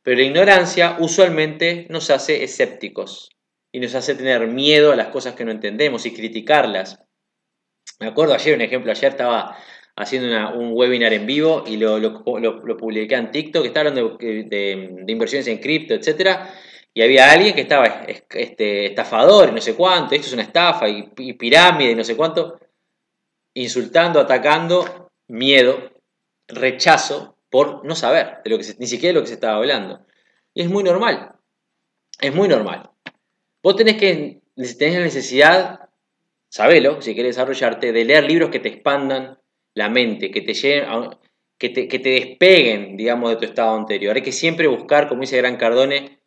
pero 0.01 0.17
la 0.17 0.23
ignorancia 0.23 0.97
usualmente 0.99 1.85
nos 1.91 2.09
hace 2.09 2.43
escépticos 2.43 3.36
y 3.77 3.79
nos 3.79 3.93
hace 3.93 4.15
tener 4.15 4.47
miedo 4.47 4.91
a 4.91 4.95
las 4.95 5.09
cosas 5.09 5.35
que 5.35 5.45
no 5.45 5.51
entendemos 5.51 6.03
y 6.07 6.11
criticarlas. 6.11 6.99
Me 7.99 8.07
acuerdo 8.07 8.33
ayer, 8.33 8.55
un 8.55 8.61
ejemplo, 8.61 8.89
ayer 8.89 9.11
estaba 9.11 9.55
haciendo 9.95 10.57
un 10.57 10.71
webinar 10.73 11.13
en 11.13 11.27
vivo 11.27 11.63
y 11.67 11.77
lo, 11.77 11.99
lo, 11.99 12.23
publiqué 12.75 13.13
en 13.13 13.29
TikTok, 13.29 13.61
que 13.61 13.67
estaba 13.67 13.89
hablando 13.89 14.17
de, 14.17 15.05
inversiones 15.07 15.47
en 15.47 15.59
cripto, 15.59 15.93
etcétera, 15.93 16.55
y 16.91 17.03
había 17.03 17.31
alguien 17.31 17.53
que 17.53 17.61
estaba 17.61 17.85
este, 18.07 18.87
estafador 18.87 19.49
y 19.49 19.51
no 19.51 19.61
sé 19.61 19.75
cuánto, 19.75 20.15
esto 20.15 20.25
es 20.25 20.33
una 20.33 20.41
estafa 20.41 20.89
y, 20.89 21.33
pirámide 21.33 21.91
y 21.91 21.95
no 21.95 22.03
sé 22.03 22.17
cuánto, 22.17 22.59
insultando, 23.53 24.19
atacando, 24.19 25.11
miedo, 25.27 25.91
rechazo 26.47 27.37
por 27.51 27.85
no 27.85 27.93
saber 27.93 28.37
de 28.43 28.49
lo 28.49 28.57
que 28.57 28.65
ni 28.79 28.87
siquiera 28.87 29.13
de 29.13 29.19
lo 29.19 29.21
que 29.21 29.27
se 29.27 29.35
estaba 29.35 29.57
hablando. 29.57 30.03
Y 30.55 30.63
es 30.63 30.67
muy 30.67 30.83
normal, 30.83 31.33
es 32.19 32.33
muy 32.33 32.47
normal. 32.47 32.89
Vos 33.63 33.75
tenés 33.75 33.97
que 33.97 34.41
tenés 34.55 34.95
la 34.95 35.03
necesidad, 35.03 35.89
sabelo, 36.49 37.01
si 37.01 37.15
querés 37.15 37.35
desarrollarte, 37.35 37.91
de 37.91 38.05
leer 38.05 38.23
libros 38.23 38.49
que 38.49 38.59
te 38.59 38.69
expandan 38.69 39.39
la 39.73 39.89
mente, 39.89 40.31
que 40.31 40.41
te 40.41 40.53
lleven, 40.53 41.09
que 41.57 41.69
te, 41.69 41.87
que 41.87 41.99
te 41.99 42.09
despeguen, 42.09 42.97
digamos, 42.97 43.29
de 43.31 43.35
tu 43.37 43.45
estado 43.45 43.75
anterior. 43.75 44.15
Hay 44.15 44.21
que 44.21 44.31
siempre 44.31 44.67
buscar, 44.67 45.07
como 45.07 45.21
dice 45.21 45.37
Gran 45.37 45.57
Cardone, 45.57 46.19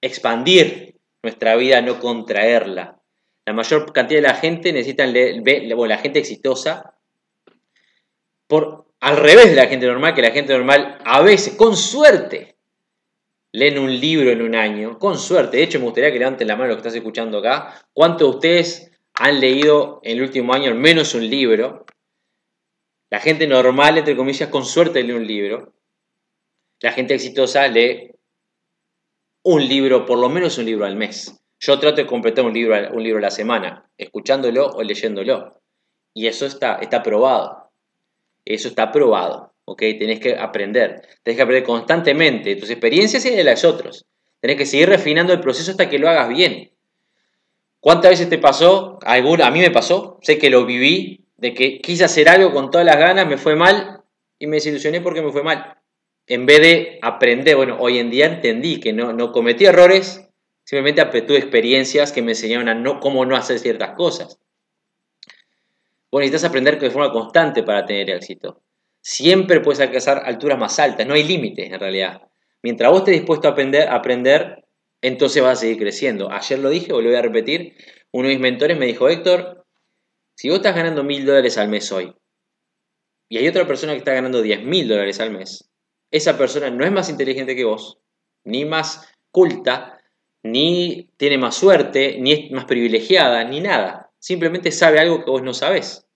expandir 0.00 1.00
nuestra 1.22 1.56
vida, 1.56 1.82
no 1.82 1.98
contraerla. 1.98 3.00
La 3.46 3.52
mayor 3.52 3.92
cantidad 3.92 4.20
de 4.20 4.28
la 4.28 4.34
gente 4.34 4.72
necesita 4.72 5.06
leer, 5.06 5.42
la 5.42 5.98
gente 5.98 6.18
exitosa, 6.18 6.94
por 8.46 8.86
al 9.00 9.16
revés 9.16 9.50
de 9.50 9.56
la 9.56 9.66
gente 9.66 9.86
normal, 9.86 10.14
que 10.14 10.22
la 10.22 10.30
gente 10.30 10.52
normal 10.52 10.98
a 11.04 11.22
veces, 11.22 11.54
con 11.54 11.76
suerte, 11.76 12.56
leen 13.52 13.78
un 13.78 13.98
libro 13.98 14.30
en 14.30 14.42
un 14.42 14.54
año, 14.54 14.98
con 14.98 15.18
suerte, 15.18 15.56
de 15.56 15.64
hecho 15.64 15.78
me 15.78 15.86
gustaría 15.86 16.12
que 16.12 16.18
levanten 16.18 16.48
la 16.48 16.56
mano 16.56 16.68
los 16.68 16.76
que 16.76 16.88
estás 16.88 16.94
escuchando 16.94 17.38
acá, 17.38 17.82
¿cuántos 17.92 18.30
de 18.30 18.36
ustedes 18.36 18.92
han 19.14 19.40
leído 19.40 20.00
en 20.02 20.18
el 20.18 20.22
último 20.22 20.54
año 20.54 20.70
al 20.70 20.76
menos 20.76 21.14
un 21.14 21.28
libro? 21.28 21.84
La 23.10 23.18
gente 23.18 23.48
normal, 23.48 23.98
entre 23.98 24.16
comillas, 24.16 24.48
con 24.50 24.64
suerte 24.64 25.02
lee 25.02 25.12
un 25.12 25.26
libro. 25.26 25.72
La 26.80 26.92
gente 26.92 27.14
exitosa 27.14 27.66
lee 27.66 28.12
un 29.42 29.68
libro, 29.68 30.06
por 30.06 30.18
lo 30.18 30.28
menos 30.28 30.58
un 30.58 30.66
libro 30.66 30.86
al 30.86 30.94
mes. 30.94 31.42
Yo 31.58 31.78
trato 31.80 31.96
de 31.96 32.06
completar 32.06 32.44
un 32.44 32.54
libro, 32.54 32.76
un 32.92 33.02
libro 33.02 33.18
a 33.18 33.22
la 33.22 33.30
semana, 33.30 33.90
escuchándolo 33.98 34.68
o 34.68 34.82
leyéndolo. 34.82 35.60
Y 36.14 36.28
eso 36.28 36.46
está, 36.46 36.76
está 36.76 37.02
probado. 37.02 37.70
Eso 38.44 38.68
está 38.68 38.92
probado. 38.92 39.49
¿Ok? 39.70 39.82
Tenés 40.00 40.18
que 40.18 40.34
aprender. 40.34 41.00
Tenés 41.22 41.36
que 41.36 41.42
aprender 41.42 41.62
constantemente 41.62 42.56
tus 42.56 42.70
experiencias 42.70 43.24
y 43.24 43.30
de 43.30 43.44
las 43.44 43.64
otros. 43.64 44.04
Tenés 44.40 44.56
que 44.56 44.66
seguir 44.66 44.88
refinando 44.88 45.32
el 45.32 45.38
proceso 45.38 45.70
hasta 45.70 45.88
que 45.88 46.00
lo 46.00 46.08
hagas 46.08 46.28
bien. 46.28 46.72
¿Cuántas 47.78 48.10
veces 48.10 48.28
te 48.28 48.38
pasó? 48.38 48.98
A 49.06 49.20
mí 49.20 49.60
me 49.60 49.70
pasó. 49.70 50.18
Sé 50.22 50.38
que 50.38 50.50
lo 50.50 50.66
viví. 50.66 51.24
De 51.36 51.54
que 51.54 51.78
quise 51.78 52.02
hacer 52.02 52.28
algo 52.28 52.52
con 52.52 52.72
todas 52.72 52.84
las 52.84 52.98
ganas, 52.98 53.28
me 53.28 53.38
fue 53.38 53.54
mal 53.54 54.02
y 54.40 54.48
me 54.48 54.56
desilusioné 54.56 55.00
porque 55.00 55.22
me 55.22 55.30
fue 55.30 55.44
mal. 55.44 55.76
En 56.26 56.46
vez 56.46 56.60
de 56.60 56.98
aprender, 57.00 57.54
bueno, 57.54 57.76
hoy 57.78 57.98
en 57.98 58.10
día 58.10 58.26
entendí 58.26 58.80
que 58.80 58.92
no, 58.92 59.12
no 59.12 59.30
cometí 59.30 59.66
errores, 59.66 60.28
simplemente 60.64 61.22
tuve 61.22 61.38
experiencias 61.38 62.10
que 62.10 62.22
me 62.22 62.32
enseñaron 62.32 62.68
a 62.68 62.74
no, 62.74 62.98
cómo 62.98 63.24
no 63.24 63.36
hacer 63.36 63.60
ciertas 63.60 63.90
cosas. 63.90 64.40
Bueno, 66.10 66.24
necesitas 66.24 66.48
aprender 66.48 66.80
de 66.80 66.90
forma 66.90 67.12
constante 67.12 67.62
para 67.62 67.86
tener 67.86 68.10
éxito. 68.10 68.60
Siempre 69.00 69.60
puedes 69.60 69.80
alcanzar 69.80 70.22
alturas 70.24 70.58
más 70.58 70.78
altas, 70.78 71.06
no 71.06 71.14
hay 71.14 71.24
límites 71.24 71.70
en 71.70 71.80
realidad. 71.80 72.22
Mientras 72.62 72.90
vos 72.90 73.00
estés 73.00 73.14
dispuesto 73.14 73.48
a 73.48 73.52
aprender, 73.52 73.88
aprender, 73.88 74.64
entonces 75.00 75.42
vas 75.42 75.58
a 75.58 75.60
seguir 75.62 75.78
creciendo. 75.78 76.30
Ayer 76.30 76.58
lo 76.58 76.68
dije, 76.68 76.88
lo 76.88 77.02
voy 77.02 77.14
a 77.14 77.22
repetir, 77.22 77.74
uno 78.12 78.28
de 78.28 78.34
mis 78.34 78.42
mentores 78.42 78.78
me 78.78 78.86
dijo, 78.86 79.08
Héctor, 79.08 79.66
si 80.34 80.48
vos 80.48 80.58
estás 80.58 80.76
ganando 80.76 81.02
mil 81.02 81.24
dólares 81.24 81.56
al 81.58 81.68
mes 81.68 81.90
hoy, 81.92 82.14
y 83.28 83.38
hay 83.38 83.48
otra 83.48 83.66
persona 83.66 83.92
que 83.92 83.98
está 83.98 84.12
ganando 84.12 84.42
diez 84.42 84.62
mil 84.62 84.88
dólares 84.88 85.20
al 85.20 85.30
mes, 85.30 85.70
esa 86.10 86.36
persona 86.36 86.70
no 86.70 86.84
es 86.84 86.92
más 86.92 87.08
inteligente 87.08 87.56
que 87.56 87.64
vos, 87.64 87.98
ni 88.44 88.64
más 88.64 89.08
culta, 89.30 89.98
ni 90.42 91.08
tiene 91.16 91.38
más 91.38 91.54
suerte, 91.54 92.16
ni 92.18 92.32
es 92.32 92.50
más 92.50 92.64
privilegiada, 92.64 93.44
ni 93.44 93.60
nada 93.60 94.10
simplemente 94.20 94.70
sabe 94.70 95.00
algo 95.00 95.24
que 95.24 95.30
vos 95.30 95.42
no 95.42 95.52
sabés. 95.52 96.06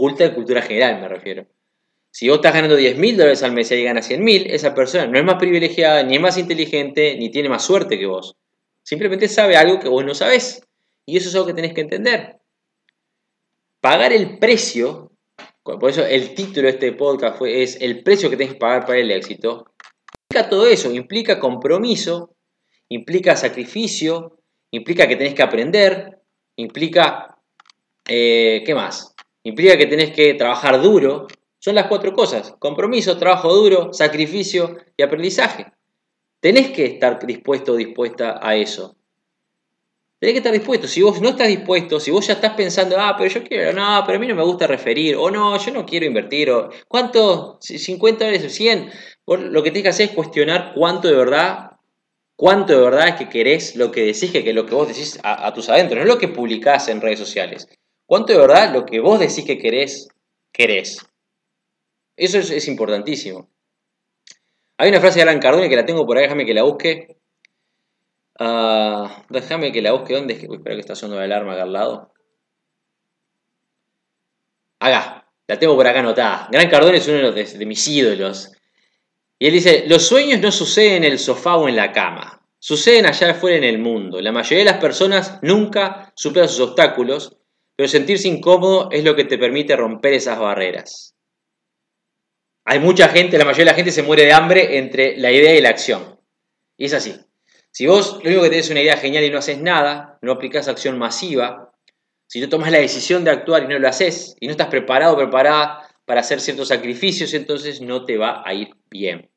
Culta 0.00 0.24
de 0.24 0.34
cultura 0.34 0.62
general 0.62 0.98
me 0.98 1.08
refiero. 1.08 1.46
Si 2.10 2.26
vos 2.26 2.36
estás 2.36 2.54
ganando 2.54 2.74
10 2.74 2.96
mil 2.96 3.18
dólares 3.18 3.42
al 3.42 3.52
mes 3.52 3.70
y 3.70 3.84
ganas 3.84 4.06
100 4.06 4.24
mil, 4.24 4.46
esa 4.50 4.74
persona 4.74 5.06
no 5.06 5.18
es 5.18 5.24
más 5.26 5.34
privilegiada, 5.34 6.02
ni 6.04 6.14
es 6.14 6.22
más 6.22 6.38
inteligente, 6.38 7.18
ni 7.18 7.30
tiene 7.30 7.50
más 7.50 7.62
suerte 7.62 7.98
que 7.98 8.06
vos. 8.06 8.38
Simplemente 8.82 9.28
sabe 9.28 9.58
algo 9.58 9.78
que 9.78 9.90
vos 9.90 10.02
no 10.02 10.14
sabés. 10.14 10.66
Y 11.04 11.18
eso 11.18 11.28
es 11.28 11.34
algo 11.34 11.48
que 11.48 11.52
tenés 11.52 11.74
que 11.74 11.82
entender. 11.82 12.38
Pagar 13.82 14.14
el 14.14 14.38
precio, 14.38 15.12
por 15.62 15.90
eso 15.90 16.06
el 16.06 16.34
título 16.34 16.68
de 16.68 16.70
este 16.70 16.92
podcast 16.92 17.36
fue, 17.36 17.62
es 17.62 17.78
el 17.82 18.02
precio 18.02 18.30
que 18.30 18.38
tenés 18.38 18.54
que 18.54 18.58
pagar 18.58 18.86
para 18.86 19.00
el 19.00 19.10
éxito. 19.10 19.66
Implica 20.30 20.48
todo 20.48 20.66
eso, 20.66 20.90
implica 20.90 21.38
compromiso, 21.38 22.34
implica 22.88 23.36
sacrificio, 23.36 24.38
implica 24.70 25.06
que 25.06 25.16
tenés 25.16 25.34
que 25.34 25.42
aprender, 25.42 26.22
implica, 26.56 27.36
eh, 28.08 28.62
¿qué 28.64 28.74
más? 28.74 29.14
Implica 29.42 29.76
que 29.76 29.86
tenés 29.86 30.12
que 30.12 30.34
trabajar 30.34 30.80
duro. 30.82 31.26
Son 31.58 31.74
las 31.74 31.86
cuatro 31.86 32.12
cosas, 32.12 32.54
compromiso, 32.58 33.18
trabajo 33.18 33.54
duro, 33.54 33.92
sacrificio 33.92 34.76
y 34.96 35.02
aprendizaje. 35.02 35.66
Tenés 36.40 36.70
que 36.70 36.86
estar 36.86 37.24
dispuesto 37.26 37.72
o 37.72 37.76
dispuesta 37.76 38.40
a 38.42 38.56
eso. 38.56 38.96
Tenés 40.18 40.34
que 40.34 40.38
estar 40.38 40.52
dispuesto. 40.52 40.86
Si 40.86 41.02
vos 41.02 41.20
no 41.20 41.30
estás 41.30 41.48
dispuesto, 41.48 42.00
si 42.00 42.10
vos 42.10 42.26
ya 42.26 42.34
estás 42.34 42.54
pensando, 42.54 42.96
ah, 42.98 43.14
pero 43.16 43.30
yo 43.30 43.42
quiero, 43.42 43.72
no, 43.72 44.02
pero 44.06 44.16
a 44.16 44.20
mí 44.20 44.26
no 44.26 44.34
me 44.34 44.42
gusta 44.42 44.66
referir, 44.66 45.16
o 45.16 45.30
no, 45.30 45.58
yo 45.58 45.70
no 45.72 45.84
quiero 45.84 46.06
invertir, 46.06 46.50
o 46.50 46.70
¿cuánto? 46.88 47.58
¿50 47.60 48.18
dólares 48.18 48.44
o 48.44 48.48
100? 48.48 48.90
lo 49.26 49.62
que 49.62 49.70
tenés 49.70 49.82
que 49.82 49.88
hacer 49.90 50.08
es 50.08 50.14
cuestionar 50.14 50.72
cuánto 50.74 51.06
de 51.06 51.14
verdad 51.14 51.70
cuánto 52.40 52.72
de 52.72 52.80
verdad 52.80 53.08
es 53.08 53.14
que 53.16 53.28
querés 53.28 53.76
lo 53.76 53.90
que 53.92 54.00
decís, 54.00 54.30
que, 54.32 54.42
que 54.42 54.54
lo 54.54 54.64
que 54.64 54.74
vos 54.74 54.88
decís 54.88 55.20
a, 55.22 55.52
tus 55.52 55.68
adentros, 55.68 55.98
no 55.98 56.04
es 56.04 56.08
lo 56.08 56.18
que 56.18 56.28
publicás 56.28 56.88
en 56.88 57.02
redes 57.02 57.18
sociales. 57.18 57.68
¿Cuánto 58.10 58.32
de 58.32 58.40
verdad 58.40 58.72
lo 58.72 58.84
que 58.86 58.98
vos 58.98 59.20
decís 59.20 59.44
que 59.44 59.56
querés, 59.56 60.08
querés? 60.50 61.06
Eso 62.16 62.38
es, 62.38 62.66
importantísimo. 62.66 63.48
Hay 64.78 64.88
una 64.88 64.98
frase 64.98 65.20
de 65.20 65.22
Alan 65.22 65.38
Cardone 65.38 65.68
que 65.68 65.76
la 65.76 65.86
tengo 65.86 66.04
por 66.04 66.18
ahí, 66.18 66.24
déjame 66.24 66.44
que 66.44 66.52
la 66.52 66.64
busque. 66.64 67.18
Ah, 68.36 69.24
déjame 69.28 69.70
que 69.70 69.80
la 69.80 69.92
busque. 69.92 70.14
¿Dónde 70.14 70.34
es 70.34 70.40
que? 70.40 70.48
Uy, 70.48 70.60
que 70.60 70.80
está 70.80 70.96
sonando 70.96 71.20
la 71.20 71.26
alarma 71.26 71.52
acá 71.52 71.62
al 71.62 71.72
lado. 71.72 72.12
Acá, 74.80 75.30
la 75.46 75.58
tengo 75.60 75.76
por 75.76 75.86
acá 75.86 76.00
anotada. 76.00 76.48
Gran 76.50 76.68
Cardone 76.68 76.96
es 76.96 77.06
uno 77.06 77.30
de 77.30 77.64
mis 77.66 77.86
ídolos. 77.86 78.50
Y 79.38 79.46
él 79.46 79.52
dice, 79.52 79.84
los 79.86 80.04
sueños 80.04 80.40
no 80.40 80.50
suceden 80.50 81.04
en 81.04 81.12
el 81.12 81.18
sofá 81.20 81.54
o 81.58 81.68
en 81.68 81.76
la 81.76 81.92
cama, 81.92 82.44
suceden 82.58 83.06
allá 83.06 83.30
afuera 83.30 83.56
en 83.56 83.62
el 83.62 83.78
mundo. 83.78 84.20
La 84.20 84.32
mayoría 84.32 84.64
de 84.64 84.70
las 84.72 84.80
personas 84.80 85.38
nunca 85.42 86.12
superan 86.16 86.48
sus 86.48 86.70
obstáculos, 86.70 87.36
pero 87.80 87.88
sentirse 87.88 88.28
incómodo 88.28 88.90
es 88.92 89.04
lo 89.04 89.16
que 89.16 89.24
te 89.24 89.38
permite 89.38 89.74
romper 89.74 90.12
esas 90.12 90.38
barreras. 90.38 91.16
Hay 92.66 92.78
mucha 92.78 93.08
gente, 93.08 93.38
la 93.38 93.46
mayoría 93.46 93.64
de 93.64 93.70
la 93.70 93.74
gente 93.74 93.90
se 93.90 94.02
muere 94.02 94.26
de 94.26 94.34
hambre 94.34 94.76
entre 94.76 95.16
la 95.16 95.32
idea 95.32 95.56
y 95.56 95.62
la 95.62 95.70
acción. 95.70 96.20
Y 96.76 96.84
es 96.84 96.92
así. 96.92 97.16
Si 97.70 97.86
vos 97.86 98.20
lo 98.22 98.28
único 98.28 98.42
que 98.42 98.50
tenés 98.50 98.66
es 98.66 98.70
una 98.70 98.82
idea 98.82 98.98
genial 98.98 99.24
y 99.24 99.30
no 99.30 99.38
haces 99.38 99.62
nada, 99.62 100.18
no 100.20 100.32
aplicás 100.32 100.68
acción 100.68 100.98
masiva, 100.98 101.72
si 102.26 102.42
no 102.42 102.50
tomas 102.50 102.70
la 102.70 102.80
decisión 102.80 103.24
de 103.24 103.30
actuar 103.30 103.62
y 103.62 103.68
no 103.68 103.78
lo 103.78 103.88
haces, 103.88 104.36
y 104.40 104.46
no 104.46 104.50
estás 104.50 104.68
preparado 104.68 105.14
o 105.14 105.16
preparada 105.16 105.88
para 106.04 106.20
hacer 106.20 106.42
ciertos 106.42 106.68
sacrificios, 106.68 107.32
entonces 107.32 107.80
no 107.80 108.04
te 108.04 108.18
va 108.18 108.42
a 108.44 108.52
ir 108.52 108.74
bien. 108.90 109.30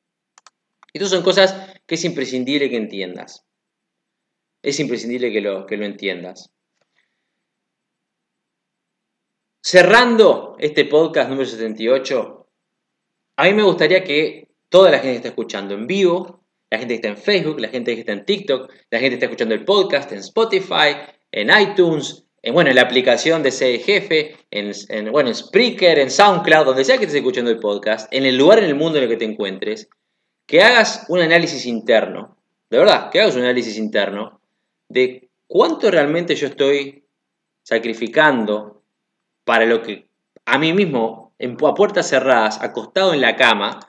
Estas 0.91 1.11
son 1.11 1.23
cosas 1.23 1.55
que 1.87 1.95
es 1.95 2.03
imprescindible 2.03 2.69
que 2.69 2.75
entiendas. 2.75 3.45
Es 4.61 4.81
imprescindible 4.81 5.31
que 5.31 5.39
lo, 5.39 5.65
que 5.65 5.77
lo 5.77 5.85
entiendas. 5.85 6.52
Cerrando 9.65 10.57
este 10.59 10.83
podcast 10.83 11.29
número 11.29 11.49
78, 11.49 12.47
a 13.37 13.43
mí 13.45 13.53
me 13.53 13.63
gustaría 13.63 14.03
que 14.03 14.49
toda 14.67 14.91
la 14.91 14.97
gente 14.97 15.11
que 15.11 15.15
está 15.15 15.29
escuchando 15.29 15.73
en 15.73 15.87
vivo, 15.87 16.43
la 16.69 16.79
gente 16.79 16.95
que 16.95 16.95
está 16.95 17.07
en 17.07 17.17
Facebook, 17.17 17.61
la 17.61 17.69
gente 17.69 17.93
que 17.93 18.01
está 18.01 18.11
en 18.11 18.25
TikTok, 18.25 18.69
la 18.91 18.99
gente 18.99 19.11
que 19.11 19.13
está 19.13 19.25
escuchando 19.27 19.55
el 19.55 19.63
podcast 19.63 20.11
en 20.11 20.17
Spotify, 20.17 20.97
en 21.31 21.49
iTunes, 21.61 22.25
en, 22.41 22.53
bueno, 22.53 22.71
en 22.71 22.75
la 22.75 22.81
aplicación 22.81 23.41
de 23.41 23.49
Ese 23.49 23.79
Jefe, 23.79 24.35
en, 24.51 24.73
en, 24.89 25.13
bueno, 25.13 25.29
en 25.29 25.35
Spreaker, 25.35 25.97
en 25.97 26.11
SoundCloud, 26.11 26.65
donde 26.65 26.83
sea 26.83 26.97
que 26.97 27.05
estés 27.05 27.19
escuchando 27.19 27.49
el 27.49 27.59
podcast, 27.59 28.13
en 28.13 28.25
el 28.25 28.35
lugar 28.35 28.59
en 28.59 28.65
el 28.65 28.75
mundo 28.75 28.97
en 28.97 29.05
el 29.05 29.09
que 29.09 29.15
te 29.15 29.23
encuentres, 29.23 29.87
que 30.45 30.61
hagas 30.61 31.05
un 31.07 31.21
análisis 31.21 31.65
interno, 31.65 32.35
de 32.69 32.79
verdad, 32.79 33.09
que 33.09 33.21
hagas 33.21 33.37
un 33.37 33.43
análisis 33.43 33.77
interno 33.77 34.41
de 34.89 35.29
cuánto 35.47 35.89
realmente 35.89 36.35
yo 36.35 36.47
estoy 36.47 37.05
sacrificando 37.63 38.82
para 39.43 39.65
lo 39.65 39.81
que 39.81 40.07
a 40.45 40.57
mí 40.57 40.73
mismo, 40.73 41.33
en, 41.39 41.57
a 41.65 41.73
puertas 41.73 42.09
cerradas, 42.09 42.61
acostado 42.61 43.13
en 43.13 43.21
la 43.21 43.35
cama, 43.35 43.79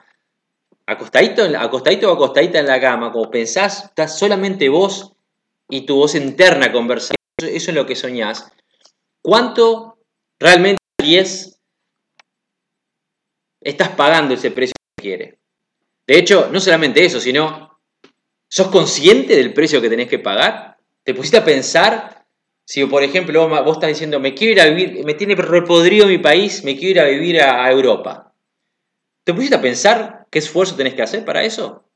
acostadito, 0.85 1.43
acostadito 1.57 2.11
o 2.11 2.15
acostadita 2.15 2.59
en 2.59 2.67
la 2.67 2.79
cama, 2.79 3.11
como 3.11 3.29
pensás, 3.29 3.85
estás 3.85 4.17
solamente 4.17 4.69
vos 4.69 5.13
y 5.69 5.85
tu 5.85 5.95
voz 5.95 6.15
interna 6.15 6.71
conversando 6.71 7.15
eso 7.37 7.71
es 7.71 7.75
lo 7.75 7.85
que 7.85 7.95
soñás, 7.95 8.51
¿cuánto 9.21 9.97
realmente 10.39 10.81
10 11.03 11.59
estás 13.61 13.89
pagando 13.89 14.33
ese 14.33 14.51
precio 14.51 14.73
que 14.95 15.01
quiere? 15.01 15.39
De 16.07 16.17
hecho, 16.17 16.49
no 16.51 16.59
solamente 16.59 17.03
eso, 17.03 17.19
sino, 17.19 17.79
¿sos 18.47 18.67
consciente 18.67 19.35
del 19.35 19.53
precio 19.53 19.81
que 19.81 19.89
tenés 19.89 20.07
que 20.07 20.19
pagar? 20.19 20.77
¿Te 21.03 21.13
pusiste 21.13 21.37
a 21.37 21.45
pensar 21.45 22.24
si, 22.65 22.83
por 22.85 23.03
ejemplo, 23.03 23.47
vos, 23.47 23.77
estás 23.77 23.89
diciendo, 23.89 24.19
me 24.19 24.33
quiero 24.33 24.53
ir 24.53 24.61
a 24.61 24.65
vivir, 24.65 25.05
me 25.05 25.13
tiene 25.13 25.35
repodrido 25.35 26.07
mi 26.07 26.17
país, 26.17 26.63
me 26.63 26.75
quiero 26.75 26.91
ir 26.91 26.99
a 26.99 27.05
vivir 27.05 27.41
a, 27.41 27.71
Europa? 27.71 28.33
¿Te 29.23 29.33
pusiste 29.33 29.55
a 29.55 29.61
pensar 29.61 30.25
qué 30.31 30.39
esfuerzo 30.39 30.75
tenés 30.75 30.95
que 30.95 31.03
hacer 31.03 31.23
para 31.23 31.43
eso? 31.43 31.87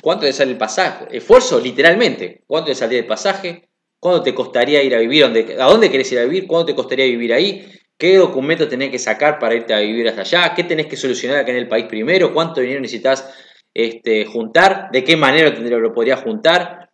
¿Cuánto 0.00 0.24
te 0.24 0.32
sale 0.32 0.52
el 0.52 0.58
pasaje? 0.58 1.06
Esfuerzo, 1.10 1.58
literalmente. 1.58 2.44
¿Cuánto 2.46 2.68
te 2.68 2.76
saldría 2.76 3.00
el 3.00 3.06
pasaje? 3.06 3.68
¿Cuánto 3.98 4.22
te 4.22 4.34
costaría 4.34 4.82
ir 4.82 4.94
a 4.94 4.98
vivir? 4.98 5.24
¿A 5.24 5.64
dónde 5.66 5.90
querés 5.90 6.10
ir 6.12 6.20
a 6.20 6.24
vivir? 6.24 6.46
¿Cuánto 6.46 6.66
te 6.66 6.74
costaría 6.76 7.06
vivir 7.06 7.32
ahí? 7.32 7.66
¿Qué 7.98 8.16
documento 8.16 8.68
tenés 8.68 8.90
que 8.90 8.98
sacar 8.98 9.38
para 9.38 9.54
irte 9.54 9.74
a 9.74 9.80
vivir 9.80 10.06
hasta 10.06 10.20
allá? 10.20 10.54
¿Qué 10.54 10.64
tenés 10.64 10.86
que 10.86 10.96
solucionar 10.96 11.38
acá 11.38 11.50
en 11.50 11.56
el 11.56 11.68
país 11.68 11.86
primero? 11.86 12.32
¿Cuánto 12.32 12.60
dinero 12.60 12.80
necesitas 12.80 13.32
este, 13.74 14.26
juntar? 14.26 14.90
¿De 14.92 15.02
qué 15.02 15.16
manera 15.16 15.50
lo 15.50 15.92
podrías 15.92 16.20
juntar? 16.20 16.85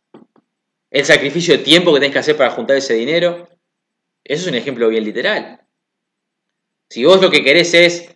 ¿El 0.92 1.06
sacrificio 1.06 1.56
de 1.56 1.64
tiempo 1.64 1.92
que 1.94 2.00
tenés 2.00 2.12
que 2.12 2.18
hacer 2.18 2.36
para 2.36 2.50
juntar 2.50 2.76
ese 2.76 2.92
dinero? 2.92 3.48
Eso 4.22 4.42
es 4.42 4.46
un 4.46 4.54
ejemplo 4.54 4.90
bien 4.90 5.04
literal. 5.04 5.66
Si 6.90 7.02
vos 7.04 7.22
lo 7.22 7.30
que 7.30 7.42
querés 7.42 7.72
es 7.72 8.14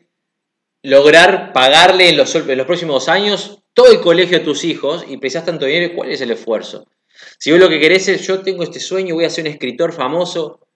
lograr 0.82 1.54
pagarle 1.54 2.10
en 2.10 2.18
los, 2.18 2.34
en 2.34 2.58
los 2.58 2.66
próximos 2.66 3.08
años 3.08 3.62
todo 3.72 3.90
el 3.90 4.02
colegio 4.02 4.36
a 4.36 4.42
tus 4.42 4.62
hijos 4.64 5.06
y 5.08 5.16
precisas 5.16 5.46
tanto 5.46 5.64
dinero, 5.64 5.94
¿cuál 5.94 6.10
es 6.10 6.20
el 6.20 6.30
esfuerzo? 6.30 6.86
Si 7.38 7.50
vos 7.50 7.58
lo 7.58 7.70
que 7.70 7.80
querés 7.80 8.08
es, 8.08 8.26
yo 8.26 8.42
tengo 8.42 8.62
este 8.62 8.78
sueño, 8.78 9.14
voy 9.14 9.24
a 9.24 9.30
ser 9.30 9.44
un 9.44 9.52
escritor 9.52 9.94
famoso, 9.94 10.68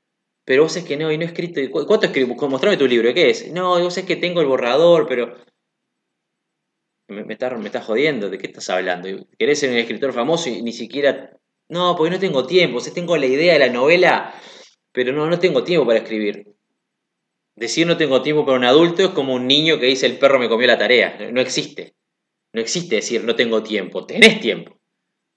pero 0.46 0.62
vos 0.62 0.74
es 0.76 0.84
que 0.84 0.96
no, 0.96 1.12
y 1.12 1.18
no 1.18 1.24
he 1.24 1.26
escrito, 1.26 1.60
¿cuánto 1.70 2.06
escribo? 2.06 2.34
Mostrame 2.48 2.78
tu 2.78 2.86
libro, 2.86 3.12
¿qué 3.12 3.28
es? 3.28 3.52
No, 3.52 3.78
vos 3.78 3.98
es 3.98 4.06
que 4.06 4.16
tengo 4.16 4.40
el 4.40 4.46
borrador, 4.46 5.06
pero... 5.06 5.36
Me, 7.08 7.24
me, 7.24 7.34
estás, 7.34 7.58
me 7.58 7.66
estás 7.66 7.84
jodiendo, 7.84 8.30
¿de 8.30 8.38
qué 8.38 8.46
estás 8.46 8.70
hablando? 8.70 9.08
¿Querés 9.38 9.58
ser 9.58 9.70
un 9.70 9.76
escritor 9.76 10.14
famoso 10.14 10.48
y 10.48 10.62
ni 10.62 10.72
siquiera... 10.72 11.36
No, 11.70 11.96
porque 11.96 12.10
no 12.10 12.18
tengo 12.18 12.46
tiempo, 12.46 12.78
o 12.78 12.80
sea, 12.80 12.92
tengo 12.92 13.16
la 13.16 13.26
idea 13.26 13.52
de 13.52 13.60
la 13.60 13.68
novela, 13.68 14.34
pero 14.92 15.12
no, 15.12 15.26
no 15.26 15.38
tengo 15.38 15.62
tiempo 15.62 15.86
para 15.86 16.00
escribir. 16.00 16.50
Decir 17.54 17.86
no 17.86 17.96
tengo 17.96 18.22
tiempo 18.22 18.44
para 18.44 18.58
un 18.58 18.64
adulto 18.64 19.04
es 19.04 19.10
como 19.10 19.34
un 19.34 19.46
niño 19.46 19.78
que 19.78 19.86
dice 19.86 20.06
el 20.06 20.18
perro 20.18 20.38
me 20.38 20.48
comió 20.48 20.66
la 20.66 20.78
tarea. 20.78 21.16
No 21.30 21.40
existe. 21.40 21.94
No 22.52 22.60
existe 22.60 22.96
decir 22.96 23.22
no 23.22 23.36
tengo 23.36 23.62
tiempo. 23.62 24.04
Tenés 24.06 24.40
tiempo. 24.40 24.78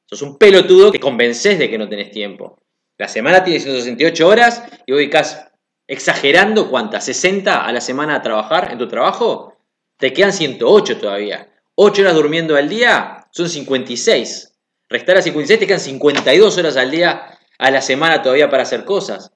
Sos 0.05 0.21
un 0.21 0.37
pelotudo 0.37 0.91
que 0.91 0.99
convences 0.99 1.59
de 1.59 1.69
que 1.69 1.77
no 1.77 1.87
tenés 1.87 2.11
tiempo. 2.11 2.63
La 2.97 3.07
semana 3.07 3.43
tiene 3.43 3.59
168 3.59 4.27
horas 4.27 4.63
y 4.85 4.91
vos 4.91 4.99
dedicás 4.99 5.51
exagerando 5.85 6.69
cuántas, 6.69 7.05
60 7.05 7.65
a 7.65 7.71
la 7.71 7.81
semana 7.81 8.15
a 8.15 8.21
trabajar 8.21 8.71
en 8.71 8.77
tu 8.77 8.87
trabajo. 8.87 9.57
Te 9.97 10.13
quedan 10.13 10.33
108 10.33 10.97
todavía. 10.97 11.53
8 11.75 12.01
horas 12.01 12.15
durmiendo 12.15 12.55
al 12.55 12.69
día 12.69 13.27
son 13.31 13.49
56. 13.49 14.52
Restar 14.93 15.17
a 15.17 15.23
56 15.23 15.59
te 15.59 15.65
quedan 15.65 15.79
52 15.79 16.55
horas 16.59 16.77
al 16.77 16.91
día 16.91 17.39
a 17.57 17.71
la 17.71 17.81
semana 17.81 18.21
todavía 18.21 18.51
para 18.51 18.61
hacer 18.61 18.85
cosas. 18.85 19.31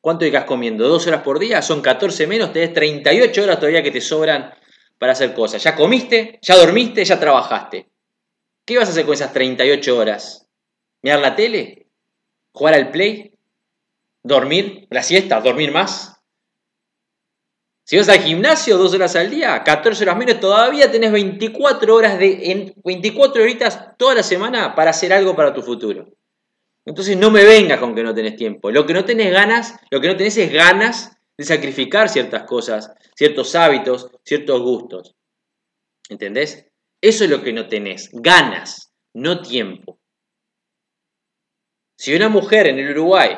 ¿Cuánto 0.00 0.20
dedicas 0.20 0.44
comiendo? 0.44 0.86
¿Dos 0.86 1.04
horas 1.08 1.22
por 1.22 1.40
día? 1.40 1.62
Son 1.62 1.82
14 1.82 2.28
menos, 2.28 2.52
tenés 2.52 2.72
38 2.72 3.42
horas 3.42 3.56
todavía 3.58 3.82
que 3.82 3.90
te 3.90 4.00
sobran 4.00 4.54
para 5.00 5.10
hacer 5.10 5.34
cosas. 5.34 5.64
Ya 5.64 5.74
comiste, 5.74 6.38
ya 6.42 6.54
dormiste, 6.54 7.04
ya 7.04 7.18
trabajaste. 7.18 7.90
¿Qué 8.64 8.78
vas 8.78 8.88
a 8.88 8.92
hacer 8.92 9.04
con 9.04 9.14
esas 9.14 9.32
38 9.32 9.98
horas? 9.98 10.46
¿Mirar 11.02 11.18
la 11.18 11.34
tele? 11.34 11.88
¿Jugar 12.52 12.74
al 12.74 12.92
play? 12.92 13.34
¿Dormir? 14.22 14.86
¿La 14.90 15.02
siesta? 15.02 15.40
¿Dormir 15.40 15.72
más? 15.72 16.19
Si 17.90 17.96
vas 17.96 18.08
al 18.08 18.20
gimnasio 18.20 18.78
dos 18.78 18.94
horas 18.94 19.16
al 19.16 19.30
día, 19.30 19.64
14 19.64 20.04
horas 20.04 20.16
menos, 20.16 20.38
todavía 20.38 20.92
tenés 20.92 21.10
24 21.10 21.92
horas 21.92 22.20
de, 22.20 22.52
en 22.52 22.72
24 22.84 23.42
horitas 23.42 23.96
toda 23.96 24.14
la 24.14 24.22
semana 24.22 24.76
para 24.76 24.90
hacer 24.90 25.12
algo 25.12 25.34
para 25.34 25.52
tu 25.52 25.60
futuro. 25.60 26.06
Entonces 26.84 27.16
no 27.16 27.32
me 27.32 27.42
vengas 27.42 27.80
con 27.80 27.96
que 27.96 28.04
no 28.04 28.14
tenés 28.14 28.36
tiempo. 28.36 28.70
Lo 28.70 28.86
que 28.86 28.92
no 28.92 29.04
tenés 29.04 29.32
ganas, 29.32 29.74
lo 29.90 30.00
que 30.00 30.06
no 30.06 30.16
tenés 30.16 30.36
es 30.36 30.52
ganas 30.52 31.18
de 31.36 31.42
sacrificar 31.42 32.08
ciertas 32.08 32.44
cosas, 32.44 32.92
ciertos 33.16 33.56
hábitos, 33.56 34.08
ciertos 34.24 34.62
gustos. 34.62 35.16
¿Entendés? 36.08 36.66
Eso 37.00 37.24
es 37.24 37.30
lo 37.30 37.42
que 37.42 37.52
no 37.52 37.66
tenés. 37.66 38.08
Ganas, 38.12 38.92
no 39.14 39.42
tiempo. 39.42 39.98
Si 41.98 42.14
una 42.14 42.28
mujer 42.28 42.68
en 42.68 42.78
el 42.78 42.92
Uruguay 42.92 43.36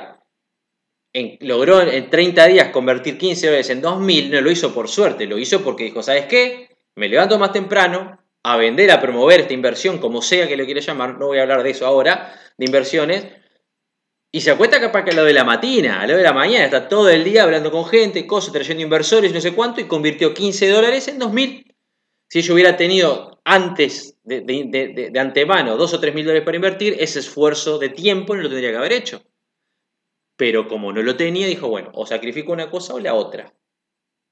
logró 1.41 1.83
en 1.83 2.09
30 2.09 2.47
días 2.47 2.69
convertir 2.69 3.19
15 3.19 3.47
dólares 3.47 3.71
en 3.71 3.83
2.000, 3.83 4.31
no 4.31 4.41
lo 4.41 4.51
hizo 4.51 4.73
por 4.73 4.89
suerte, 4.89 5.27
lo 5.27 5.39
hizo 5.39 5.63
porque 5.63 5.85
dijo, 5.85 6.03
¿sabes 6.03 6.27
qué? 6.27 6.77
Me 6.95 7.09
levanto 7.09 7.39
más 7.39 7.53
temprano 7.53 8.19
a 8.43 8.57
vender, 8.57 8.91
a 8.91 9.01
promover 9.01 9.41
esta 9.41 9.55
inversión, 9.55 9.99
como 9.99 10.23
sea 10.23 10.49
que 10.49 10.57
lo 10.57 10.65
quiera 10.65 10.81
llamar, 10.81 11.19
no 11.19 11.27
voy 11.27 11.39
a 11.39 11.43
hablar 11.43 11.63
de 11.63 11.71
eso 11.71 11.87
ahora, 11.87 12.35
de 12.57 12.65
inversiones, 12.65 13.27
y 14.35 14.41
se 14.41 14.51
acuesta 14.51 14.81
capaz 14.81 15.05
que 15.05 15.11
a 15.11 15.15
lo 15.15 15.25
de 15.25 15.35
la 15.35 15.45
matina, 15.45 16.01
a 16.01 16.07
lo 16.07 16.17
de 16.17 16.23
la 16.23 16.33
mañana, 16.33 16.65
está 16.65 16.89
todo 16.89 17.11
el 17.11 17.23
día 17.23 17.43
hablando 17.43 17.71
con 17.71 17.85
gente, 17.85 18.27
cosas, 18.27 18.53
trayendo 18.53 18.83
inversores, 18.83 19.33
no 19.33 19.41
sé 19.43 19.53
cuánto, 19.53 19.83
y 19.83 19.85
convirtió 19.85 20.33
15 20.33 20.71
dólares 20.71 21.07
en 21.09 21.21
2.000. 21.21 21.67
Si 22.29 22.41
yo 22.41 22.55
hubiera 22.55 22.79
tenido 22.79 23.43
antes 23.45 24.17
de, 24.25 24.41
de, 24.41 25.21
antemano 25.21 25.77
2 25.77 25.95
o 25.95 26.01
3 26.01 26.15
mil 26.15 26.25
dólares 26.25 26.47
para 26.47 26.57
invertir, 26.57 26.97
ese 26.99 27.19
esfuerzo 27.19 27.79
de 27.79 27.91
tiempo 27.91 28.35
no 28.35 28.41
lo 28.41 28.49
tendría 28.49 28.71
que 28.71 28.77
haber 28.79 28.93
hecho. 28.93 29.23
Pero 30.37 30.69
como 30.69 30.93
no 30.93 31.03
lo 31.03 31.17
tenía, 31.17 31.47
dijo, 31.47 31.69
bueno, 31.69 31.91
o 31.95 32.07
sacrifico 32.07 32.53
una 32.53 32.71
cosa 32.71 32.95
o 32.95 33.01
la 33.01 33.15
otra. 33.15 33.55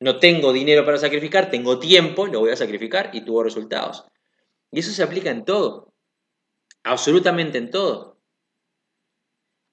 No 0.01 0.19
tengo 0.19 0.53
dinero 0.53 0.85
para 0.85 0.97
sacrificar, 0.97 1.51
tengo 1.51 1.79
tiempo, 1.79 2.27
lo 2.27 2.41
voy 2.41 2.51
a 2.51 2.57
sacrificar 2.57 3.11
y 3.13 3.25
tuvo 3.25 3.43
resultados. 3.43 4.05
Y 4.71 4.81
eso 4.81 4.93
se 4.93 5.03
aplica 5.03 5.31
en 5.31 5.45
todo. 5.45 5.93
Absolutamente 6.83 7.59
en 7.59 7.71
todo. 7.71 8.19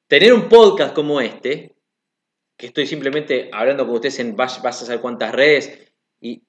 Tener 0.07 0.33
un 0.33 0.49
podcast 0.49 0.93
como 0.93 1.21
este, 1.21 1.75
que 2.57 2.67
estoy 2.67 2.87
simplemente 2.87 3.49
hablando 3.53 3.85
con 3.85 3.95
ustedes 3.95 4.19
en 4.19 4.35
vas, 4.35 4.57
a 4.63 4.71
saber 4.71 4.99
cuántas 4.99 5.33
redes 5.33 5.93
y 6.19 6.43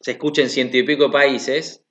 se 0.00 0.12
escucha 0.12 0.42
en 0.42 0.50
ciento 0.50 0.76
y 0.76 0.82
pico 0.82 1.10
países, 1.10 1.81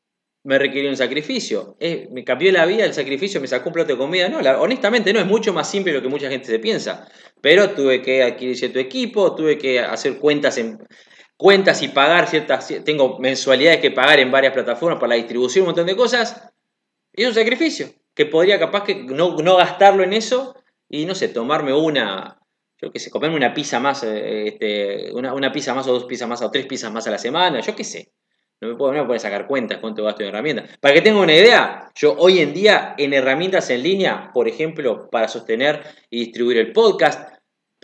me 0.43 0.57
requirió 0.57 0.89
un 0.89 0.97
sacrificio. 0.97 1.77
Me 2.11 2.23
cambió 2.23 2.51
la 2.51 2.65
vida, 2.65 2.85
el 2.85 2.93
sacrificio 2.93 3.39
me 3.41 3.47
sacó 3.47 3.69
un 3.69 3.73
plato 3.73 3.93
de 3.93 3.97
comida. 3.97 4.29
No, 4.29 4.39
honestamente 4.61 5.13
no, 5.13 5.19
es 5.19 5.25
mucho 5.25 5.53
más 5.53 5.69
simple 5.69 5.91
de 5.91 5.99
lo 5.99 6.03
que 6.03 6.09
mucha 6.09 6.29
gente 6.29 6.47
se 6.47 6.59
piensa. 6.59 7.07
Pero 7.41 7.71
tuve 7.71 8.01
que 8.01 8.23
adquirir 8.23 8.57
cierto 8.57 8.79
equipo, 8.79 9.35
tuve 9.35 9.57
que 9.57 9.79
hacer 9.79 10.17
cuentas 10.17 10.57
en 10.57 10.79
cuentas 11.37 11.81
y 11.81 11.87
pagar 11.87 12.27
ciertas, 12.27 12.71
tengo 12.85 13.17
mensualidades 13.17 13.79
que 13.79 13.89
pagar 13.89 14.19
en 14.19 14.29
varias 14.29 14.53
plataformas 14.53 14.99
para 14.99 15.09
la 15.09 15.15
distribución, 15.15 15.63
un 15.63 15.69
montón 15.69 15.87
de 15.87 15.95
cosas. 15.95 16.51
Y 17.13 17.23
es 17.23 17.29
un 17.29 17.33
sacrificio, 17.33 17.89
que 18.13 18.27
podría 18.27 18.59
capaz 18.59 18.83
que 18.83 18.95
no, 19.03 19.35
no 19.37 19.57
gastarlo 19.57 20.03
en 20.03 20.13
eso 20.13 20.55
y 20.87 21.05
no 21.05 21.15
sé, 21.15 21.29
tomarme 21.29 21.73
una, 21.73 22.39
yo 22.79 22.91
qué 22.91 22.99
sé, 22.99 23.09
comerme 23.09 23.37
una 23.37 23.55
pizza 23.55 23.79
más, 23.79 24.03
eh, 24.03 24.49
este, 24.49 25.11
una, 25.13 25.33
una, 25.33 25.51
pizza 25.51 25.73
más 25.73 25.87
o 25.87 25.93
dos 25.93 26.05
pizzas 26.05 26.29
más 26.29 26.43
o 26.43 26.51
tres 26.51 26.67
pizzas 26.67 26.91
más 26.91 27.07
a 27.07 27.11
la 27.11 27.17
semana, 27.17 27.59
yo 27.59 27.75
qué 27.75 27.83
sé. 27.83 28.11
No 28.62 28.68
me 28.68 28.76
puedo, 28.76 28.93
no 28.93 29.07
puedo 29.07 29.20
sacar 29.20 29.47
cuentas 29.47 29.80
cuánto 29.80 30.03
gasto 30.03 30.22
en 30.22 30.30
herramientas. 30.30 30.78
Para 30.80 30.93
que 30.93 31.01
tenga 31.01 31.20
una 31.20 31.34
idea, 31.34 31.91
yo 31.95 32.16
hoy 32.16 32.39
en 32.39 32.53
día 32.53 32.93
en 32.95 33.12
herramientas 33.12 33.72
en 33.72 33.82
línea, 33.82 34.30
por 34.34 34.47
ejemplo, 34.47 35.09
para 35.09 35.28
sostener 35.28 35.82
y 36.12 36.26
distribuir 36.26 36.59
el 36.59 36.72
podcast, 36.72 37.32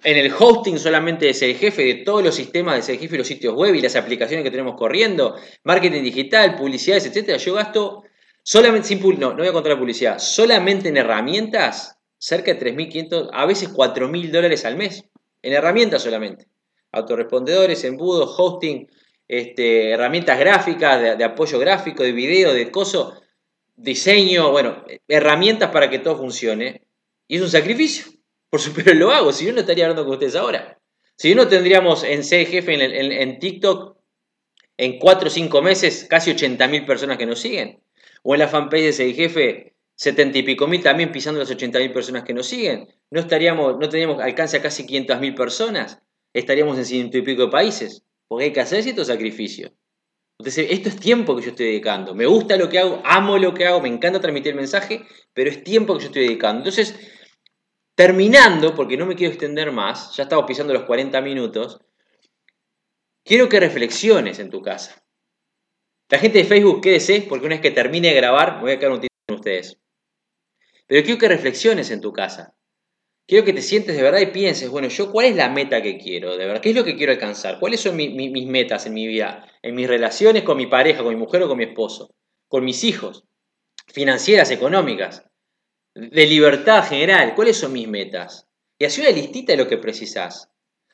en 0.03 0.17
el 0.17 0.31
hosting 0.31 0.77
solamente 0.77 1.25
de 1.25 1.33
ser 1.33 1.55
jefe, 1.55 1.83
de 1.83 1.95
todos 2.03 2.23
los 2.23 2.35
sistemas 2.35 2.75
de 2.75 2.83
ser 2.83 2.99
jefe, 2.99 3.17
los 3.17 3.25
sitios 3.25 3.55
web 3.55 3.73
y 3.73 3.81
las 3.81 3.95
aplicaciones 3.95 4.43
que 4.43 4.51
tenemos 4.51 4.75
corriendo, 4.75 5.35
marketing 5.63 6.03
digital, 6.03 6.55
publicidades, 6.55 7.07
etcétera, 7.07 7.39
yo 7.39 7.55
gasto 7.55 8.03
solamente 8.43 8.87
sin 8.87 9.01
no, 9.19 9.31
no 9.31 9.37
voy 9.37 9.47
a 9.47 9.53
contar 9.53 9.71
la 9.71 9.79
publicidad, 9.79 10.19
solamente 10.19 10.89
en 10.89 10.97
herramientas 10.97 11.97
cerca 12.19 12.53
de 12.53 12.59
3.500, 12.59 13.29
a 13.33 13.45
veces 13.47 13.73
4.000 13.73 14.31
dólares 14.31 14.65
al 14.65 14.77
mes, 14.77 15.03
en 15.41 15.53
herramientas 15.53 16.03
solamente. 16.03 16.47
Autorespondedores, 16.91 17.83
embudos, 17.83 18.35
hosting, 18.37 18.87
este, 19.27 19.91
herramientas 19.91 20.39
gráficas, 20.39 21.17
de, 21.17 21.23
apoyo 21.23 21.59
gráfico, 21.59 22.03
de 22.03 22.11
video, 22.11 22.53
de 22.53 22.71
coso, 22.71 23.21
diseño, 23.75 24.51
bueno, 24.51 24.83
herramientas 25.07 25.71
para 25.71 25.89
que 25.89 25.99
todo 25.99 26.17
funcione. 26.17 26.87
Y 27.27 27.37
es 27.37 27.41
un 27.41 27.49
sacrificio. 27.49 28.11
Por 28.49 28.61
supuesto 28.61 28.93
lo 28.93 29.11
hago, 29.11 29.33
si 29.33 29.45
yo 29.45 29.53
no 29.53 29.59
estaría 29.59 29.85
hablando 29.85 30.05
con 30.05 30.13
ustedes 30.13 30.35
ahora. 30.35 30.79
Si 31.15 31.35
no 31.35 31.47
tendríamos 31.47 32.03
en 32.03 32.23
C 32.23 32.45
Jefe, 32.45 32.73
en, 32.73 33.11
en, 33.11 33.39
TikTok, 33.39 33.97
en 34.77 34.99
4 34.99 35.27
o 35.27 35.31
5 35.31 35.61
meses, 35.61 36.05
casi 36.09 36.31
80.000 36.31 36.85
personas 36.85 37.17
que 37.17 37.25
nos 37.25 37.39
siguen. 37.39 37.81
O 38.23 38.35
en 38.35 38.39
la 38.39 38.47
fanpage 38.47 38.83
de 38.83 38.93
C 38.93 39.13
Jefe, 39.13 39.73
70 39.95 40.37
y 40.37 40.43
pico 40.43 40.67
mil, 40.67 40.81
también 40.81 41.11
pisando 41.11 41.39
las 41.39 41.49
80 41.49 41.79
mil 41.79 41.91
personas 41.91 42.23
que 42.23 42.33
nos 42.33 42.45
siguen. 42.45 42.87
No, 43.09 43.19
estaríamos, 43.19 43.73
no 43.73 43.89
tendríamos 43.89 44.21
alcance 44.21 44.57
a 44.57 44.61
casi 44.61 44.85
500 44.85 45.19
mil 45.19 45.33
personas. 45.33 45.99
Estaríamos 46.33 46.77
en 46.77 46.85
ciento 46.85 47.17
y 47.17 47.23
pico 47.23 47.43
de 47.43 47.51
países. 47.51 48.03
Porque 48.27 48.45
hay 48.45 48.53
que 48.53 48.61
hacer 48.61 48.83
cierto 48.83 49.05
sacrificio. 49.05 49.71
Entonces, 50.39 50.67
esto 50.69 50.89
es 50.89 50.97
tiempo 50.97 51.35
que 51.35 51.41
yo 51.41 51.49
estoy 51.49 51.67
dedicando. 51.67 52.13
Me 52.13 52.25
gusta 52.25 52.57
lo 52.57 52.69
que 52.69 52.79
hago, 52.79 53.01
amo 53.03 53.37
lo 53.37 53.53
que 53.53 53.65
hago, 53.65 53.81
me 53.81 53.87
encanta 53.87 54.19
transmitir 54.19 54.51
el 54.51 54.57
mensaje, 54.57 55.03
pero 55.33 55.49
es 55.49 55.63
tiempo 55.63 55.95
que 55.95 56.01
yo 56.01 56.07
estoy 56.07 56.23
dedicando. 56.25 56.59
Entonces, 56.59 56.95
terminando, 57.95 58.75
porque 58.75 58.97
no 58.97 59.07
me 59.07 59.15
quiero 59.15 59.33
extender 59.33 59.71
más, 59.71 60.15
ya 60.15 60.23
estamos 60.23 60.45
pisando 60.45 60.73
los 60.73 60.83
40 60.83 61.19
minutos, 61.21 61.79
quiero 63.23 63.49
que 63.49 63.59
reflexiones 63.59 64.37
en 64.37 64.51
tu 64.51 64.61
casa. 64.61 65.03
La 66.09 66.19
gente 66.19 66.37
de 66.37 66.43
Facebook, 66.45 66.81
quédese, 66.81 67.25
porque 67.27 67.47
una 67.47 67.55
vez 67.55 67.61
que 67.61 67.71
termine 67.71 68.09
de 68.09 68.15
grabar, 68.15 68.61
voy 68.61 68.71
a 68.71 68.79
quedar 68.79 68.91
un 68.91 68.99
tiempo 68.99 69.15
con 69.27 69.37
ustedes. 69.37 69.79
Pero 70.85 71.03
quiero 71.03 71.19
que 71.19 71.27
reflexiones 71.27 71.89
en 71.89 71.99
tu 71.99 72.13
casa. 72.13 72.56
Quiero 73.27 73.43
que 73.43 73.51
te 73.51 73.61
sientes 73.61 73.97
de 73.97 74.01
verdad 74.01 74.21
y 74.21 74.27
pienses, 74.27 74.69
bueno, 74.69 74.87
yo 74.87 75.11
cuál 75.11 75.25
es 75.25 75.35
la 75.35 75.49
meta 75.49 75.81
que 75.81 75.97
quiero, 75.97 76.37
de 76.37 76.45
verdad, 76.45 76.61
qué 76.61 76.69
es 76.69 76.75
lo 76.75 76.85
que 76.85 76.95
quiero 76.95 77.11
alcanzar, 77.11 77.59
cuáles 77.59 77.81
son 77.81 77.97
mis 77.97 78.47
metas 78.47 78.85
en 78.85 78.93
mi 78.93 79.05
vida, 79.05 79.45
en 79.61 79.75
mis 79.75 79.85
relaciones 79.85 80.43
con 80.43 80.55
mi 80.55 80.67
pareja, 80.67 81.03
con 81.03 81.13
mi 81.13 81.19
mujer 81.19 81.43
o 81.43 81.49
con 81.49 81.57
mi 81.57 81.65
esposo, 81.65 82.15
con 82.47 82.63
mis 82.63 82.85
hijos, 82.85 83.25
financieras, 83.87 84.49
económicas, 84.49 85.25
de 85.93 86.25
libertad 86.25 86.87
general, 86.87 87.35
cuáles 87.35 87.57
son 87.57 87.73
mis 87.73 87.89
metas. 87.89 88.47
Y 88.79 88.85
así 88.85 89.01
una 89.01 89.09
listita 89.09 89.51
de 89.51 89.57
lo 89.57 89.67
que 89.67 89.77
precisas. 89.77 90.49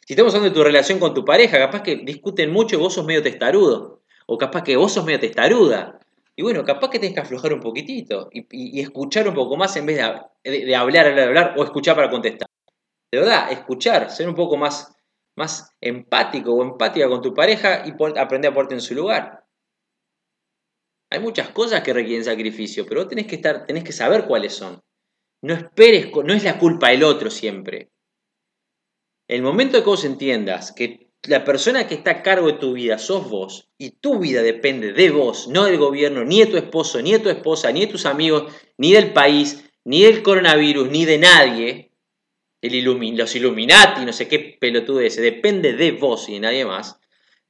Si 0.06 0.14
estamos 0.14 0.34
hablando 0.34 0.50
de 0.50 0.56
tu 0.56 0.64
relación 0.64 1.00
con 1.00 1.14
tu 1.14 1.24
pareja, 1.24 1.60
capaz 1.60 1.84
que 1.84 1.98
discuten 1.98 2.52
mucho 2.52 2.78
y 2.78 2.80
vos 2.80 2.96
sos 2.96 3.06
medio 3.06 3.22
testarudo, 3.22 4.02
o 4.26 4.38
capaz 4.40 4.64
que 4.64 4.76
vos 4.76 4.92
sos 4.92 5.06
medio 5.06 5.20
testaruda, 5.20 6.00
y 6.36 6.42
bueno, 6.42 6.64
capaz 6.66 6.90
que 6.90 6.98
tenés 6.98 7.14
que 7.14 7.22
aflojar 7.22 7.54
un 7.54 7.60
poquitito 7.60 8.30
y, 8.32 8.80
escuchar 8.80 9.28
un 9.28 9.36
poco 9.36 9.56
más 9.56 9.76
en 9.76 9.86
vez 9.86 9.98
de, 9.98 10.04
hablar, 10.46 11.08
hablar, 11.08 11.28
hablar 11.28 11.56
o 11.58 11.64
escuchar 11.64 11.96
para 11.96 12.10
contestar. 12.10 12.48
De 13.12 13.20
verdad, 13.20 13.52
escuchar, 13.52 14.10
ser 14.10 14.28
un 14.28 14.36
poco 14.36 14.58
más, 14.58 14.96
más 15.36 15.72
empático 15.80 16.54
o 16.54 16.64
empática 16.64 17.08
con 17.08 17.22
tu 17.22 17.34
pareja 17.34 17.84
y 17.86 17.92
aprender 18.18 18.52
a 18.52 18.54
ponerte 18.54 18.76
en 18.76 18.82
su 18.82 18.96
lugar. 18.96 19.46
Hay 21.12 21.20
muchas 21.20 21.50
cosas 21.50 21.84
que 21.84 21.94
requieren 21.94 22.26
sacrificio, 22.26 22.86
pero 22.88 23.02
vos 23.02 23.10
tenés 23.10 23.28
que, 23.28 23.36
estar, 23.36 23.68
tenés 23.68 23.84
que 23.84 23.92
saber 23.92 24.26
cuáles 24.26 24.56
son. 24.56 24.82
No 25.44 25.54
esperes, 25.54 26.10
no 26.24 26.34
es 26.34 26.44
la 26.44 26.58
culpa 26.58 26.90
del 26.90 27.04
otro 27.04 27.30
siempre. 27.30 27.92
El 29.28 29.44
momento 29.44 29.78
que 29.78 29.86
vos 29.86 30.06
entiendas 30.06 30.72
que 30.72 31.12
la 31.24 31.44
persona 31.44 31.88
que 31.88 31.96
está 31.96 32.12
a 32.12 32.22
cargo 32.24 32.48
de 32.48 32.54
tu 32.58 32.74
vida 32.74 32.98
sos 32.98 33.30
vos 33.30 33.70
y 33.78 33.92
tu 33.92 34.20
vida 34.20 34.42
depende 34.42 34.92
de 34.92 35.12
vos, 35.12 35.48
no 35.48 35.66
del 35.66 35.78
gobierno, 35.78 36.26
ni 36.26 36.40
de 36.40 36.48
tu 36.48 36.58
esposo, 36.58 37.02
ni 37.02 37.14
de 37.14 37.20
tu 37.20 37.30
esposa, 37.30 37.72
ni 37.72 37.82
de 37.82 37.88
tus 37.88 38.06
amigos, 38.06 38.52
ni 38.78 38.92
del 38.94 39.14
país, 39.14 39.70
ni 39.86 40.04
del 40.04 40.24
coronavirus, 40.24 40.90
ni 40.90 41.06
de 41.06 41.18
nadie, 41.18 41.92
el 42.62 42.84
los 42.86 43.36
Illuminati, 43.36 44.06
no 44.06 44.14
sé 44.14 44.28
qué 44.28 44.58
ese, 44.62 45.22
depende 45.22 45.74
de 45.74 45.92
vos 45.92 46.30
y 46.30 46.34
de 46.34 46.40
nadie 46.40 46.66
más, 46.66 47.00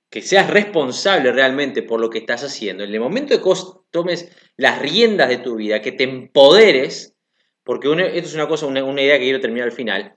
que 0.09 0.21
seas 0.21 0.49
responsable 0.49 1.31
realmente 1.31 1.83
por 1.83 1.99
lo 1.99 2.09
que 2.09 2.19
estás 2.19 2.43
haciendo. 2.43 2.83
En 2.83 2.93
el 2.93 2.99
momento 2.99 3.35
de 3.35 3.41
que 3.41 3.49
tomes 3.91 4.31
las 4.57 4.79
riendas 4.79 5.29
de 5.29 5.37
tu 5.37 5.55
vida, 5.55 5.81
que 5.81 5.91
te 5.91 6.03
empoderes, 6.03 7.15
porque 7.63 7.87
esto 7.89 8.29
es 8.29 8.33
una 8.33 8.47
cosa, 8.47 8.65
una, 8.65 8.83
una 8.83 9.01
idea 9.01 9.17
que 9.17 9.25
quiero 9.25 9.39
terminar 9.39 9.67
al 9.67 9.75
final, 9.75 10.15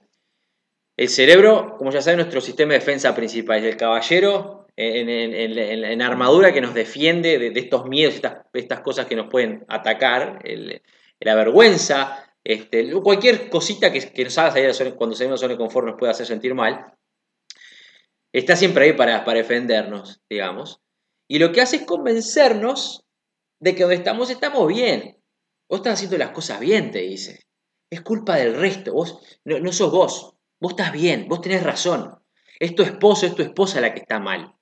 el 0.97 1.09
cerebro, 1.09 1.75
como 1.77 1.91
ya 1.91 2.01
saben, 2.01 2.17
nuestro 2.17 2.41
sistema 2.41 2.73
de 2.73 2.79
defensa 2.79 3.13
principal 3.15 3.59
es 3.59 3.65
el 3.65 3.77
caballero 3.77 4.65
en, 4.75 6.01
armadura 6.01 6.53
que 6.53 6.61
nos 6.61 6.73
defiende 6.73 7.37
de, 7.37 7.59
estos 7.59 7.85
miedos, 7.85 8.15
estas, 8.15 8.45
estas 8.53 8.79
cosas 8.81 9.05
que 9.05 9.15
nos 9.15 9.27
pueden 9.29 9.63
atacar, 9.67 10.39
la 11.19 11.35
vergüenza, 11.35 12.33
este, 12.43 12.91
cualquier 13.01 13.49
cosita 13.49 13.91
que, 13.91 14.23
nos 14.23 14.37
haga 14.37 14.73
salir 14.73 14.95
cuando 14.95 15.15
salimos 15.15 15.39
de 15.39 15.45
zona 15.45 15.53
de 15.53 15.57
confort 15.57 15.87
nos 15.87 15.97
pueda 15.97 16.11
hacer 16.11 16.25
sentir 16.25 16.53
mal, 16.53 16.93
está 18.33 18.55
siempre 18.55 18.85
ahí 18.85 18.93
para, 18.93 19.25
para 19.25 19.39
defendernos, 19.39 20.21
digamos. 20.29 20.81
Y 21.27 21.39
lo 21.39 21.51
que 21.51 21.61
hace 21.61 21.77
es 21.77 21.85
convencernos 21.85 23.03
de 23.59 23.75
que 23.75 23.81
donde 23.81 23.95
estamos 23.95 24.29
estamos 24.29 24.67
bien. 24.67 25.17
Vos 25.69 25.79
estás 25.79 25.95
haciendo 25.95 26.17
las 26.17 26.31
cosas 26.31 26.59
bien, 26.59 26.91
te 26.91 26.99
dice. 26.99 27.41
Es 27.89 28.01
culpa 28.01 28.37
del 28.37 28.55
resto, 28.55 28.93
vos 28.93 29.19
no, 29.43 29.59
no 29.59 29.71
sos 29.71 29.91
vos. 29.91 30.35
Vos 30.59 30.71
estás 30.71 30.91
bien, 30.91 31.27
vos 31.27 31.41
tenés 31.41 31.63
razón. 31.63 32.15
Es 32.59 32.75
tu 32.75 32.83
esposo, 32.83 33.25
es 33.25 33.35
tu 33.35 33.43
esposa 33.43 33.81
la 33.81 33.93
que 33.93 33.99
está 33.99 34.19
mal. 34.19 34.55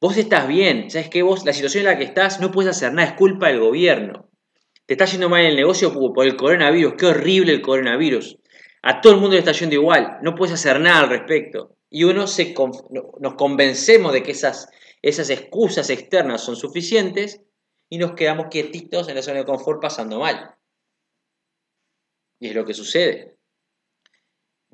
Vos 0.00 0.16
estás 0.16 0.46
bien, 0.46 0.90
¿sabes 0.90 1.08
qué? 1.08 1.22
Vos, 1.22 1.44
la 1.44 1.52
situación 1.52 1.86
en 1.86 1.92
la 1.92 1.98
que 1.98 2.04
estás, 2.04 2.40
no 2.40 2.50
puedes 2.50 2.76
hacer 2.76 2.92
nada, 2.92 3.08
es 3.08 3.14
culpa 3.14 3.48
del 3.48 3.60
gobierno. 3.60 4.30
Te 4.86 4.94
está 4.94 5.06
yendo 5.06 5.28
mal 5.28 5.44
el 5.44 5.56
negocio 5.56 5.92
por 5.92 6.26
el 6.26 6.36
coronavirus, 6.36 6.94
qué 6.98 7.06
horrible 7.06 7.52
el 7.52 7.62
coronavirus. 7.62 8.38
A 8.82 9.00
todo 9.00 9.14
el 9.14 9.20
mundo 9.20 9.34
le 9.34 9.38
está 9.38 9.52
yendo 9.52 9.74
igual, 9.74 10.18
no 10.22 10.34
puedes 10.34 10.54
hacer 10.54 10.78
nada 10.80 11.00
al 11.00 11.08
respecto. 11.08 11.76
Y 11.88 12.04
uno 12.04 12.26
se, 12.26 12.54
nos 13.20 13.34
convencemos 13.34 14.12
de 14.12 14.22
que 14.22 14.32
esas, 14.32 14.68
esas 15.00 15.30
excusas 15.30 15.88
externas 15.90 16.42
son 16.42 16.56
suficientes 16.56 17.40
y 17.88 17.98
nos 17.98 18.12
quedamos 18.12 18.46
quietitos 18.50 19.08
en 19.08 19.14
la 19.14 19.22
zona 19.22 19.38
de 19.38 19.44
confort 19.44 19.80
pasando 19.80 20.18
mal. 20.18 20.54
Y 22.40 22.48
es 22.48 22.54
lo 22.54 22.64
que 22.64 22.74
sucede 22.74 23.34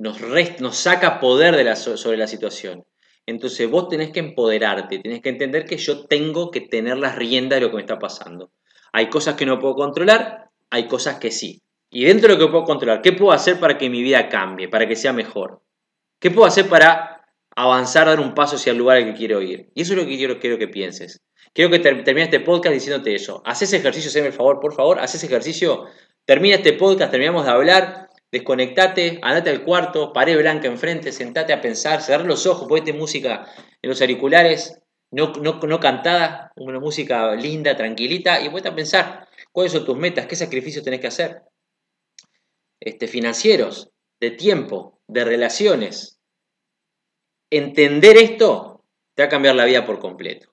nos, 0.00 0.76
saca 0.76 1.20
poder 1.20 1.76
sobre 1.76 2.16
la 2.16 2.26
situación. 2.26 2.86
Entonces 3.26 3.70
vos 3.70 3.88
tenés 3.88 4.10
que 4.10 4.20
empoderarte, 4.20 4.98
tenés 4.98 5.20
que 5.20 5.28
entender 5.28 5.66
que 5.66 5.76
yo 5.76 6.06
tengo 6.06 6.50
que 6.50 6.62
tener 6.62 6.96
las 6.96 7.16
riendas 7.16 7.58
de 7.58 7.66
lo 7.66 7.70
que 7.70 7.76
me 7.76 7.82
está 7.82 7.98
pasando. 7.98 8.50
Hay 8.92 9.08
cosas 9.08 9.34
que 9.34 9.46
no 9.46 9.58
puedo 9.58 9.74
controlar, 9.74 10.50
hay 10.70 10.86
cosas 10.86 11.18
que 11.18 11.30
sí. 11.30 11.62
Y 11.90 12.04
dentro 12.04 12.28
de 12.28 12.34
lo 12.34 12.46
que 12.46 12.50
puedo 12.50 12.64
controlar, 12.64 13.02
¿qué 13.02 13.12
puedo 13.12 13.32
hacer 13.32 13.58
para 13.58 13.76
que 13.78 13.90
mi 13.90 14.02
vida 14.02 14.28
cambie, 14.28 14.68
para 14.68 14.86
que 14.86 14.96
sea 14.96 15.12
mejor? 15.12 15.62
¿Qué 16.20 16.30
puedo 16.30 16.46
hacer 16.46 16.68
para 16.68 17.24
avanzar, 17.56 18.06
dar 18.06 18.20
un 18.20 18.34
paso 18.34 18.56
hacia 18.56 18.72
el 18.72 18.78
lugar 18.78 18.98
al 18.98 19.04
que 19.04 19.14
quiero 19.14 19.42
ir? 19.42 19.70
Y 19.74 19.82
eso 19.82 19.94
es 19.94 19.98
lo 19.98 20.06
que 20.06 20.16
quiero, 20.16 20.38
quiero 20.38 20.58
que 20.58 20.68
pienses. 20.68 21.20
Quiero 21.52 21.70
que 21.70 21.80
termine 21.80 22.22
este 22.22 22.40
podcast 22.40 22.74
diciéndote 22.74 23.14
eso. 23.14 23.42
Haz 23.44 23.62
ese 23.62 23.78
ejercicio, 23.78 24.08
hazme 24.08 24.28
el 24.28 24.32
favor, 24.32 24.60
por 24.60 24.74
favor, 24.74 25.00
haz 25.00 25.14
ese 25.14 25.26
ejercicio. 25.26 25.86
Termina 26.24 26.56
este 26.56 26.74
podcast, 26.74 27.10
terminamos 27.10 27.44
de 27.44 27.50
hablar 27.50 28.10
Desconectate, 28.32 29.18
andate 29.22 29.50
al 29.50 29.64
cuarto, 29.64 30.12
pared 30.12 30.38
blanca 30.38 30.68
enfrente, 30.68 31.10
sentate 31.10 31.52
a 31.52 31.60
pensar, 31.60 32.00
cerrar 32.00 32.26
los 32.26 32.46
ojos, 32.46 32.68
ponete 32.68 32.92
música 32.92 33.46
en 33.82 33.90
los 33.90 34.00
auriculares, 34.00 34.80
no, 35.10 35.32
no, 35.32 35.80
cantada, 35.80 36.52
una 36.56 36.78
música 36.78 37.34
linda, 37.34 37.76
tranquilita, 37.76 38.40
y 38.40 38.48
ponete 38.48 38.68
a 38.68 38.74
pensar 38.74 39.28
cuáles 39.52 39.72
son 39.72 39.84
tus 39.84 39.96
metas, 39.96 40.26
qué 40.26 40.36
sacrificios 40.36 40.84
tenés 40.84 41.00
que 41.00 41.08
hacer. 41.08 41.42
Este, 42.80 43.08
financieros, 43.08 43.90
de 44.20 44.30
tiempo, 44.30 45.00
de 45.08 45.24
relaciones. 45.24 46.18
Entender 47.50 48.16
esto 48.16 48.84
te 49.14 49.22
va 49.22 49.26
a 49.26 49.30
cambiar 49.30 49.56
la 49.56 49.64
vida 49.64 49.84
por 49.84 49.98
completo. 49.98 50.52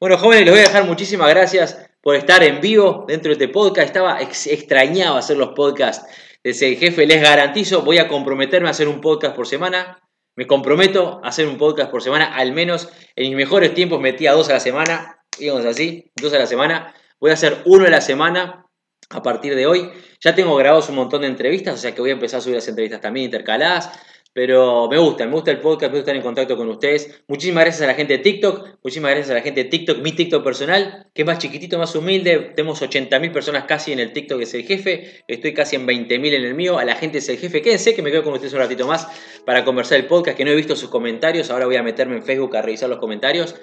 Bueno, 0.00 0.16
jóvenes, 0.16 0.44
les 0.44 0.54
voy 0.54 0.60
a 0.60 0.68
dejar 0.68 0.86
muchísimas 0.86 1.28
gracias 1.28 1.90
por 2.00 2.14
estar 2.14 2.42
en 2.42 2.60
vivo 2.60 3.04
dentro 3.06 3.28
de 3.28 3.44
este 3.44 3.52
podcast. 3.52 3.88
Estaba 3.88 4.20
extrañado 4.20 5.16
hacer 5.16 5.36
los 5.36 5.50
podcasts 5.50 6.06
ese 6.42 6.76
jefe, 6.76 7.06
les 7.06 7.20
garantizo, 7.20 7.82
voy 7.82 7.98
a 7.98 8.08
comprometerme 8.08 8.68
a 8.68 8.70
hacer 8.70 8.88
un 8.88 9.00
podcast 9.00 9.34
por 9.34 9.46
semana. 9.46 10.00
Me 10.38 10.46
comprometo 10.46 11.20
a 11.24 11.30
hacer 11.30 11.48
un 11.48 11.58
podcast 11.58 11.90
por 11.90 12.00
semana, 12.00 12.36
al 12.36 12.52
menos 12.52 12.88
en 13.16 13.26
mis 13.26 13.34
mejores 13.34 13.74
tiempos 13.74 14.00
metía 14.00 14.34
dos 14.34 14.48
a 14.50 14.52
la 14.52 14.60
semana, 14.60 15.18
digamos 15.36 15.64
así, 15.64 16.12
dos 16.14 16.32
a 16.32 16.38
la 16.38 16.46
semana. 16.46 16.94
Voy 17.18 17.32
a 17.32 17.34
hacer 17.34 17.60
uno 17.64 17.86
a 17.86 17.90
la 17.90 18.00
semana 18.00 18.64
a 19.10 19.22
partir 19.24 19.56
de 19.56 19.66
hoy. 19.66 19.90
Ya 20.20 20.36
tengo 20.36 20.54
grabados 20.54 20.90
un 20.90 20.94
montón 20.94 21.22
de 21.22 21.26
entrevistas, 21.26 21.74
o 21.74 21.76
sea 21.78 21.92
que 21.92 22.00
voy 22.00 22.10
a 22.10 22.12
empezar 22.12 22.38
a 22.38 22.40
subir 22.40 22.54
las 22.54 22.68
entrevistas 22.68 23.00
también 23.00 23.24
intercaladas. 23.24 23.90
Pero 24.32 24.88
me 24.88 24.98
gusta, 24.98 25.26
me 25.26 25.32
gusta 25.32 25.50
el 25.50 25.58
podcast, 25.58 25.90
me 25.90 25.98
gusta 25.98 26.12
estar 26.12 26.16
en 26.16 26.22
contacto 26.22 26.56
con 26.56 26.68
ustedes. 26.68 27.22
Muchísimas 27.26 27.64
gracias 27.64 27.82
a 27.82 27.86
la 27.86 27.94
gente 27.94 28.18
de 28.18 28.22
TikTok, 28.22 28.78
muchísimas 28.82 29.10
gracias 29.10 29.30
a 29.30 29.34
la 29.34 29.40
gente 29.40 29.64
de 29.64 29.70
TikTok, 29.70 29.98
mi 29.98 30.12
TikTok 30.12 30.44
personal, 30.44 31.06
que 31.14 31.22
es 31.22 31.26
más 31.26 31.38
chiquitito, 31.38 31.78
más 31.78 31.94
humilde. 31.96 32.52
Tenemos 32.54 32.80
80.000 32.80 33.32
personas 33.32 33.64
casi 33.64 33.92
en 33.92 34.00
el 34.00 34.12
TikTok, 34.12 34.40
es 34.42 34.54
el 34.54 34.64
jefe. 34.64 35.24
Estoy 35.26 35.54
casi 35.54 35.76
en 35.76 35.86
20.000 35.86 36.34
en 36.34 36.44
el 36.44 36.54
mío. 36.54 36.78
A 36.78 36.84
la 36.84 36.94
gente 36.94 37.18
es 37.18 37.28
el 37.28 37.38
jefe. 37.38 37.62
Quédense 37.62 37.94
que 37.94 38.02
me 38.02 38.10
quedo 38.10 38.22
con 38.22 38.34
ustedes 38.34 38.52
un 38.52 38.60
ratito 38.60 38.86
más 38.86 39.08
para 39.44 39.64
conversar 39.64 39.98
el 39.98 40.06
podcast, 40.06 40.36
que 40.36 40.44
no 40.44 40.50
he 40.50 40.56
visto 40.56 40.76
sus 40.76 40.90
comentarios. 40.90 41.50
Ahora 41.50 41.66
voy 41.66 41.76
a 41.76 41.82
meterme 41.82 42.16
en 42.16 42.22
Facebook 42.22 42.56
a 42.56 42.62
revisar 42.62 42.88
los 42.88 42.98
comentarios. 42.98 43.54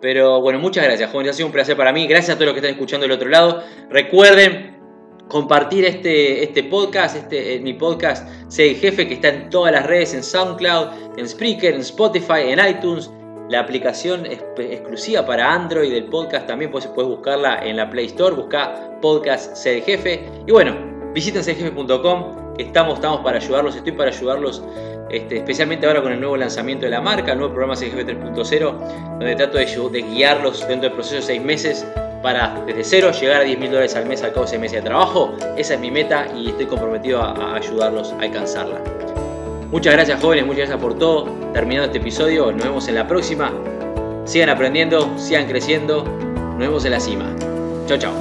Pero 0.00 0.40
bueno, 0.40 0.58
muchas 0.58 0.84
gracias, 0.84 1.10
jóvenes. 1.10 1.32
Ha 1.32 1.36
sido 1.36 1.46
un 1.46 1.52
placer 1.52 1.76
para 1.76 1.92
mí. 1.92 2.06
Gracias 2.06 2.30
a 2.30 2.34
todos 2.34 2.46
los 2.46 2.54
que 2.54 2.60
están 2.60 2.72
escuchando 2.72 3.04
del 3.04 3.12
otro 3.12 3.28
lado. 3.28 3.62
Recuerden 3.90 4.75
compartir 5.28 5.84
este, 5.84 6.42
este 6.42 6.64
podcast, 6.64 7.16
este, 7.16 7.56
eh, 7.56 7.60
mi 7.60 7.74
podcast 7.74 8.28
Sé 8.48 8.74
Jefe, 8.74 9.08
que 9.08 9.14
está 9.14 9.28
en 9.28 9.50
todas 9.50 9.72
las 9.72 9.86
redes, 9.86 10.14
en 10.14 10.22
SoundCloud, 10.22 11.18
en 11.18 11.28
Spreaker, 11.28 11.74
en 11.74 11.80
Spotify, 11.80 12.48
en 12.48 12.60
iTunes. 12.66 13.10
La 13.48 13.60
aplicación 13.60 14.26
exclusiva 14.26 15.24
para 15.24 15.52
Android 15.52 15.92
del 15.92 16.06
podcast 16.06 16.48
también 16.48 16.70
puedes, 16.70 16.88
puedes 16.88 17.08
buscarla 17.08 17.64
en 17.64 17.76
la 17.76 17.88
Play 17.88 18.06
Store, 18.06 18.34
busca 18.34 18.98
podcast 19.00 19.54
Sé 19.54 19.80
Jefe. 19.82 20.24
Y 20.48 20.50
bueno, 20.50 20.74
visiten 21.14 21.44
sejefe.com, 21.44 22.54
que 22.56 22.64
estamos, 22.64 22.94
estamos 22.94 23.20
para 23.20 23.38
ayudarlos, 23.38 23.76
estoy 23.76 23.92
para 23.92 24.10
ayudarlos, 24.10 24.64
este, 25.10 25.36
especialmente 25.36 25.86
ahora 25.86 26.02
con 26.02 26.10
el 26.10 26.18
nuevo 26.18 26.36
lanzamiento 26.36 26.86
de 26.86 26.90
la 26.90 27.00
marca, 27.00 27.32
el 27.32 27.38
nuevo 27.38 27.54
programa 27.54 27.76
Jefe 27.76 28.04
3.0, 28.04 29.18
donde 29.18 29.36
trato 29.36 29.58
de, 29.58 29.66
de 29.92 30.02
guiarlos 30.02 30.66
dentro 30.66 30.88
del 30.88 30.92
proceso 30.92 31.16
de 31.16 31.22
seis 31.22 31.42
meses 31.42 31.86
para 32.22 32.62
desde 32.66 32.84
cero 32.84 33.10
llegar 33.12 33.42
a 33.42 33.44
10 33.44 33.58
mil 33.58 33.70
dólares 33.70 33.94
al 33.96 34.06
mes 34.06 34.22
al 34.22 34.30
cabo 34.30 34.42
de 34.42 34.50
ese 34.50 34.58
meses 34.58 34.82
de 34.82 34.88
trabajo. 34.88 35.34
Esa 35.56 35.74
es 35.74 35.80
mi 35.80 35.90
meta 35.90 36.26
y 36.36 36.48
estoy 36.48 36.66
comprometido 36.66 37.22
a, 37.22 37.54
ayudarlos 37.54 38.12
a 38.12 38.22
alcanzarla. 38.22 38.80
Muchas 39.70 39.92
gracias 39.94 40.20
jóvenes, 40.20 40.46
muchas 40.46 40.68
gracias 40.68 40.80
por 40.80 40.98
todo. 40.98 41.24
Terminando 41.52 41.86
este 41.86 41.98
episodio, 41.98 42.52
nos 42.52 42.64
vemos 42.64 42.88
en 42.88 42.94
la 42.94 43.06
próxima. 43.06 43.52
Sigan 44.24 44.48
aprendiendo, 44.48 45.16
sigan 45.18 45.46
creciendo. 45.46 46.04
Nos 46.04 46.58
vemos 46.58 46.84
en 46.84 46.92
la 46.92 47.00
cima. 47.00 47.26
Chao, 47.86 47.98
chao. 47.98 48.12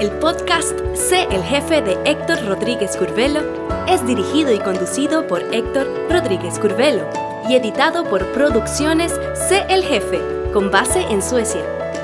El 0.00 0.10
podcast 0.12 0.78
Sé 0.94 1.26
el 1.30 1.42
jefe 1.42 1.82
de 1.82 1.98
Héctor 2.06 2.46
Rodríguez 2.46 2.96
Curvelo 2.96 3.40
es 3.86 4.06
dirigido 4.06 4.50
y 4.50 4.58
conducido 4.58 5.26
por 5.26 5.42
Héctor 5.52 5.86
Rodríguez 6.08 6.58
Curvelo 6.58 7.06
y 7.48 7.54
editado 7.54 8.04
por 8.04 8.24
Producciones 8.32 9.12
Sé 9.34 9.66
el 9.68 9.84
jefe, 9.84 10.18
con 10.54 10.70
base 10.70 11.02
en 11.10 11.22
Suecia. 11.22 11.79